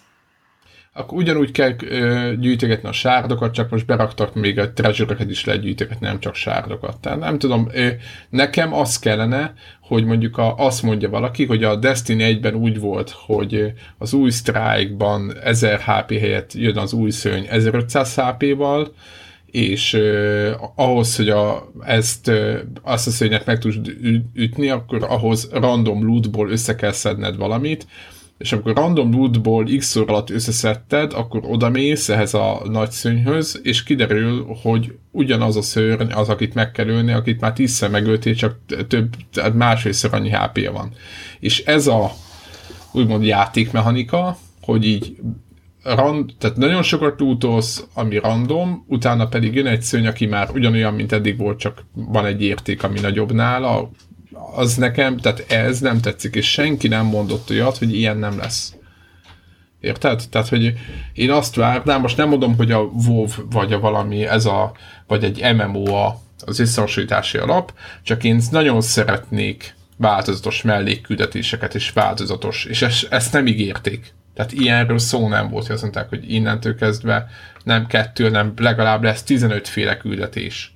[0.93, 5.63] akkor ugyanúgy kell ö, gyűjtögetni a sárdokat, csak most beraktak még a treasure is lehet
[5.63, 7.01] gyűjtögetni, nem csak sárdokat.
[7.01, 7.89] Tehát nem tudom, ö,
[8.31, 13.11] nekem az kellene, hogy mondjuk a, azt mondja valaki, hogy a Destiny 1-ben úgy volt,
[13.11, 18.93] hogy az új Strike-ban 1000 HP helyett jön az új szőny 1500 HP-val,
[19.47, 23.77] és uh, ahhoz, hogy a, ezt uh, azt a szőnyet meg tudsz
[24.35, 27.87] ütni, akkor ahhoz random lootból össze kell szedned valamit,
[28.41, 33.83] és amikor random lootból x óra alatt összeszedted, akkor odamész ehhez a nagy szőnyhöz, és
[33.83, 38.59] kiderül, hogy ugyanaz a szörny az, akit meg kell ölni, akit már tízszer megöltél, csak
[38.89, 39.17] több,
[39.55, 40.93] másfélszer annyi hp van.
[41.41, 42.11] És ez a
[42.93, 45.17] úgymond játékmechanika, hogy így
[45.83, 50.95] rand, tehát nagyon sokat lootolsz, ami random, utána pedig jön egy szőny, aki már ugyanolyan,
[50.95, 53.91] mint eddig volt, csak van egy érték, ami nagyobb nála,
[54.55, 58.75] az nekem, tehát ez nem tetszik, és senki nem mondott olyat, hogy ilyen nem lesz.
[59.81, 60.23] Érted?
[60.31, 60.75] Tehát, hogy
[61.13, 64.73] én azt várnám, most nem mondom, hogy a WoW vagy a valami, ez a,
[65.07, 67.73] vagy egy MMO a, az összehasonlítási alap,
[68.03, 74.13] csak én nagyon szeretnék változatos mellékküldetéseket és változatos, és ezt, ezt nem ígérték.
[74.35, 77.29] Tehát ilyenről szó nem volt, hogy azt mondták, hogy innentől kezdve
[77.65, 80.75] nem kettő, nem legalább lesz 15 féle küldetés.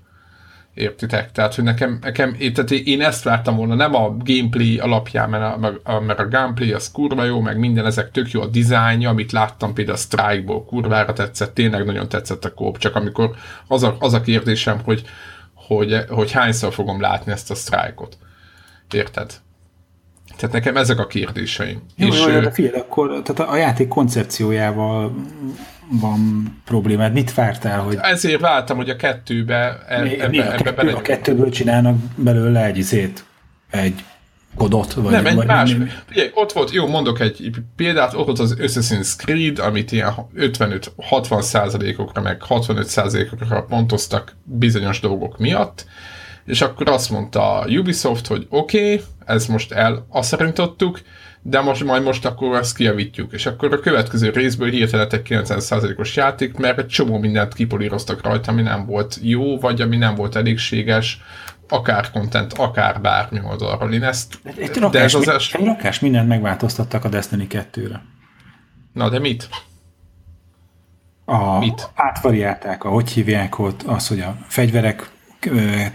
[0.74, 1.32] Értitek?
[1.32, 6.00] Tehát, hogy nekem, nekem tehát én ezt vártam volna, nem a gameplay alapján, mert a,
[6.00, 9.74] mert a gameplay az kurva jó, meg minden ezek tök jó a dizájnja, amit láttam
[9.74, 13.30] például a Strike-ból, kurvára tetszett, tényleg nagyon tetszett a kóp, csak amikor
[13.66, 15.02] az a, az a kérdésem, hogy,
[15.54, 18.18] hogy, hogy hányszor fogom látni ezt a Strike-ot.
[18.92, 19.32] Érted?
[20.36, 21.82] Tehát nekem ezek a kérdéseim.
[21.96, 25.14] Jó, és, jó, de figyelj, akkor tehát a játék koncepciójával
[25.88, 27.12] van problémád.
[27.12, 27.98] Mit vártál, hogy...
[28.02, 31.96] Ezért vártam, hogy a kettőbe e, mi, ebbe, mi a, ebbe kettő, a kettőből csinálnak
[32.16, 33.24] belőle egy izét,
[33.70, 34.04] egy
[34.56, 35.12] kodot, vagy...
[35.12, 35.76] Nem, egy vagy más.
[36.10, 41.40] Ugye, ott volt, jó, mondok egy példát, ott volt az Assassin's Creed, amit ilyen 55-60
[41.40, 45.86] százalékokra, meg 65 százalékokra pontoztak bizonyos dolgok miatt,
[46.44, 51.00] és akkor azt mondta a Ubisoft, hogy oké, okay, ez most el asszarintottuk,
[51.46, 53.32] de most majd most akkor ezt kiavítjuk.
[53.32, 58.52] És akkor a következő részből hirtelen egy 90%-os játék, mert egy csomó mindent kipolíroztak rajta,
[58.52, 61.20] ami nem volt jó, vagy ami nem volt elégséges,
[61.68, 63.92] akár content, akár bármi oldalról.
[63.92, 64.38] Én ezt...
[64.44, 65.54] Egy rakás, de ez az es...
[65.54, 68.02] egy rakás mindent megváltoztattak a Destiny 2-re.
[68.92, 69.48] Na, de mit?
[71.24, 71.90] A, mit?
[71.94, 75.10] Átvariálták, a, hogy hívják ott, az, hogy a fegyverek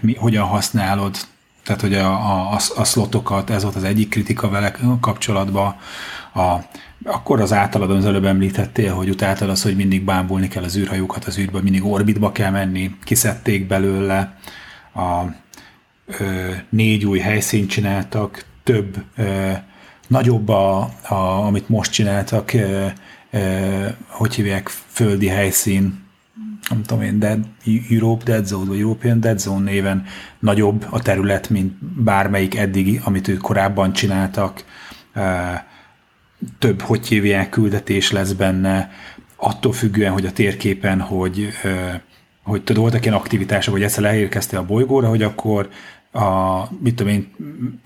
[0.00, 1.16] mi, hogyan használod,
[1.62, 2.12] tehát hogy a,
[2.52, 5.76] a, a szlotokat, ez volt az egyik kritika vele kapcsolatban,
[6.34, 6.56] a,
[7.04, 11.24] akkor az általad az előbb említettél, hogy utáltad az, hogy mindig bámulni kell az űrhajókat
[11.24, 14.38] az űrbe, mindig orbitba kell menni, kiszedték belőle,
[14.94, 15.24] a
[16.06, 19.52] ö, négy új helyszínt csináltak, több, ö,
[20.08, 21.14] nagyobb, a, a,
[21.46, 22.86] amit most csináltak, ö,
[23.30, 26.08] ö, hogy hívják, földi helyszín,
[26.70, 27.44] nem tudom én, Dead,
[27.90, 30.04] Europe Dead Zone, vagy European Dead Zone néven
[30.38, 34.64] nagyobb a terület, mint bármelyik eddigi, amit ők korábban csináltak.
[36.58, 38.90] Több, hogy hívják, küldetés lesz benne,
[39.36, 41.48] attól függően, hogy a térképen, hogy,
[42.42, 45.68] hogy tudod, voltak ilyen aktivitások, hogy egyszer leérkeztél a bolygóra, hogy akkor
[46.12, 47.30] a, mit tudom én,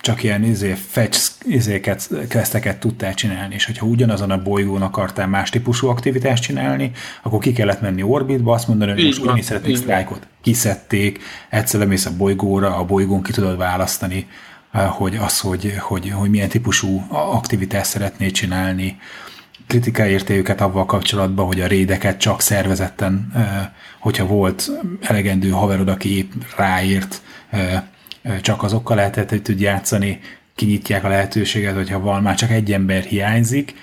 [0.01, 5.51] csak ilyen izé, fetch izéket, kezdteket tudtál csinálni, és hogyha ugyanazon a bolygón akartál más
[5.51, 6.91] típusú aktivitást csinálni,
[7.23, 10.27] akkor ki kellett menni orbitba, azt mondani, hogy most úgy szeretnék sztrájkot.
[10.43, 14.27] Kiszedték, egyszer lemész a bolygóra, a bolygón ki tudod választani,
[14.73, 18.99] eh, hogy az, hogy, hogy, hogy milyen típusú aktivitást szeretnél csinálni,
[19.67, 23.69] kritikai őket avval kapcsolatban, hogy a rédeket csak szervezetten, eh,
[23.99, 24.71] hogyha volt
[25.01, 27.83] elegendő haverod, aki épp ráírt, eh,
[28.41, 30.21] csak azokkal lehetett, hogy tud játszani,
[30.55, 33.75] kinyitják a lehetőséget, hogyha van, már csak egy ember hiányzik,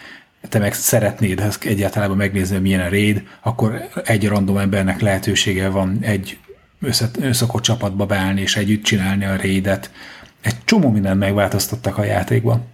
[0.50, 5.98] te meg szeretnéd ezt egyáltalán megnézni, milyen a raid, akkor egy random embernek lehetősége van
[6.02, 6.38] egy
[7.22, 9.92] összekott csapatba beállni és együtt csinálni a raidet.
[10.42, 12.66] Egy csomó mindent megváltoztattak a játékban.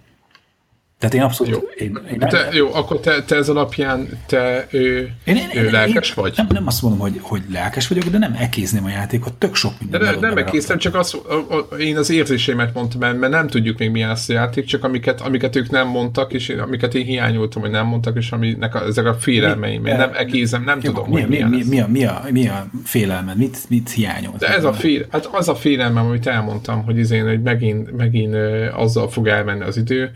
[0.98, 1.52] Tehát én abszolút...
[1.52, 5.48] Jó, én, én nem, te, jó akkor te, te ez alapján te ő, én, én,
[5.54, 6.32] ő lelkes én, vagy?
[6.36, 9.72] Nem, nem azt mondom, hogy, hogy lelkes vagyok, de nem ekézném a játékot, tök sok
[9.80, 10.00] minden.
[10.00, 13.78] De nem ekéztem, csak az, a, a, én az érzéseimet mondtam, mert, mert nem tudjuk
[13.78, 17.04] még milyen lesz a játék, csak amiket, amiket ők nem mondtak, és én, amiket én
[17.04, 19.86] hiányoltam, hogy nem mondtak, és aminek a, ezek a félelmeim.
[19.86, 22.22] Én nem ekézem, nem jó, tudom, mi, hogy mi, milyen mi, mi, a, mi, a,
[22.30, 23.36] mi a félelmed?
[23.36, 24.38] Mit, mit hiányolt?
[24.38, 28.34] De ez a fél, hát az a félelmem, amit elmondtam, hogy, izén, hogy megint, megint
[28.72, 30.10] azzal fog elmenni az idő,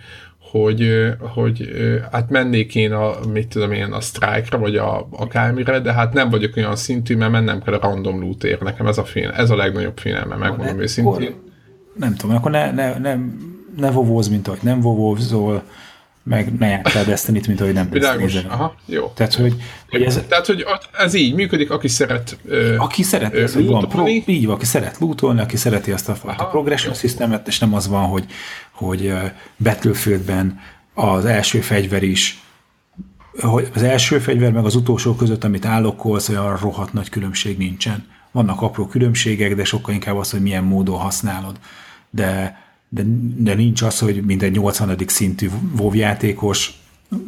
[0.52, 1.68] hogy, hogy
[2.10, 6.30] hát mennék én a, mit tudom én, a strike-ra, vagy a, akármire, de hát nem
[6.30, 9.56] vagyok olyan szintű, mert mennem kell a random loot Nekem ez a, fél, ez a
[9.56, 11.34] legnagyobb félelme, megmondom őszintén.
[11.94, 13.16] Nem tudom, akkor ne, ne, ne,
[13.76, 15.62] ne vovóz, mint ahogy nem vovózol,
[16.24, 19.12] meg ne játszál destiny mint ahogy nem Világos, aha, jó.
[19.14, 19.54] Tehát, hogy,
[19.90, 24.06] hogy ez, Tehát, hogy ez így működik, aki szeret ö, Aki szeret, ö, van pro,
[24.06, 27.74] így van, aki szeret lootolni, aki szereti azt a, aha, a progression systemet, és nem
[27.74, 28.24] az van, hogy,
[28.82, 29.14] hogy
[29.56, 30.60] Battlefieldben
[30.94, 32.40] az első fegyver is
[33.40, 38.06] hogy az első fegyver meg az utolsó között, amit állokkolsz, olyan rohadt nagy különbség nincsen.
[38.30, 41.58] Vannak apró különbségek, de sokkal inkább az, hogy milyen módon használod.
[42.10, 42.60] De
[42.94, 43.02] de,
[43.36, 44.96] de nincs az, hogy minden 80.
[45.06, 46.72] szintű WoW játékos,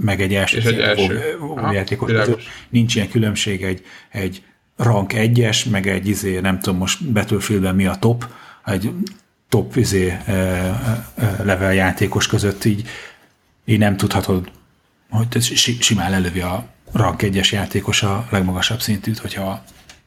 [0.00, 1.36] meg egy első, és egy első.
[1.40, 4.42] WoW játékos között nincs ilyen különbség egy, egy
[4.76, 8.26] rank egyes, meg egy izé, nem tudom most Battlefieldben mi a top,
[8.64, 8.90] egy
[9.54, 11.04] top izé, e, e,
[11.42, 12.88] level játékos között így,
[13.64, 14.50] így nem tudhatod,
[15.10, 15.42] hogy
[15.80, 19.64] simán lelövi a rank egyes játékos a legmagasabb szintűt, hogyha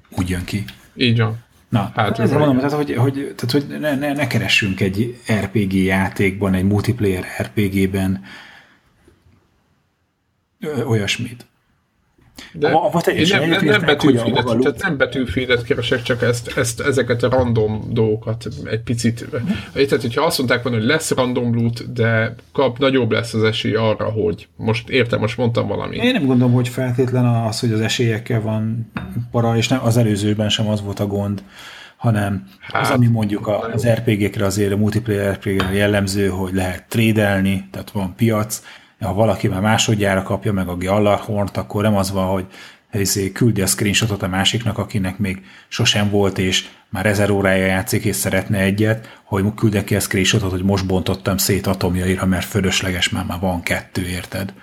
[0.09, 0.65] úgy jön ki.
[0.95, 1.43] Így van.
[1.69, 5.73] Na, hát ezzel mondom, tehát, hogy, hogy, tehát, hogy ne, ne, ne keressünk egy RPG
[5.73, 8.23] játékban, egy multiplayer RPG-ben
[10.85, 11.45] olyasmit.
[12.51, 16.57] De a, a, én nem, nem, nem, betűfédet, a, tehát nem betűfédet keresek, csak ezt,
[16.57, 19.25] ezt, ezeket a random dolgokat egy picit.
[19.73, 23.73] Tehát, hogyha azt mondták volna, hogy lesz random loot, de kap, nagyobb lesz az esély
[23.73, 26.03] arra, hogy most értem, most mondtam valamit.
[26.03, 28.91] Én nem gondolom, hogy feltétlen az, hogy az esélyekkel van
[29.31, 31.43] para, és nem az előzőben sem az volt a gond,
[31.97, 37.67] hanem hát, az, ami mondjuk az RPG-kre azért, a multiplayer RPG-re jellemző, hogy lehet trédelni,
[37.71, 38.61] tehát van piac,
[38.99, 42.45] ha valaki már másodjára kapja meg a Gjallarhornt, akkor nem az van, hogy
[42.89, 48.05] ezért küldi a screenshotot a másiknak, akinek még sosem volt, és már ezer órája játszik,
[48.05, 53.09] és szeretne egyet, hogy küldek ki a screenshotot, hogy most bontottam szét atomjaira, mert fölösleges,
[53.09, 54.53] már már van kettő, érted?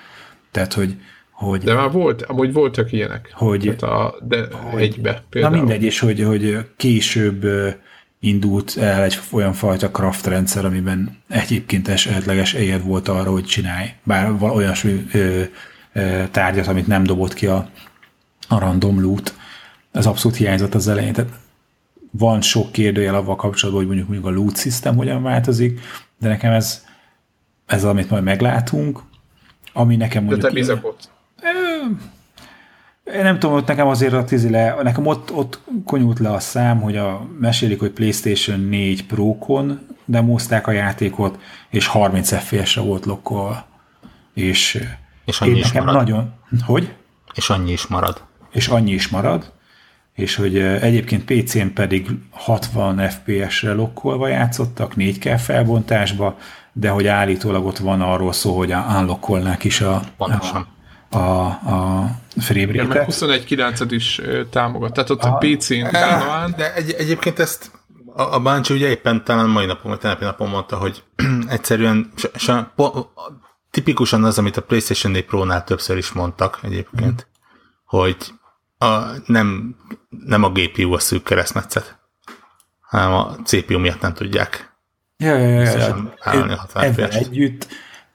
[0.50, 0.96] Tehát, hogy,
[1.30, 3.30] hogy de már volt, amúgy voltak ilyenek.
[3.32, 5.54] Hogy, a, de hogy, egybe például.
[5.54, 7.46] Na mindegy, és hogy, hogy később
[8.26, 13.92] indult el egy olyan fajta craft rendszer, amiben egyébként esetleges egyed volt arra, hogy csinálj
[14.02, 15.42] bár olyasmi ö,
[15.92, 17.68] ö, tárgyat, amit nem dobott ki a,
[18.48, 19.34] a random loot.
[19.92, 21.12] Ez abszolút hiányzott az elején.
[21.12, 21.30] Tehát
[22.10, 25.80] van sok kérdőjel avval kapcsolatban, hogy mondjuk, mondjuk a loot system hogyan változik,
[26.18, 26.84] de nekem ez,
[27.66, 29.00] ez amit majd meglátunk,
[29.72, 30.42] ami nekem mondjuk...
[30.42, 31.08] De te bizakodsz.
[33.04, 36.38] Én nem tudom, hogy nekem azért a tízi le, nekem ott, ott konyult le a
[36.38, 41.38] szám, hogy a, mesélik, hogy PlayStation 4 Pro-kon demozták a játékot,
[41.70, 43.64] és 30 FPS-re volt lokkol.
[44.34, 44.88] És,
[45.24, 45.94] és annyi is marad.
[45.94, 46.32] nagyon...
[46.66, 46.94] Hogy?
[47.34, 48.22] És annyi is marad.
[48.50, 49.52] És annyi is marad.
[50.14, 56.38] és hogy egyébként PC-n pedig 60 FPS-re lokkolva játszottak, 4K felbontásba,
[56.72, 60.60] de hogy állítólag ott van arról szó, hogy unlockolnák is a, Pontosan.
[60.60, 60.73] a,
[61.14, 62.10] a, a
[62.48, 63.06] meg rate-et.
[63.10, 64.92] 21.9-et is támogat.
[64.92, 65.38] Tehát ott a Aha.
[65.38, 67.70] PC-n talán De egy, egyébként ezt
[68.16, 71.02] a, a Bungie ugye éppen talán mai napon, vagy tegnapi napon mondta, hogy
[71.48, 73.06] egyszerűen s, s, po,
[73.70, 77.26] tipikusan az, amit a PlayStation 4 Pro-nál többször is mondtak egyébként,
[77.84, 78.16] hogy
[78.78, 79.76] a, nem,
[80.08, 81.98] nem a GPU a szűk keresztmetszet,
[82.80, 84.72] hanem a CPU miatt nem tudják.
[85.16, 86.14] Ja, ja, ja, ja.
[86.20, 87.66] Állni a 60 Ezzel együtt,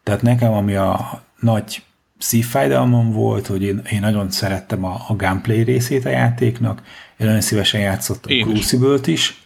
[0.04, 1.84] tehát nekem ami a nagy
[2.20, 6.82] szívfájdalmam volt, hogy én, én nagyon szerettem a, a gameplay részét a játéknak,
[7.18, 8.46] én nagyon szívesen játszottam Én is.
[8.46, 9.44] Crucible-t is,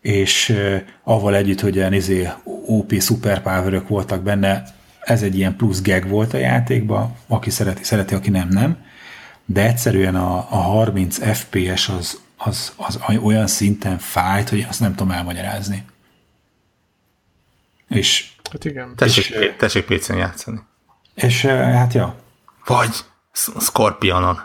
[0.00, 2.28] és uh, avval együtt, hogy ilyen izé,
[2.66, 4.64] OP superpower voltak benne,
[5.00, 8.84] ez egy ilyen plusz gag volt a játékban, aki szereti, szereti, aki nem, nem.
[9.44, 14.94] De egyszerűen a, a 30 FPS az, az, az olyan szinten fájt, hogy azt nem
[14.94, 15.84] tudom elmagyarázni.
[17.88, 18.92] És, Hát igen.
[18.96, 20.60] Tessék, tessék PC-n játszani.
[21.22, 22.14] És uh, hát ja,
[22.66, 22.90] Vagy
[23.60, 24.38] Scorpionon.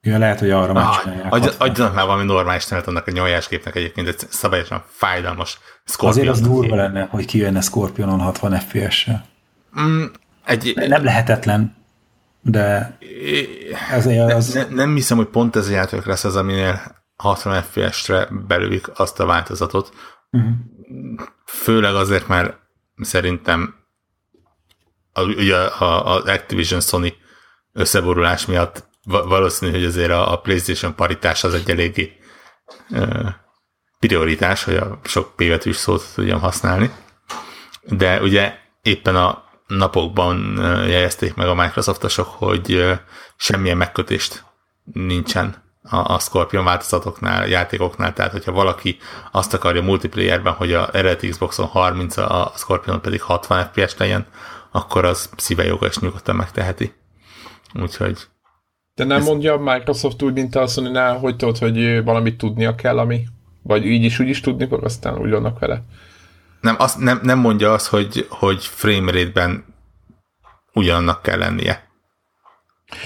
[0.00, 1.32] ja, lehet, hogy arra Ah, megcsinálják.
[1.32, 1.68] adj, 60.
[1.68, 6.28] adjanak már valami normális nevet annak a nyomjásképnek egyébként, egy szabályosan fájdalmas Scorpion.
[6.28, 9.24] Azért az durva lenne, hogy kijönne Scorpionon 60 FPS-sel.
[9.80, 10.04] Mm,
[10.44, 11.76] egy, Nem lehetetlen,
[12.40, 12.96] de
[13.90, 16.80] ez az, ne, nem hiszem, hogy pont ez a játék lesz az, aminél
[17.16, 19.92] 60 FPS-re belülik azt a változatot.
[20.30, 20.50] uh-huh.
[21.44, 22.56] Főleg azért, mert
[23.00, 23.74] szerintem
[25.16, 27.14] a, ugye a, az Activision Sony
[27.72, 32.16] összeborulás miatt va- valószínű, hogy azért a, PlayStation paritás az egy eléggé
[33.98, 36.90] prioritás, hogy a sok P betűs szót tudjam használni.
[37.82, 40.58] De ugye éppen a napokban
[40.88, 42.98] jegyezték meg a Microsoftosok, hogy
[43.36, 44.44] semmilyen megkötést
[44.92, 48.98] nincsen a, a Scorpion változatoknál, játékoknál, tehát hogyha valaki
[49.32, 54.26] azt akarja multiplayerben, hogy a eredeti Xboxon 30, a Scorpion pedig 60 FPS legyen,
[54.76, 56.92] akkor az szíve joga és nyugodtan megteheti.
[57.74, 58.18] Úgyhogy
[58.94, 62.98] De nem mondja a Microsoft úgy, mint a sony hogy tudod, hogy valamit tudnia kell,
[62.98, 63.24] ami
[63.62, 65.82] vagy így is úgy is tudni fog, aztán úgy vannak vele.
[66.60, 69.64] nem, azt, nem, nem mondja azt, hogy, hogy frame rate-ben
[70.72, 71.88] ugyanannak kell lennie.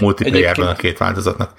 [0.00, 1.54] Multiplayerben a Egyébként- két változatnak.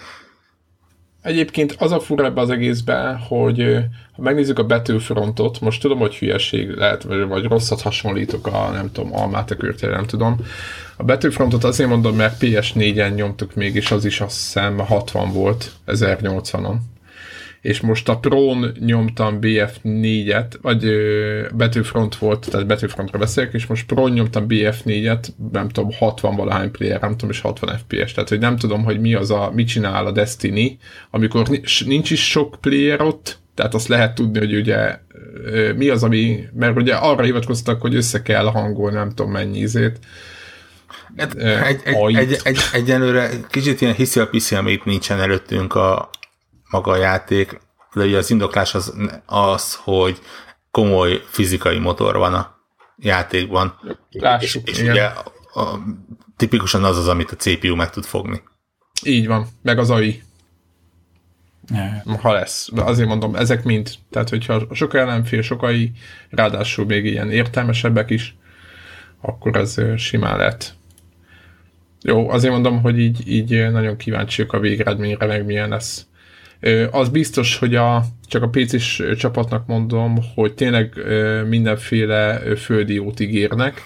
[1.22, 3.78] Egyébként az a fura ebbe az egészben, hogy
[4.16, 8.92] ha megnézzük a Battlefrontot, most tudom, hogy hülyeség lehet, vagy, vagy rosszat hasonlítok a, nem
[8.92, 10.40] tudom, almát a körtére, nem tudom.
[10.98, 15.72] A Battlefrontot azért mondom, mert PS4-en nyomtuk még, és az is azt hiszem 60 volt,
[15.88, 16.76] 1080-on.
[17.62, 23.86] És most a Pro-n nyomtam BF4-et, vagy ö, Battlefront volt, tehát Battlefrontra beszélek, és most
[23.86, 28.40] Pro-n nyomtam BF4-et, nem tudom, 60 valahány player, nem tudom, és 60 FPS, tehát hogy
[28.40, 30.78] nem tudom, hogy mi az a, mit csinál a Destiny,
[31.12, 35.00] amikor ni- nincs is sok player ott, tehát azt lehet tudni, hogy ugye
[35.76, 40.00] mi az, ami, mert ugye arra hivatkoztak, hogy össze kell hangolni, nem tudom mennyi izét.
[41.16, 42.18] Egy, Ö, egy, egy, ajt.
[42.18, 46.10] egy, egy, egyenlőre kicsit ilyen hiszi a piszi, amit nincsen előttünk a
[46.72, 47.60] maga a játék,
[47.94, 48.94] de ugye az indoklás az,
[49.26, 50.20] az, hogy
[50.72, 52.60] komoly fizikai motor van a
[52.98, 53.80] játékban.
[54.10, 54.92] Lássuk, és, és igen.
[54.92, 55.24] ugye a,
[55.62, 55.80] a,
[56.38, 58.42] tipikusan az az, amit a CPU meg tud fogni.
[59.04, 60.24] Így van, meg az AI.
[62.20, 62.70] Ha lesz.
[62.76, 63.92] Azért mondom, ezek mind.
[64.10, 65.92] Tehát, hogyha sok ellenfél, sokai,
[66.30, 68.36] ráadásul még ilyen értelmesebbek is,
[69.22, 70.76] akkor ez simán lehet.
[72.02, 76.06] Jó, azért mondom, hogy így, így nagyon kíváncsiak a végeredményre, meg milyen lesz.
[76.92, 80.94] Az biztos, hogy a, csak a PC-s csapatnak mondom, hogy tényleg
[81.48, 83.82] mindenféle földi jót ígérnek,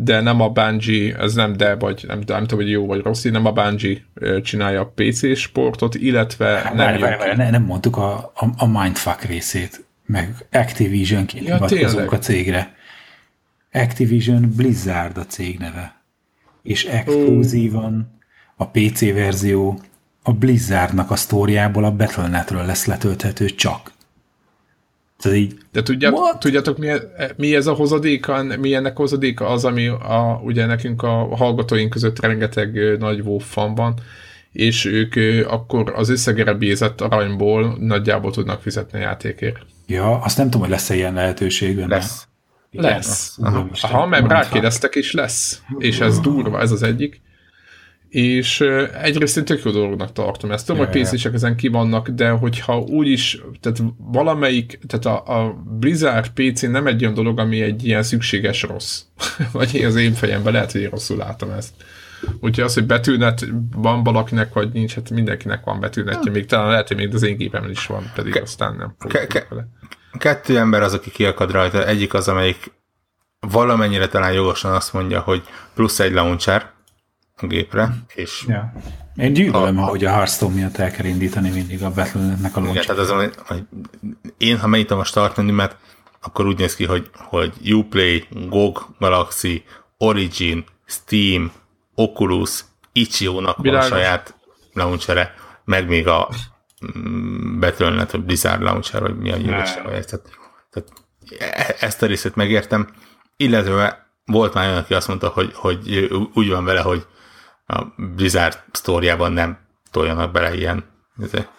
[0.00, 3.22] de nem a Bungie, ez nem de, vagy nem, nem tudom, hogy jó vagy rossz,
[3.22, 3.98] nem a Bungie
[4.42, 8.66] csinálja a PC sportot, illetve nem Várj, várj, várj, ne, nem mondtuk a, a, a
[8.66, 12.74] Mindfuck részét, meg Activision-ként Ja, ja, hivatkozunk a cégre.
[13.72, 16.02] Activision Blizzard a cég neve.
[16.62, 18.18] És exkluzívan
[18.56, 19.80] a PC verzió
[20.28, 23.92] a Blizzardnak a sztóriából a Battle.net-ről lesz letölthető csak.
[25.18, 26.38] Tehát így, De tudját, What?
[26.40, 26.88] tudjátok, mi,
[27.36, 32.20] mi ez a hozadéka, mi ennek hozadéka az, ami a, ugye nekünk a hallgatóink között
[32.20, 33.94] rengeteg nagy WoW fan van,
[34.52, 35.14] és ők
[35.46, 39.58] akkor az összegerebézett aranyból nagyjából tudnak fizetni a játékért.
[39.86, 41.78] ja, azt nem tudom, hogy lesz-e ilyen lehetőség.
[41.86, 42.26] Lesz.
[42.70, 43.38] Igen, Lesz.
[43.38, 45.62] Úristen, Aha, mert rákérdeztek, és lesz.
[45.78, 47.20] És ez durva, ez az egyik.
[48.08, 48.60] És
[49.02, 50.66] egyrészt én tök jó dolognak tartom ezt.
[50.66, 51.02] Tudom, hogy.
[51.02, 56.86] PC-sek ezen ki vannak, de hogyha úgyis, tehát valamelyik, tehát a, a Blizzard PC nem
[56.86, 59.02] egy olyan dolog, ami egy ilyen szükséges rossz.
[59.52, 61.72] Vagy az én fejemben lehet, hogy én rosszul látom ezt.
[62.40, 63.46] Úgyhogy az, hogy betűnet
[63.76, 67.36] van valakinek, vagy nincs, hát mindenkinek van betűnetje, még talán lehet, hogy még az én
[67.36, 69.48] gépemben is van, pedig ke- aztán nem ke- ke-
[70.18, 71.86] Kettő ember az, aki kiakad rajta.
[71.86, 72.72] Egyik az, amelyik
[73.40, 75.42] valamennyire talán jogosan azt mondja, hogy
[75.74, 76.70] plusz egy launcher
[77.42, 78.44] a gépre, és...
[78.48, 78.72] Ja.
[79.16, 82.82] Én gyűlölöm, a, hogy a Hearthstone miatt el kell indítani mindig a Battle.net-nek a launcher.
[82.82, 83.62] Igen, tehát az, hogy
[84.36, 85.76] én, ha megnyitom a start menümet,
[86.20, 89.64] akkor úgy néz ki, hogy, hogy Uplay, GOG Galaxy,
[89.98, 91.52] Origin, Steam,
[91.94, 94.34] Oculus, Itch.io-nak van a saját
[94.72, 95.34] launchere,
[95.64, 96.28] meg még a
[96.98, 100.22] mm, Battle.net, vagy Blizzard launcher, vagy mi a nyilvás tehát,
[100.70, 100.92] tehát
[101.38, 102.88] e- ezt a részét megértem,
[103.36, 107.06] illetve volt már olyan, aki azt mondta, hogy, hogy úgy van vele, hogy
[107.70, 109.58] a Blizzard sztóriában nem
[109.90, 110.84] toljanak bele ilyen
[111.22, 111.50] ezért,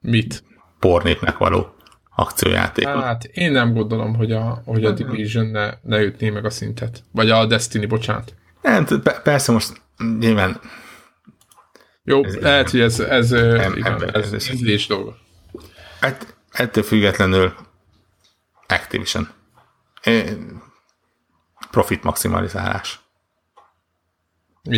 [0.00, 0.44] Mit?
[0.78, 1.74] pornépnek való
[2.14, 3.02] akciójátékot.
[3.02, 7.04] Hát én nem gondolom, hogy a, hogy a Division ne, ne ütné meg a szintet.
[7.12, 8.34] Vagy a Destiny, bocsánat.
[8.62, 8.86] Nem,
[9.22, 9.82] persze most
[10.18, 10.60] nyilván
[12.08, 15.16] jó, ez lehet, hogy ez, ez, nem, igen, ez, ez, ez is dolga.
[16.00, 17.54] Hát, ettől függetlenül
[18.66, 19.28] Activision.
[21.70, 23.00] Profit maximalizálás.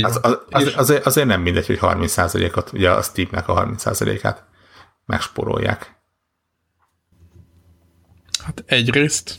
[0.03, 4.45] Az, az, az, azért, azért nem mindegy, hogy 30%-ot, ugye a Steam-nek a 30%-át
[5.07, 5.99] megsporolják.
[8.45, 9.39] Hát egyrészt.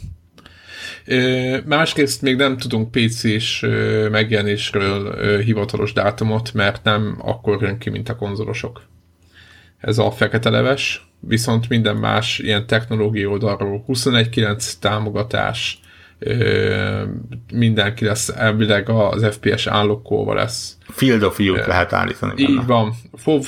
[1.66, 3.66] Másrészt még nem tudunk PC-s
[4.12, 8.82] megjelenésről hivatalos dátumot, mert nem akkor jön ki, mint a konzolosok.
[9.78, 15.80] Ez a fekete leves, viszont minden más ilyen technológiai oldalról 21.9 támogatás,
[17.54, 20.78] mindenki lesz elvileg az FPS állokóval lesz.
[20.90, 22.34] Field of view lehet állítani.
[22.36, 22.66] Így benne.
[22.66, 22.94] van.
[23.14, 23.48] FOV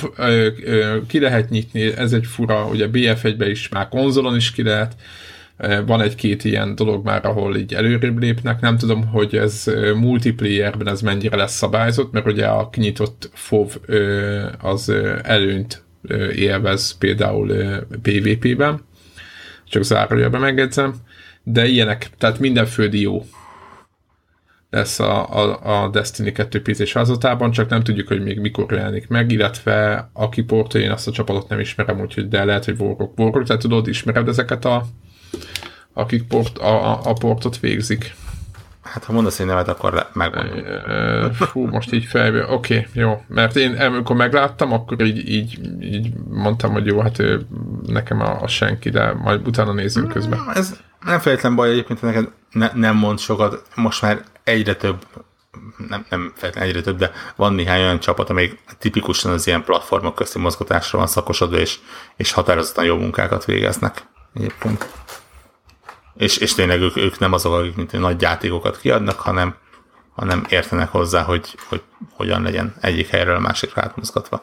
[1.06, 4.96] ki lehet nyitni, ez egy fura, ugye BF1-be is már konzolon is ki lehet,
[5.86, 8.60] van egy-két ilyen dolog már, ahol így előrébb lépnek.
[8.60, 9.64] Nem tudom, hogy ez
[9.94, 13.76] multiplayerben ez mennyire lesz szabályzott, mert ugye a kinyitott FOV
[14.60, 15.84] az előnyt
[16.36, 17.52] élvez például
[18.02, 18.80] PvP-ben.
[19.68, 20.94] Csak zárójelben megjegyzem.
[21.44, 23.26] De ilyenek, tehát minden földi jó
[24.70, 29.08] lesz a, a, a Destiny 2 PC házatában, csak nem tudjuk, hogy még mikor jelenik
[29.08, 33.18] meg, illetve aki portolja, én azt a csapatot nem ismerem, úgyhogy de lehet, hogy Warrock.
[33.18, 34.86] Warrock, te tudod, ismered ezeket a
[35.92, 38.14] akik port, a, a portot végzik.
[38.84, 41.32] Hát ha mondasz egy nevet, akkor megmondom.
[41.32, 43.24] Fú, most így fejbe, oké, okay, jó.
[43.28, 47.46] Mert én amikor megláttam, akkor így, így, így mondtam, hogy jó, hát ő,
[47.86, 50.40] nekem a, a senki, de majd utána nézzünk közben.
[50.54, 53.62] Ez nem feltétlen baj egyébként, hogy neked ne, nem mond sokat.
[53.74, 55.06] Most már egyre több
[55.88, 60.14] nem, nem feltétlenül egyre több, de van néhány olyan csapat, amelyik tipikusan az ilyen platformok
[60.14, 61.78] közti mozgatásra van szakosodva, és,
[62.16, 64.88] és határozottan jó munkákat végeznek egyébként
[66.16, 69.56] és, és tényleg ők, ők nem azok, akik mint nagy játékokat kiadnak, hanem,
[70.12, 74.42] hanem értenek hozzá, hogy, hogy hogyan legyen egyik helyről másikra átmozgatva.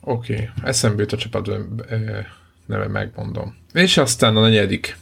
[0.00, 0.48] Oké, okay.
[0.62, 1.50] eszembe jut a csapat
[2.66, 3.56] neve, megmondom.
[3.72, 4.96] És aztán a negyedik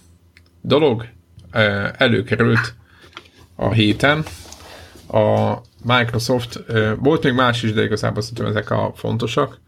[0.61, 1.07] dolog
[1.97, 2.75] előkerült
[3.55, 4.25] a héten.
[5.09, 6.61] A Microsoft,
[6.99, 9.60] volt még más is, de igazából szerintem ezek a fontosak.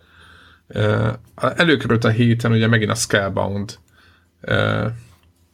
[1.35, 3.79] Előkerült a héten ugye megint a Scalebound.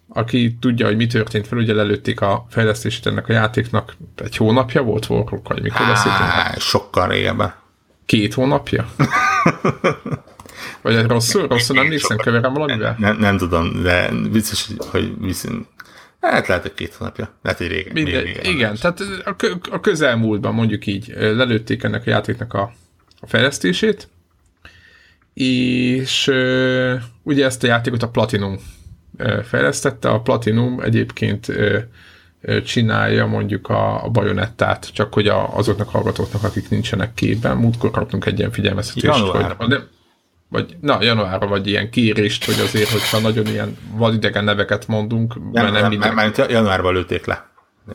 [0.09, 4.83] Aki tudja, hogy mi történt fel, ugye lelőtték a fejlesztését ennek a játéknak egy hónapja
[4.83, 6.61] volt Warcraft, vagy mikor beszéltünk?
[6.61, 7.55] Sokkal régebben.
[8.07, 8.89] Két hónapja?
[10.83, 11.47] Vagy rosszul?
[11.49, 12.97] Rosszul nem nézem, keverem valamivel?
[12.99, 15.67] Nem, nem tudom, de biztos, hogy viszont
[16.21, 17.35] Hát lehet, hogy két hónapja.
[17.43, 17.93] Lehet, hogy régen.
[17.93, 19.01] Minden, régen igen, tehát
[19.71, 22.73] a közelmúltban mondjuk így lelőtték ennek a játéknak a,
[23.21, 24.09] a fejlesztését,
[25.39, 26.31] és
[27.23, 28.57] ugye ezt a játékot a Platinum
[29.43, 31.47] fejlesztette, a Platinum egyébként
[32.65, 38.27] csinálja mondjuk a, a bajonettát, csak hogy a, azoknak hallgatóknak, akik nincsenek képben, múltkor kaptunk
[38.27, 39.83] egy ilyen figyelmeztetést, hogy nem,
[40.49, 45.51] vagy, na, januárban vagy ilyen kérést, hogy azért, hogyha nagyon ilyen vadidegen neveket mondunk, nem,
[45.53, 46.15] mert nem, nem minden...
[46.15, 47.51] Mert januárban lőtték le.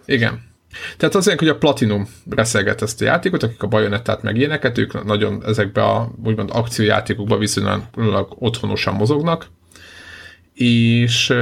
[0.06, 0.53] Igen.
[0.98, 5.04] Tehát azért, hogy a Platinum reszelget ezt a játékot, akik a Bajonettát meg ilyeneket, ők
[5.04, 7.84] nagyon ezekbe a úgymond akciójátékokban viszonylag
[8.40, 9.48] otthonosan mozognak,
[10.54, 11.34] és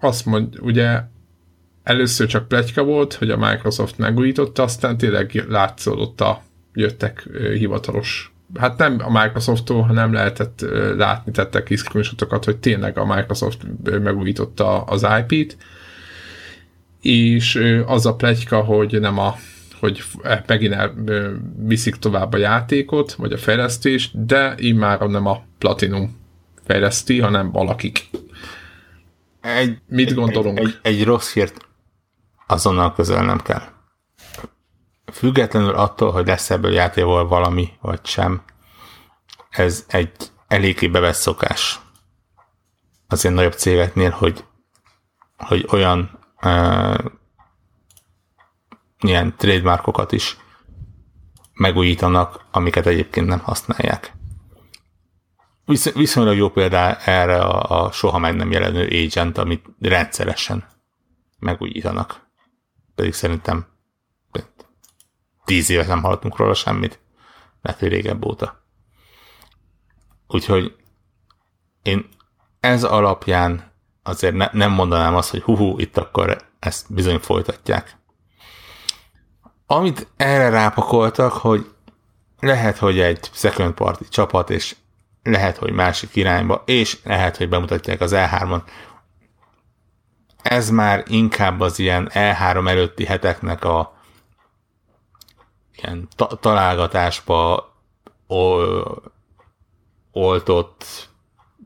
[0.00, 1.00] azt mond, ugye
[1.82, 8.32] először csak pletyka volt, hogy a Microsoft megújította, aztán tényleg látszódott a jöttek hivatalos.
[8.58, 10.64] Hát nem a Microsofttól, hanem lehetett
[10.96, 11.76] látni, tettek ki
[12.44, 15.56] hogy tényleg a Microsoft megújította az IP-t,
[17.00, 19.36] és az a plegyka, hogy nem a
[19.80, 20.02] hogy
[20.46, 20.76] megint
[21.56, 26.20] viszik tovább a játékot, vagy a fejlesztést, de immáron nem a Platinum
[26.66, 28.10] fejleszti, hanem valakik.
[29.40, 30.58] Egy, Mit gondolunk?
[30.58, 31.68] Egy, egy, egy rossz hírt
[32.46, 33.62] azonnal közölnem kell.
[35.12, 38.42] Függetlenül attól, hogy lesz ebből játékból valami, vagy sem,
[39.50, 40.10] ez egy
[40.48, 41.80] eléggé bevett szokás
[43.08, 44.44] az ilyen nagyobb cégeknél, hogy,
[45.36, 46.98] hogy olyan uh,
[49.00, 50.36] ilyen trademarkokat is
[51.52, 54.12] megújítanak, amiket egyébként nem használják.
[55.64, 60.64] Visz, viszonylag jó példa erre a, a soha meg nem jelenő agent, amit rendszeresen
[61.38, 62.28] megújítanak.
[62.94, 63.66] Pedig szerintem
[65.50, 67.00] tíz évet nem hallottunk róla semmit.
[67.62, 68.64] Lehet, hogy régebb óta.
[70.26, 70.76] Úgyhogy
[71.82, 72.08] én
[72.60, 73.69] ez alapján
[74.02, 77.96] azért ne, nem mondanám azt, hogy hú, itt akkor ezt bizony folytatják.
[79.66, 81.70] Amit erre rápakoltak, hogy
[82.40, 84.76] lehet, hogy egy second party csapat, és
[85.22, 88.62] lehet, hogy másik irányba, és lehet, hogy bemutatják az E3-on.
[90.42, 93.98] Ez már inkább az ilyen E3 előtti heteknek a
[95.76, 97.72] ilyen ta- találgatásba
[98.26, 99.02] ol-
[100.12, 101.08] oltott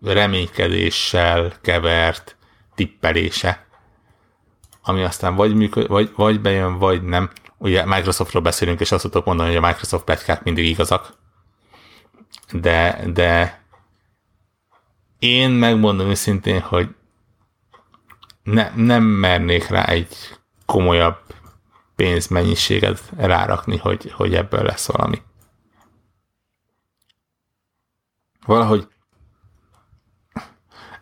[0.05, 2.37] reménykedéssel kevert
[2.75, 3.67] tippelése,
[4.83, 7.31] ami aztán vagy, működ, vagy, vagy bejön, vagy nem.
[7.59, 11.15] Ugye Microsoftról beszélünk, és azt tudok mondani, hogy a Microsoft pletykák mindig igazak.
[12.53, 13.63] De, de
[15.19, 16.95] én megmondom őszintén, hogy
[18.43, 20.17] ne, nem mernék rá egy
[20.67, 21.19] komolyabb
[21.97, 25.23] pénzmennyiséget rárakni, hogy, hogy ebből lesz valami.
[28.47, 28.89] Valahogy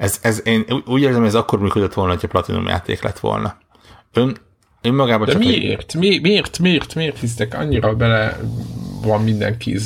[0.02, 3.56] ez, ez én úgy érzem, hogy ez akkor működött volna, hogyha Platinum játék lett volna.
[4.12, 4.36] Ön,
[4.80, 5.94] önmagában De csak miért?
[5.94, 6.00] Egy...
[6.00, 6.58] Mi, miért?
[6.58, 6.94] Miért?
[6.94, 8.38] Miért hisztek annyira bele
[9.02, 9.78] van mindenki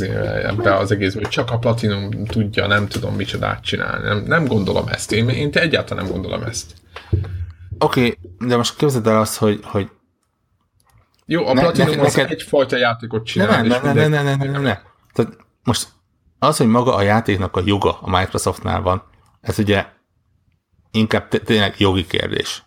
[0.43, 4.09] ebbe az egész, hogy csak a Platinum tudja, nem tudom micsodát csinálni.
[4.09, 5.13] Nem, nem gondolom ezt.
[5.13, 6.75] Én, én te egyáltalán nem gondolom ezt.
[7.79, 8.19] Oké, okay,
[8.49, 9.89] de most képzeld el azt, hogy, hogy
[11.27, 12.31] jó, a ne, Platinum ne, az neked...
[12.31, 13.63] egyfajta játékot csinál.
[13.63, 14.79] Ne, ne, ne, ne, ne, ne, ne, ne.
[15.13, 15.89] Tehát most
[16.39, 19.03] az, hogy maga a játéknak a joga a Microsoftnál van,
[19.41, 19.95] ez ugye
[20.97, 22.63] inkább tényleg jogi kérdés.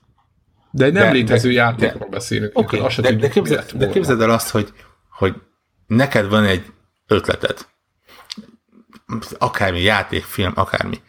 [0.72, 2.57] De egy nem de, létező de, játékról de, beszélünk.
[2.57, 4.73] Okay, de, de, de, képzeld, de képzeld el azt, hogy,
[5.10, 5.35] hogy
[5.88, 6.65] neked van egy
[7.07, 7.68] ötleted.
[9.38, 11.01] Akármi játékfilm, akármi.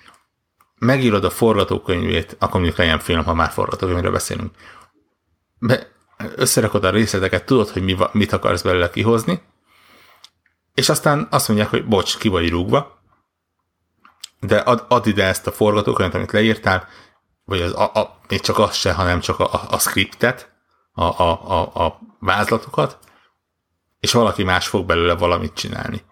[0.79, 4.55] Megírod a forgatókönyvét, akkor mondjuk legyen film, ha már forgatókönyvről beszélünk.
[5.59, 5.87] Be,
[6.35, 9.43] összerakod a részleteket, tudod, hogy mi, mit akarsz belőle kihozni,
[10.75, 13.03] és aztán azt mondják, hogy bocs, ki vagy rúgva,
[14.41, 16.89] de ad, add ide ezt a forgatókönyvet, amit leírtál,
[17.51, 20.53] vagy az, a, a, még csak az se, hanem csak a, a, a scriptet,
[20.93, 22.99] a, a, a, a vázlatokat,
[24.01, 26.03] és valaki más fog belőle valamit csinálni.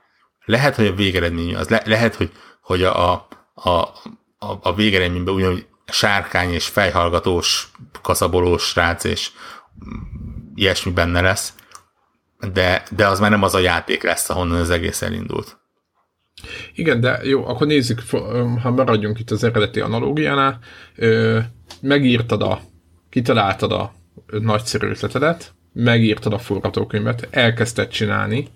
[0.44, 3.12] Lehet, hogy a végeredmény az, le, lehet, hogy, hogy a,
[3.54, 3.70] a,
[4.38, 7.70] a, a végeredményben ugyanúgy sárkány és fejhallgatós,
[8.02, 9.30] kaszabolós srác és
[10.54, 11.52] ilyesmi benne lesz,
[12.52, 15.57] de, de az már nem az a játék lesz, ahonnan az egész elindult.
[16.74, 18.02] Igen, de jó, akkor nézzük,
[18.62, 20.58] ha maradjunk itt az eredeti analógiánál,
[21.80, 22.60] megírtad a,
[23.08, 23.92] kitaláltad a
[24.40, 28.48] nagyszerű ötletedet, megírtad a forgatókönyvet, elkezdted csinálni,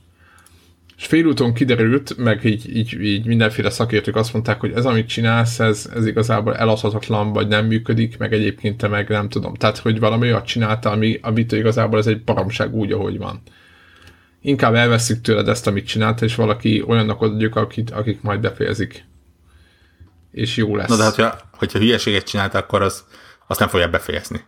[1.02, 5.60] és félúton kiderült, meg így, így, így mindenféle szakértők azt mondták, hogy ez, amit csinálsz,
[5.60, 9.54] ez, ez igazából eladhatatlan, vagy nem működik, meg egyébként te meg nem tudom.
[9.54, 13.42] Tehát, hogy valami olyat csinálta, ami, amit igazából ez egy baromság úgy, ahogy van.
[14.43, 19.05] Inkább elveszük tőled ezt, amit csinálta, és valaki olyannak adjuk, akit, akik majd befejezik.
[20.31, 20.89] És jó lesz.
[20.89, 23.05] Na de hát, hogyha hülyeséget csinálta, akkor az,
[23.47, 24.40] azt nem fogja befejezni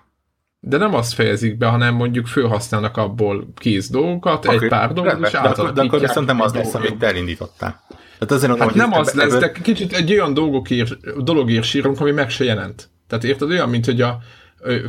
[0.67, 4.57] de nem azt fejezik be, hanem mondjuk fölhasználnak abból kész dolgokat, okay.
[4.57, 7.83] egy pár dolgot, és de, de akkor viszont nem az lesz, amit te elindítottál.
[8.19, 12.01] Tehát azért hát nem az lesz, de kicsit egy olyan dolgok ír, dolog ír sírunk,
[12.01, 12.89] ami meg se jelent.
[13.07, 14.19] Tehát érted, olyan, mint hogy a,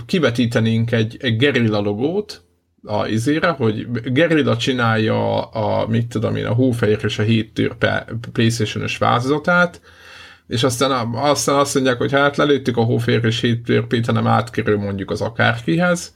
[0.06, 2.45] kivetítenénk egy, egy gerilla logót
[2.86, 7.76] a izére, hogy gerilla csinálja a, a mit tudom én, a hófehér és a héttőr
[8.32, 9.82] PlayStation-ös változatát,
[10.48, 15.12] és aztán, aztán azt mondják, hogy hát lelőttük a hófér és hétférpét, hanem átkerül mondjuk
[15.12, 16.16] az akárkihez,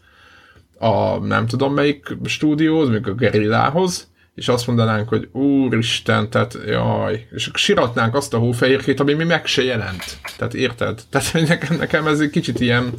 [0.79, 7.27] a nem tudom melyik stúdióhoz, mondjuk a gerillához, és azt mondanánk, hogy úristen, tehát jaj,
[7.31, 10.03] és siratnánk azt a hófehérkét, ami mi meg se jelent.
[10.37, 11.01] Tehát érted?
[11.09, 12.93] Tehát nekem, nekem ez egy kicsit ilyen,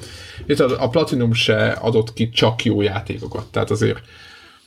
[0.47, 4.01] érted, a Platinum se adott ki csak jó játékokat, tehát azért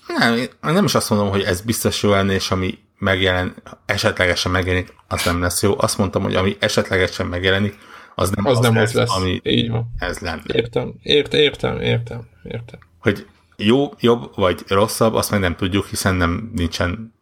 [0.08, 4.94] nem, nem is azt mondom, hogy ez biztos jó lenne, és ami megjelen, esetlegesen megjelenik,
[5.08, 5.74] az nem lesz jó.
[5.78, 7.78] Azt mondtam, hogy ami esetlegesen megjelenik,
[8.16, 9.94] az nem az, az nem lesz, az lesz, ami Így van.
[9.98, 10.42] ez lenne.
[10.46, 12.80] Értem, értem, értem, értem, értem.
[13.00, 13.26] Hogy
[13.56, 17.14] jó, jobb vagy rosszabb, azt meg nem tudjuk, hiszen nem nincsen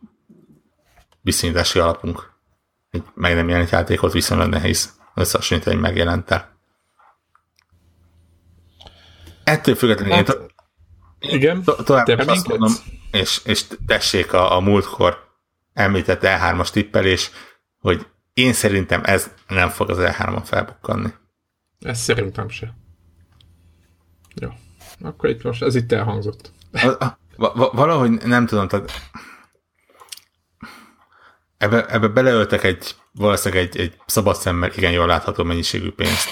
[1.21, 2.31] viszonyítási alapunk.
[2.89, 6.59] Egy meg nem jelent játékot viszonylag nehéz összehasonlítani egy megjelentel.
[9.43, 10.29] Ettől függetlenül hát,
[11.19, 12.73] én, Igen, to- tovább te azt mondom,
[13.11, 15.29] és, és tessék a, a múltkor
[15.73, 17.31] említett E3-as tippelés,
[17.79, 21.13] hogy én szerintem ez nem fog az E3-on felbukkanni.
[21.79, 22.73] Ez szerintem se.
[24.35, 24.49] Jó.
[25.03, 26.51] Akkor itt most, ez itt elhangzott.
[27.71, 28.91] Valahogy nem tudom, tehát
[31.57, 36.29] ebbe, ebbe beleöltek egy, valószínűleg egy, egy szabad szemmel igen jól látható mennyiségű pénzt.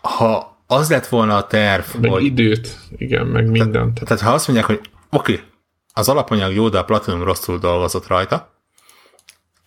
[0.00, 4.00] Ha az lett volna a terv, Meg hogy időt, igen, meg mindent.
[4.04, 5.44] tehát ha azt mondják, hogy oké, okay,
[5.92, 8.54] az alapanyag jó, de a Platinum rosszul dolgozott rajta,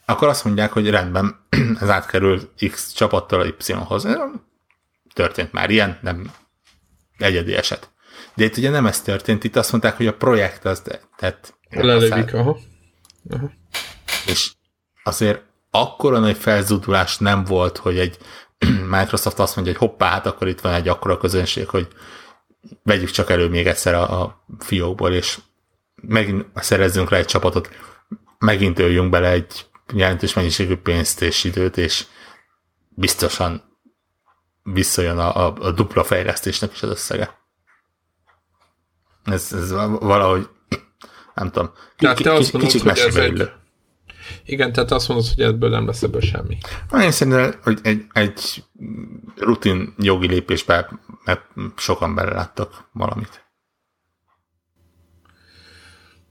[0.05, 1.35] akkor azt mondják, hogy rendben,
[1.81, 4.07] ez átkerül X csapattól a Y-hoz.
[5.19, 6.31] Történt már ilyen, nem
[7.17, 7.89] egyedi eset.
[8.33, 10.81] De itt ugye nem ez történt, itt azt mondták, hogy a projekt az
[11.17, 12.57] tett Lelövik, aha.
[13.29, 13.51] aha.
[14.25, 14.51] és
[15.03, 15.41] azért
[15.71, 18.17] akkora nagy felzudulás nem volt, hogy egy
[18.95, 21.87] Microsoft azt mondja, hogy hoppá, hát akkor itt van egy akkora közönség, hogy
[22.83, 25.39] vegyük csak elő még egyszer a, a fiókból, és
[25.95, 27.69] megint szerezzünk rá egy csapatot,
[28.37, 32.05] megint öljünk bele egy jelentős mennyiségű pénzt és időt, és
[32.89, 33.68] biztosan
[34.73, 37.37] visszajön a, a, a dupla fejlesztésnek is az összege.
[39.23, 40.47] Ez, ez valahogy,
[41.33, 43.51] nem tudom, Tehát te azt mondod, kicsit mesébe egy- illő.
[44.45, 46.57] Igen, tehát azt mondod, hogy ebből nem lesz ebből semmi.
[47.01, 48.63] Én szerintem, hogy egy, egy
[49.35, 50.89] rutin jogi lépésbe
[51.25, 51.41] mert
[51.77, 53.43] sokan beleláttak valamit.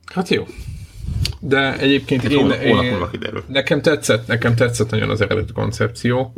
[0.04, 0.46] Hát jó.
[1.40, 3.44] De egyébként Egy én, hónap, hónap én, múlva kiderül.
[3.48, 6.34] nekem tetszett, nekem tetszett nagyon az eredeti koncepció,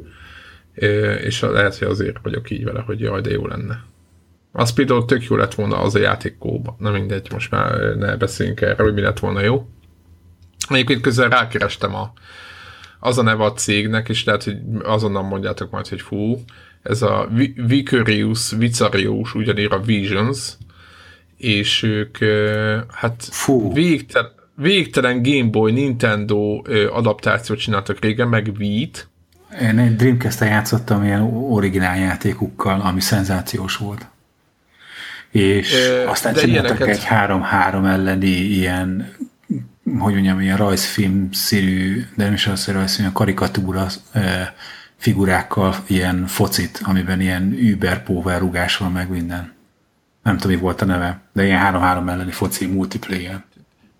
[1.24, 3.84] és lehet, hogy azért vagyok így vele, hogy jaj, de jó lenne.
[4.52, 6.76] Az például tök jó lett volna az a játék kóba.
[6.78, 9.68] Na mindegy, most már ne beszéljünk erről, hogy mi lett volna jó.
[10.68, 12.12] Egyébként közben rákerestem a,
[13.00, 16.44] az a neve a cégnek, és lehet, hogy azonnal mondjátok majd, hogy fú,
[16.82, 20.56] ez a Vi- Vicarious, Vicarious, ugyanír a Visions,
[21.36, 22.18] és ők
[22.88, 23.72] hát Fú.
[23.72, 29.08] végtelen, végtelen Game Boy, Nintendo adaptációt csináltak régen, meg Wii-t,
[29.60, 31.20] Én egy Dreamcast-en játszottam ilyen
[31.50, 34.06] originál játékukkal, ami szenzációs volt.
[35.30, 39.12] És Ö, aztán csináltak ilyeneket- egy 3-3 elleni ilyen,
[39.98, 44.20] hogy mondjam, ilyen rajzfilm-szerű, de nem is az, hogy rajzfilm, ilyen karikatúra ö,
[44.96, 49.52] figurákkal ilyen focit, amiben ilyen über-power rugás van, meg minden.
[50.22, 53.42] Nem tudom, mi volt a neve, de ilyen 3-3 elleni foci multiplayer.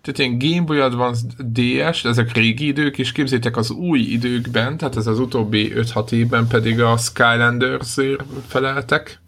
[0.02, 4.97] Tehát ilyen Game Boy Advance DS, ezek régi idők, és képzétek az új időkben, tehát
[4.97, 7.97] ez az utóbbi 5-6 évben pedig a Skylanders
[8.47, 9.20] feleltek,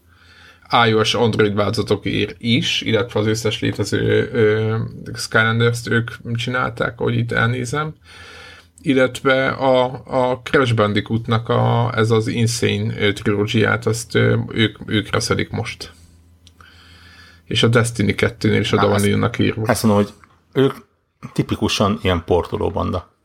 [0.86, 4.77] iOS Android változatokért is, illetve az összes létező ö,
[5.15, 7.94] Skylanders-t ők csinálták, ahogy itt elnézem,
[8.82, 15.51] illetve a, a Crash Bandicootnak a, ez az Insane trilógiát, azt ö, ők, ők reszelik
[15.51, 15.93] most.
[17.44, 19.66] És a Destiny 2-nél is oda Na, van írnak írva.
[19.66, 20.12] Ezt mondom, hogy
[20.53, 20.74] ők
[21.33, 23.16] tipikusan ilyen portoló banda.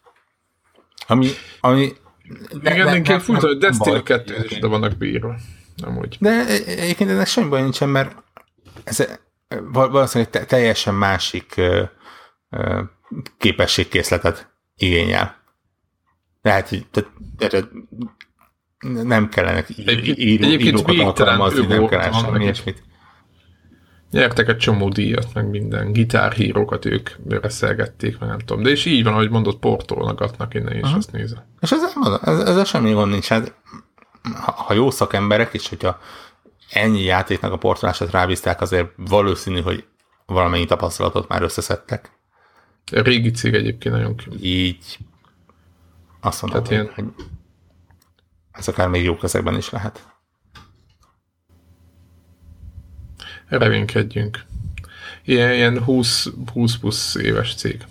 [1.08, 1.28] Ami,
[1.60, 1.94] ami
[2.62, 4.04] Igen, inkább furcsa, hogy Destiny baj.
[4.04, 5.36] 2 is oda vannak bírva.
[5.84, 6.18] Amúgy.
[6.20, 8.16] De egyébként ennek semmi baj nincsen, mert
[8.84, 9.08] ez
[9.48, 11.84] val- valószínűleg te- teljesen másik ö,
[12.50, 12.82] ö,
[13.38, 15.36] képességkészletet igényel.
[16.42, 17.60] Lehet, hogy tehát, erre
[19.04, 19.66] nem kellene
[20.16, 22.84] írókat alkalmazni, nem kellene semmi ilyesmit.
[24.12, 25.92] Nyertek egy csomó díjat, meg minden.
[25.92, 28.64] Gitárhírókat ők reszelgették, meg nem tudom.
[28.64, 31.44] De és így van, ahogy mondott, portolnagatnak innen is, azt nézem.
[31.60, 31.82] És ez,
[32.22, 33.28] ez, ezzel semmi gond nincs.
[33.28, 33.54] Hát,
[34.36, 36.00] ha, ha jó szakemberek, és hogyha
[36.72, 39.86] ennyi játéknak a portolását rábízták, azért valószínű, hogy
[40.26, 42.12] valamennyi tapasztalatot már összeszedtek.
[42.92, 44.34] A régi cég egyébként nagyon kül.
[44.42, 44.98] Így
[46.22, 47.26] azt mondom, Tehát hogy, hogy
[48.52, 50.17] ez akár még jó kezekben is lehet.
[53.50, 54.40] Reménykedjünk.
[55.26, 57.86] Ilyen, ilyen 20, 20 plusz éves cég.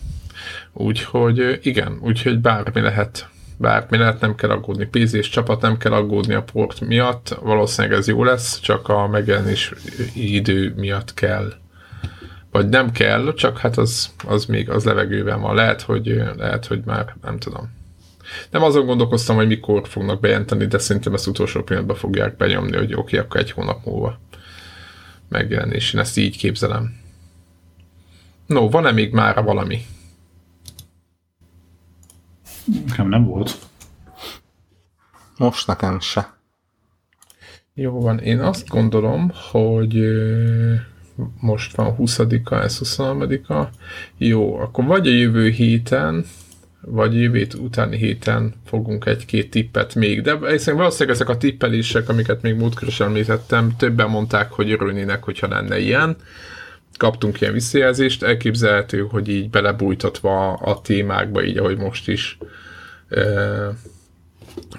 [0.73, 3.29] Úgyhogy igen, úgyhogy bármi lehet.
[3.59, 4.87] Bármi lehet, nem kell aggódni.
[4.87, 7.37] PC és csapat nem kell aggódni a port miatt.
[7.41, 9.73] Valószínűleg ez jó lesz, csak a megjelenés
[10.15, 11.53] idő miatt kell.
[12.51, 15.55] Vagy nem kell, csak hát az, az még az levegőben van.
[15.55, 17.75] Lehet, hogy, lehet, hogy már nem tudom.
[18.51, 22.95] Nem azon gondolkoztam, hogy mikor fognak bejelenteni, de szerintem ezt utolsó pillanatban fogják benyomni, hogy
[22.95, 24.19] oké, okay, akkor egy hónap múlva
[25.29, 25.93] megjelenés.
[25.93, 27.01] Én ezt így képzelem.
[28.47, 29.87] No, van-e még mára valami?
[32.87, 33.59] Nekem nem volt.
[35.37, 36.35] Most nekem se.
[37.75, 40.01] Jó van, én azt gondolom, hogy
[41.41, 43.69] most van 20-a, ez 23-a.
[44.17, 46.25] Jó, akkor vagy a jövő héten,
[46.89, 52.43] vagy jövő utáni héten fogunk egy-két tippet még, de egyszerűen valószínűleg ezek a tippelések, amiket
[52.43, 56.17] még múltkor is említettem, többen mondták, hogy örülnének, hogyha lenne ilyen.
[56.97, 62.39] Kaptunk ilyen visszajelzést, elképzelhető, hogy így belebújtatva a témákba, így ahogy most is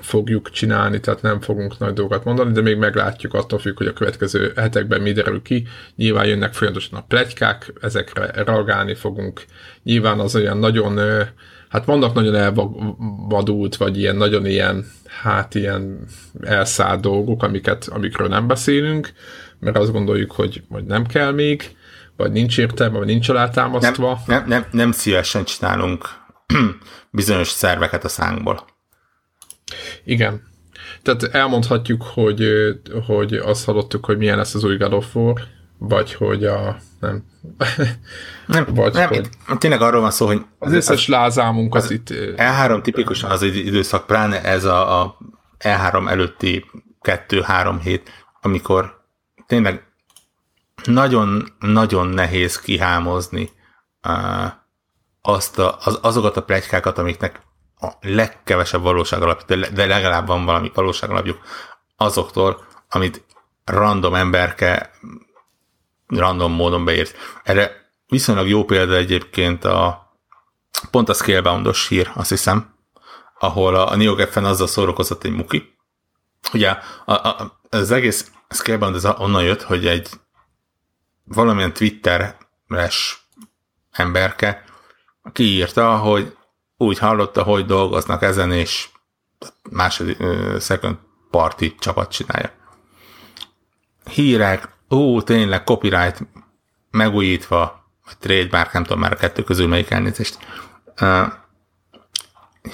[0.01, 3.93] fogjuk csinálni, tehát nem fogunk nagy dolgokat mondani, de még meglátjuk attól függ, hogy a
[3.93, 5.67] következő hetekben mi derül ki.
[5.95, 9.45] Nyilván jönnek folyamatosan a plegykák, ezekre reagálni fogunk.
[9.83, 10.99] Nyilván az olyan nagyon,
[11.69, 14.85] hát vannak nagyon elvadult, vagy ilyen nagyon ilyen,
[15.21, 16.05] hát ilyen
[16.41, 19.13] elszállt dolgok, amiket, amikről nem beszélünk,
[19.59, 21.75] mert azt gondoljuk, hogy, hogy nem kell még,
[22.17, 24.21] vagy nincs értelme, vagy nincs alátámasztva.
[24.25, 26.09] Nem, nem, nem, nem szívesen csinálunk
[27.11, 28.65] bizonyos szerveket a szánkból.
[30.03, 30.41] Igen.
[31.01, 32.47] Tehát elmondhatjuk, hogy,
[33.05, 35.41] hogy azt hallottuk, hogy milyen lesz az új God of War,
[35.77, 36.77] vagy hogy a...
[36.99, 37.23] Nem.
[38.47, 40.45] nem, vagy nem hogy tényleg arról van szó, hogy...
[40.59, 42.07] Az összes lázámunk az, az itt...
[42.35, 45.17] E3 tipikusan az időszak, pláne ez a, a
[45.59, 46.65] E3 előtti
[47.01, 48.11] 2-3 hét,
[48.41, 49.05] amikor
[49.47, 49.87] tényleg
[50.83, 53.49] nagyon-nagyon nehéz kihámozni
[54.07, 54.51] uh,
[55.21, 57.41] azt a, az, azokat a plegykákat, amiknek
[57.79, 61.39] a legkevesebb valóság alapjuk, de legalább van valami valóság alapjuk
[61.97, 63.25] azoktól, amit
[63.65, 64.91] random emberke
[66.07, 67.15] random módon beírt.
[67.43, 70.11] Erre viszonylag jó példa egyébként a
[70.91, 72.75] pont a Scalebound-os hír, azt hiszem,
[73.39, 75.77] ahol a, a NeoGeffen azzal szórakozott egy muki.
[76.53, 80.09] Ugye a, a, az egész Scalebound ez onnan jött, hogy egy
[81.23, 83.27] valamilyen Twitter-es
[83.91, 84.63] emberke
[85.33, 86.35] kiírta, hogy
[86.77, 88.89] úgy hallotta, hogy dolgoznak ezen, és
[89.69, 90.17] második
[90.59, 90.97] second
[91.31, 92.51] party csapat csinálja.
[94.09, 96.27] Hírek, ó, tényleg copyright
[96.91, 100.37] megújítva, vagy trademark, nem tudom már a kettő közül melyik elnézést.
[101.01, 101.27] Uh,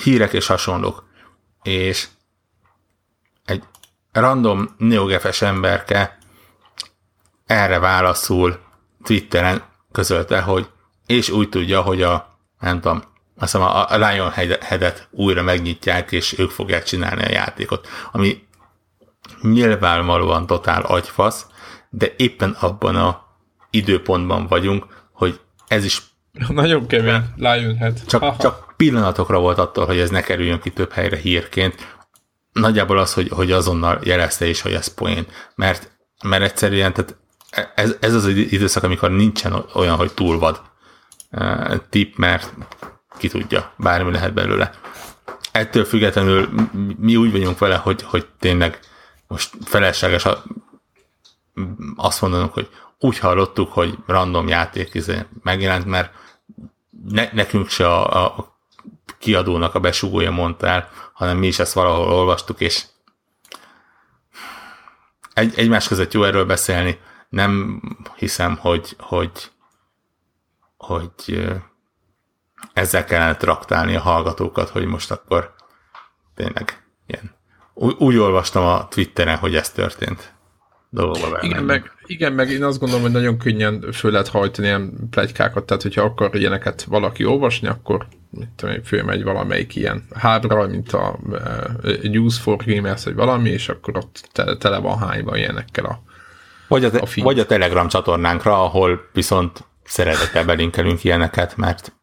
[0.04, 1.06] hírek és hasonlók.
[1.62, 2.08] És
[3.46, 3.64] egy
[4.12, 6.18] random neogefes emberke
[7.46, 8.60] erre válaszul
[9.04, 10.70] Twitteren közölte, hogy
[11.06, 13.04] és úgy tudja, hogy a nem tudom,
[13.38, 18.48] azt a Lionhead-et újra megnyitják, és ők fogják csinálni a játékot, ami
[19.42, 21.46] nyilvánvalóan totál agyfasz,
[21.96, 23.24] de éppen abban a
[23.70, 26.02] időpontban vagyunk, hogy ez is
[26.50, 28.06] nagyon kemény, Lionhead.
[28.06, 31.96] Csak, csak pillanatokra volt attól, hogy ez ne kerüljön ki több helyre hírként.
[32.52, 35.26] Nagyjából az, hogy, hogy azonnal jelezte is, hogy ez poén.
[35.56, 35.92] Mert,
[36.24, 37.16] mert egyszerűen tehát
[37.76, 40.62] ez, ez az időszak, amikor nincsen olyan, hogy túl vad
[41.90, 42.54] tip, mert
[43.18, 44.72] ki tudja, bármi lehet belőle.
[45.52, 46.50] Ettől függetlenül
[46.98, 48.80] mi úgy vagyunk vele, hogy, hogy tényleg
[49.28, 50.26] most felesleges
[51.96, 52.70] azt mondanunk, hogy
[53.00, 56.14] úgy hallottuk, hogy random játék izé megjelent, mert
[57.08, 58.58] ne, nekünk se a, a
[59.20, 62.84] kiadónak a besugója mondta el, hanem mi is ezt valahol olvastuk, és
[65.34, 67.00] egy, egymás között jó erről beszélni.
[67.30, 67.82] Nem
[68.16, 69.52] hiszem, hogy, hogy,
[70.78, 71.48] hogy
[72.74, 75.54] ezzel kellene traktálni a hallgatókat, hogy most akkor
[76.36, 77.36] tényleg ilyen.
[77.74, 80.34] Úgy, úgy olvastam a Twitteren, hogy ez történt.
[80.94, 85.08] Dolgokba igen meg, igen, meg én azt gondolom, hogy nagyon könnyen föl lehet hajtani ilyen
[85.10, 90.92] plegykákat, tehát hogyha akar ilyeneket valaki olvasni, akkor mit tudom, fölmegy valamelyik ilyen hábra, mint
[90.92, 95.86] a uh, News for Gamers, vagy valami, és akkor ott tele, tele van hányva ilyenekkel
[95.86, 96.02] a
[96.68, 101.94] vagy a, te, a vagy a Telegram csatornánkra, ahol viszont szeretettel belinkelünk ilyeneket, mert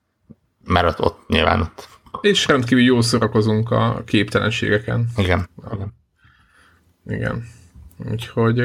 [0.64, 1.88] mert ott, ott nyilván ott...
[2.20, 5.08] És rendkívül jól szórakozunk a képtelenségeken.
[5.16, 5.48] Igen.
[7.06, 7.44] Igen.
[8.10, 8.62] Úgyhogy...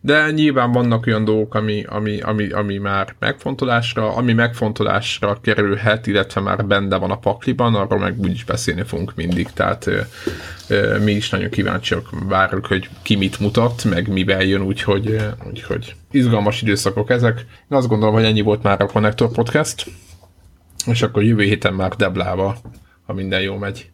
[0.00, 6.40] De nyilván vannak olyan dolgok, ami, ami, ami, ami már megfontolásra, ami megfontolásra kerülhet, illetve
[6.40, 10.00] már benne van a pakliban, arról meg úgyis beszélni fogunk mindig, tehát ö,
[10.68, 15.94] ö, mi is nagyon kíváncsiak, várjuk, hogy ki mit mutat, meg mivel jön, úgyhogy, úgyhogy
[16.10, 17.38] izgalmas időszakok ezek.
[17.38, 19.86] Én azt gondolom, hogy ennyi volt már a Connector Podcast.
[20.86, 22.56] És akkor jövő héten már Deblával,
[23.06, 23.90] ha minden jó megy.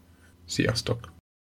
[0.46, 1.11] Sziasztok!